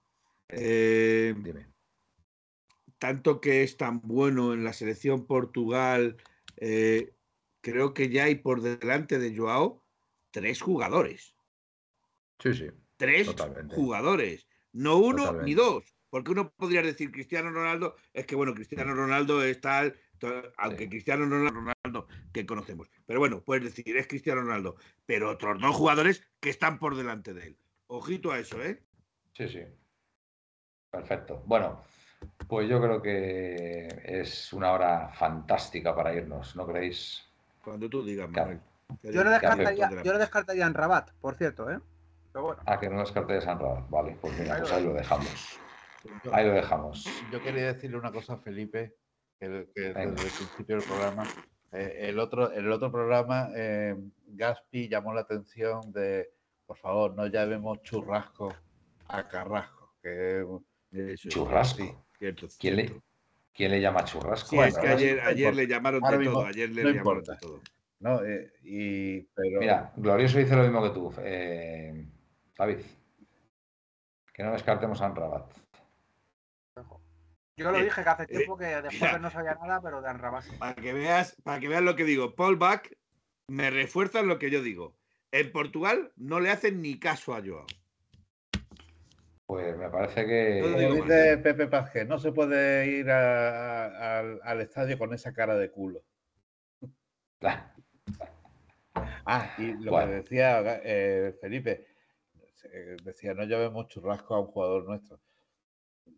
[0.48, 1.71] Eh, Dime.
[3.02, 6.18] Tanto que es tan bueno en la selección Portugal,
[6.58, 7.12] eh,
[7.60, 9.82] creo que ya hay por delante de Joao
[10.30, 11.34] tres jugadores.
[12.38, 12.66] Sí, sí.
[12.96, 13.74] Tres Totalmente.
[13.74, 14.46] jugadores.
[14.70, 15.46] No uno Totalmente.
[15.46, 15.96] ni dos.
[16.10, 20.84] Porque uno podría decir Cristiano Ronaldo, es que bueno, Cristiano Ronaldo es tal, to- aunque
[20.84, 20.90] Sí.
[20.90, 22.88] Cristiano Ronaldo que conocemos.
[23.06, 24.76] Pero bueno, puedes decir, es Cristiano Ronaldo.
[25.06, 27.58] Pero otros dos jugadores que están por delante de él.
[27.88, 28.80] Ojito a eso, ¿eh?
[29.32, 29.62] Sí, sí.
[30.92, 31.42] Perfecto.
[31.46, 31.82] Bueno,
[32.48, 37.22] pues yo creo que es una hora fantástica para irnos, ¿no creéis?
[37.64, 38.50] Cuando tú digas, Claro.
[38.50, 38.72] Manuel.
[39.14, 41.80] Yo no, descartaría, yo no descartaría en Rabat, por cierto, ¿eh?
[42.32, 42.62] Pero bueno.
[42.66, 43.88] Ah, que no descarte de San Rabat.
[43.88, 45.58] Vale, pues mira, Ahí pues lo ahí lo dejamos.
[46.32, 47.04] Ahí lo dejamos.
[47.30, 48.96] yo quería decirle una cosa a Felipe,
[49.38, 51.24] que, que desde el principio del programa,
[51.72, 53.96] eh, el, otro, el otro programa, eh,
[54.26, 56.30] Gaspi llamó la atención de,
[56.66, 58.54] por favor, no llamemos churrasco
[59.08, 60.44] a Carrasco, que.
[61.28, 61.76] Churrasco.
[61.82, 63.04] Sí, cierto, ¿Quién le, cierto.
[63.52, 64.48] quién le llama churrasco?
[64.50, 65.56] Sí, es que Bueno, ayer, no ayer importa.
[65.56, 66.46] le llamaron de mismo todo.
[66.46, 67.32] Ayer le no llamaron importa.
[67.34, 67.60] de todo.
[68.00, 72.08] no, eh, y, pero Mira, Glorioso dice lo mismo que tú, eh,
[72.56, 72.78] David.
[74.32, 75.52] Que no descartemos a Rabat.
[77.56, 78.98] Yo lo Eh, dije que hace eh, tiempo que de mira.
[78.98, 80.56] Jorge no sabía nada, pero de Rabat sí.
[80.56, 82.88] Para que veas, para que veas lo que digo, Paul Bach
[83.46, 84.96] me refuerza en lo que yo digo.
[85.30, 87.66] En Portugal no le hacen ni caso a Joao.
[89.52, 90.60] Pues me parece que.
[90.62, 95.34] como dice Pepe Pazque, no se puede ir a- a- al, al estadio con esa
[95.34, 96.02] cara de culo.
[99.26, 100.08] Ah, y lo Bueno.
[100.10, 101.86] que decía eh, Felipe,
[102.72, 105.20] eh, decía, no llamemos churrasco a un jugador nuestro.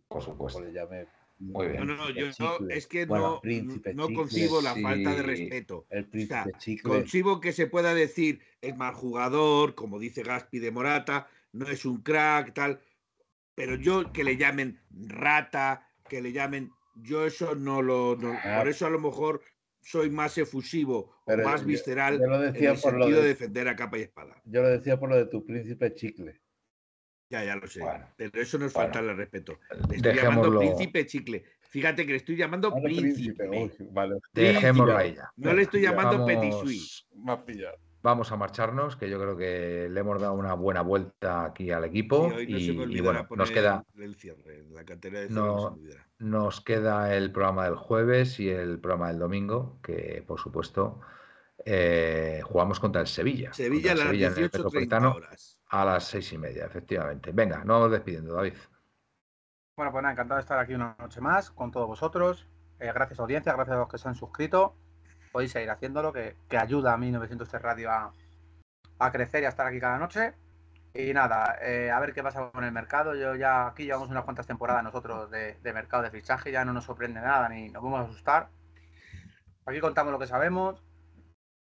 [0.08, 0.60] Por supuesto.
[0.60, 1.06] Pues le llame
[1.38, 1.86] Muy bien.
[1.86, 2.76] No, no, yo chicle.
[2.76, 4.82] es que Bueno, no, príncipe no chicle, concibo la sí.
[4.82, 5.86] falta de respeto.
[5.90, 6.88] El príncipe sea, chicle.
[6.90, 11.84] Concibo que se pueda decir es mal jugador, como dice Gaspi de Morata, no es
[11.84, 12.80] un crack, tal.
[13.54, 16.70] Pero yo que le llamen rata, que le llamen.
[16.96, 18.16] Yo eso no lo.
[18.16, 18.58] no- Ah.
[18.58, 19.42] por eso a lo mejor
[19.80, 23.04] soy más efusivo Pero o más yo- visceral yo lo en decía el por lo
[23.04, 24.40] sentido de de- defender a capa y espada.
[24.44, 26.40] Yo lo decía por lo de tu príncipe chicle.
[27.30, 27.80] Ya, ya lo sé.
[27.80, 28.06] Bueno.
[28.16, 28.86] pero eso no es Bueno.
[28.88, 29.58] faltarle al respeto.
[29.88, 31.44] Le estoy llamando Dejémoslo, príncipe chicle.
[31.62, 33.48] Fíjate que le estoy llamando príncipe.
[33.48, 35.30] Uy, vale, dejémoslo ahí ya.
[35.36, 36.52] No le estoy llamando petit
[37.26, 37.76] has pillado.
[38.04, 41.86] Vamos a marcharnos, que yo creo que le hemos dado una buena vuelta aquí al
[42.18, 42.36] Y equipo.
[42.36, 45.70] hoy no y, se me y bueno, nos queda, el cierre, la cantera de No,
[45.70, 45.78] no
[46.18, 51.00] nos queda el programa del jueves y el programa del domingo, que por supuesto
[51.64, 53.52] eh, jugamos contra el Sevilla.
[53.54, 55.62] Sevilla las en el 18.30 Metropolitano horas.
[55.68, 57.32] a las seis y media, efectivamente.
[57.32, 58.54] Venga, nos vamos despidiendo, David.
[59.76, 62.46] Bueno, pues nada, encantado de estar aquí una noche más con todos vosotros.
[62.78, 64.76] Eh, gracias audiencia, gracias a los que se han suscrito.
[65.34, 68.12] Podéis seguir haciéndolo, que, que ayuda a 1903 Radio a,
[69.00, 70.32] a crecer y a estar aquí cada noche.
[70.94, 73.16] Y nada, eh, a ver qué pasa con el mercado.
[73.16, 76.72] Yo ya aquí llevamos unas cuantas temporadas nosotros de, de mercado de fichaje, ya no
[76.72, 78.48] nos sorprende nada ni nos vamos a asustar.
[79.66, 80.80] Aquí contamos lo que sabemos,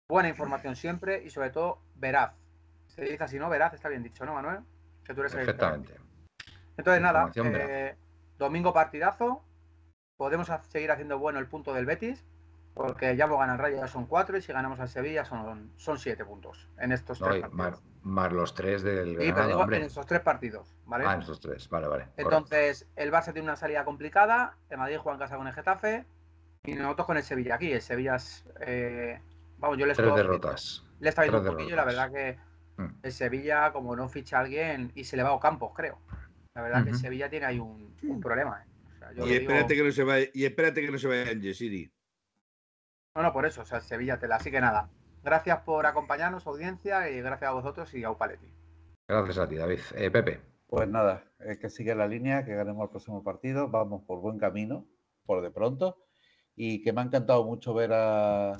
[0.09, 2.33] buena información siempre y sobre todo veraz.
[2.87, 3.47] Se dice así, ¿no?
[3.47, 4.59] Veraz, está bien dicho, ¿no, Manuel?
[5.05, 5.95] Que tú eres el- Perfectamente.
[6.75, 7.31] entonces, nada,
[7.61, 7.95] eh,
[8.37, 9.45] domingo partidazo.
[10.17, 12.25] Podemos seguir haciendo bueno el punto del Betis,
[12.73, 15.71] porque ya hemos ganado el Rayo, ya son cuatro, y si ganamos al Sevilla son,
[15.77, 17.71] son siete puntos en estos No, tres y partidos.
[17.71, 19.77] más, más los tres del Sí, pero Granada, digo hombre.
[19.77, 21.05] en estos tres partidos, ¿vale?
[21.07, 22.03] Ah, en esos tres, vale, vale.
[22.05, 22.21] correcto.
[22.21, 26.05] Entonces, el Barça tiene una salida complicada, el Madrid juega en casa con el Getafe,
[26.63, 27.71] Y nosotros con el Sevilla aquí.
[27.71, 28.45] El Sevilla es.
[28.61, 29.19] eh,
[29.57, 30.83] vamos, yo le Tres derrotas.
[30.99, 31.75] le está viendo un poquillo.
[31.75, 32.11] La derrotas.
[32.11, 32.51] verdad que
[32.83, 32.95] Mm.
[33.03, 35.99] el Sevilla, como no ficha a alguien, y se le va a Ocampos, creo.
[36.53, 36.95] La verdad que el.
[36.97, 38.61] Sevilla tiene ahí un, un problema.
[38.63, 38.67] ¿eh?
[38.95, 41.07] O sea, yo Y espérate, digo- que no se vaya, y espérate que no se
[41.07, 41.91] vaya en Yesiri.
[43.15, 43.61] No, no, por eso.
[43.61, 44.37] O sea, Sevilla tela.
[44.37, 44.89] Así que nada.
[45.23, 48.51] Gracias por acompañarnos, audiencia, y gracias a vosotros y a Upaletti.
[49.07, 49.79] Gracias a ti, David.
[49.95, 50.41] Eh, Pepe.
[50.67, 54.39] Pues nada, es que sigue la línea, que ganemos el próximo partido, vamos por buen
[54.39, 54.87] camino,
[55.25, 55.97] por de pronto,
[56.55, 58.51] y que me ha encantado mucho ver a,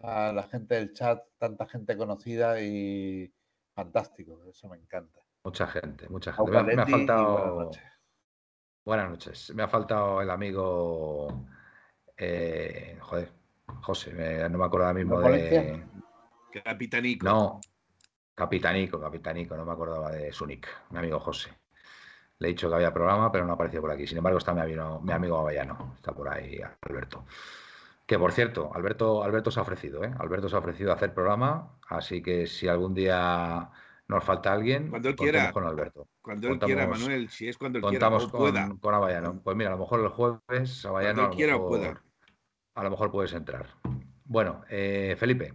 [0.00, 3.32] a la gente del chat, tanta gente conocida y
[3.74, 5.20] fantástico, eso me encanta.
[5.44, 6.62] Mucha gente, mucha gente.
[6.62, 7.32] Me ha faltado.
[7.54, 7.82] buenas noches.
[8.84, 9.54] Buenas noches.
[9.54, 11.28] Me ha faltado el amigo.
[12.18, 13.32] eh, joder,
[13.82, 15.82] José, me- no me acuerdo ahora mismo ¿No de.
[16.64, 17.24] Capitanico.
[17.26, 17.60] No,
[18.34, 21.50] Capitanico, Capitanico, no me acordaba de su nick, mi amigo José.
[22.38, 24.06] Le he dicho que había programa, pero no apareció por aquí.
[24.06, 27.24] Sin embargo, está mi amigo, mi amigo Avellano, está por ahí Alberto.
[28.06, 30.12] Que por cierto, Alberto, Alberto se ha ofrecido, ¿eh?
[30.18, 33.70] Alberto se ha ofrecido a hacer programa, así que si algún día
[34.06, 35.52] nos falta alguien, Cuando él quiera.
[35.52, 36.06] con Alberto.
[36.22, 38.68] Cuando él quiera, Manuel, si es cuando él Contamos quiera, o pueda.
[38.68, 39.40] con, con Avellano.
[39.42, 42.02] Pues mira, a lo mejor el jueves Avellano Cuando él quiera o pueda.
[42.76, 43.66] A lo mejor puedes entrar.
[44.24, 45.54] Bueno, eh, Felipe.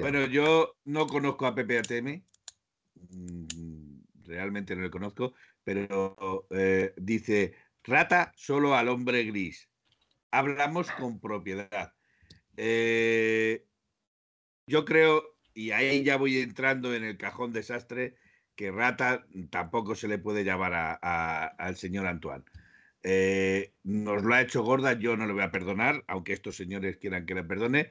[0.00, 2.22] Bueno, yo no conozco a Pepe ATM.
[2.94, 5.34] mm, Realmente no le conozco,
[5.64, 9.68] pero eh, dice, rata solo al hombre gris.
[10.30, 11.92] Hablamos con propiedad.
[12.56, 13.66] Eh,
[14.66, 15.22] yo creo,
[15.54, 18.16] y ahí ya voy entrando en el cajón desastre,
[18.54, 22.44] que rata tampoco se le puede llamar al señor Antoine.
[23.02, 26.98] Eh, nos lo ha hecho gorda, yo no le voy a perdonar, aunque estos señores
[26.98, 27.90] quieran que le perdone,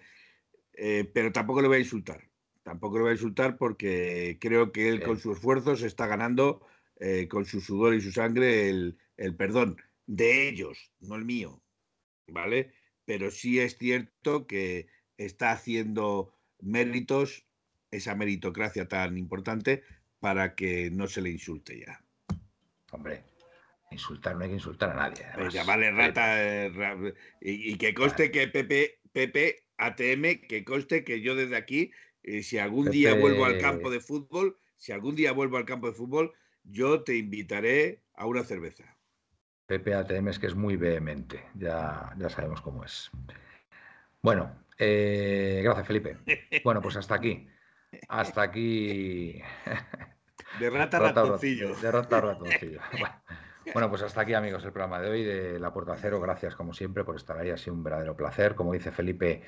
[0.73, 2.29] eh, pero tampoco le voy a insultar.
[2.63, 6.65] Tampoco le voy a insultar porque creo que él con su esfuerzo se está ganando,
[6.99, 11.61] eh, con su sudor y su sangre, el, el perdón de ellos, no el mío.
[12.27, 12.73] ¿Vale?
[13.05, 14.87] Pero sí es cierto que
[15.17, 17.45] está haciendo méritos,
[17.89, 19.81] esa meritocracia tan importante,
[20.19, 22.03] para que no se le insulte ya.
[22.91, 23.23] Hombre,
[23.91, 25.17] insultar no hay que insultar a nadie.
[25.17, 25.53] Pues además.
[25.53, 26.97] llamarle rata, eh, ra-
[27.41, 31.91] y, y que conste que Pepe, Pepe ATM, que conste que yo desde aquí,
[32.23, 35.87] eh, si algún día vuelvo al campo de fútbol, si algún día vuelvo al campo
[35.87, 36.33] de fútbol,
[36.63, 38.97] yo te invitaré a una cerveza.
[39.65, 43.11] Pepe ATM es que es muy vehemente, ya, ya sabemos cómo es.
[44.21, 46.17] Bueno, eh, gracias Felipe.
[46.63, 47.47] Bueno, pues hasta aquí.
[48.09, 49.41] Hasta aquí.
[50.59, 51.75] De rata Rata, ratoncillo.
[51.75, 52.81] De rata ratoncillo.
[52.99, 53.15] Bueno,
[53.73, 56.19] bueno, pues hasta aquí amigos el programa de hoy de La Puerta Cero.
[56.19, 58.55] Gracias como siempre por estar ahí, ha sido un verdadero placer.
[58.55, 59.43] Como dice Felipe,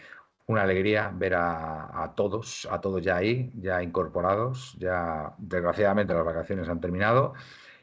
[0.48, 4.76] una alegría ver a, a todos, a todos ya ahí, ya incorporados.
[4.80, 7.34] Ya desgraciadamente las vacaciones han terminado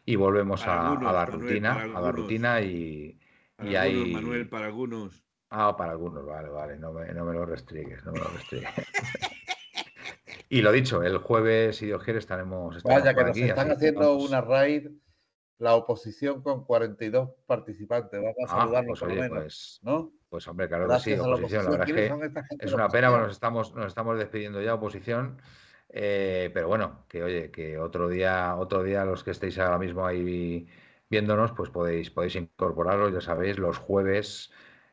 [0.05, 2.15] y volvemos a, a algunos, la Manuel, rutina, para a la algunos.
[2.15, 3.19] rutina y,
[3.57, 4.13] Para y algunos, ahí.
[4.13, 5.25] Manuel, para algunos.
[5.51, 8.71] Ah, para algunos, vale, vale, no me, no me lo restrigues, no me lo restrigues.
[10.49, 13.71] y lo dicho, el jueves, si Dios quiere, estaremos, estaremos Vaya, que nos aquí, están
[13.71, 14.89] haciendo una raid,
[15.59, 18.21] la oposición con 42 participantes.
[18.21, 20.13] Vamos a Ah, saludarnos pues oye, menos, pues, ¿no?
[20.29, 21.65] pues hombre, claro que sí, a la oposición.
[21.65, 21.73] La oposición.
[21.73, 22.25] verdad es ¿Quiénes que
[22.59, 23.33] es una pena, porque nos oposición?
[23.33, 25.41] estamos, nos estamos despidiendo ya, oposición.
[25.91, 30.07] eh, pero bueno, que oye, que otro día, otro día los que estéis ahora mismo
[30.07, 30.69] ahí
[31.11, 34.53] viéndonos, pues podéis, podéis incorporaros, ya sabéis, los jueves,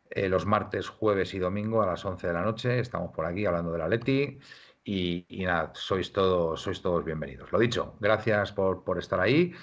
[0.09, 2.79] eh, los martes, jueves y domingo a las 11 de la noche.
[2.79, 4.39] Estamos por aquí hablando de la Leti.
[4.83, 7.51] Y, y nada, sois todos, sois todos bienvenidos.
[7.51, 9.53] Lo dicho, gracias por, por estar ahí.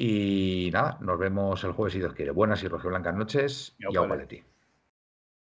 [0.00, 2.30] Y nada, nos vemos el jueves si Dios quiere.
[2.30, 4.16] Buenas y rojiblancas noches Y Leti.
[4.16, 4.44] Leti.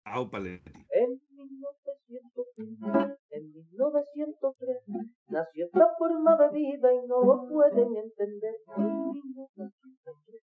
[0.03, 0.71] Au, Paletti.
[0.91, 4.77] En 1903, en 1903,
[5.29, 8.53] nació esta forma de vida y no lo pueden entender.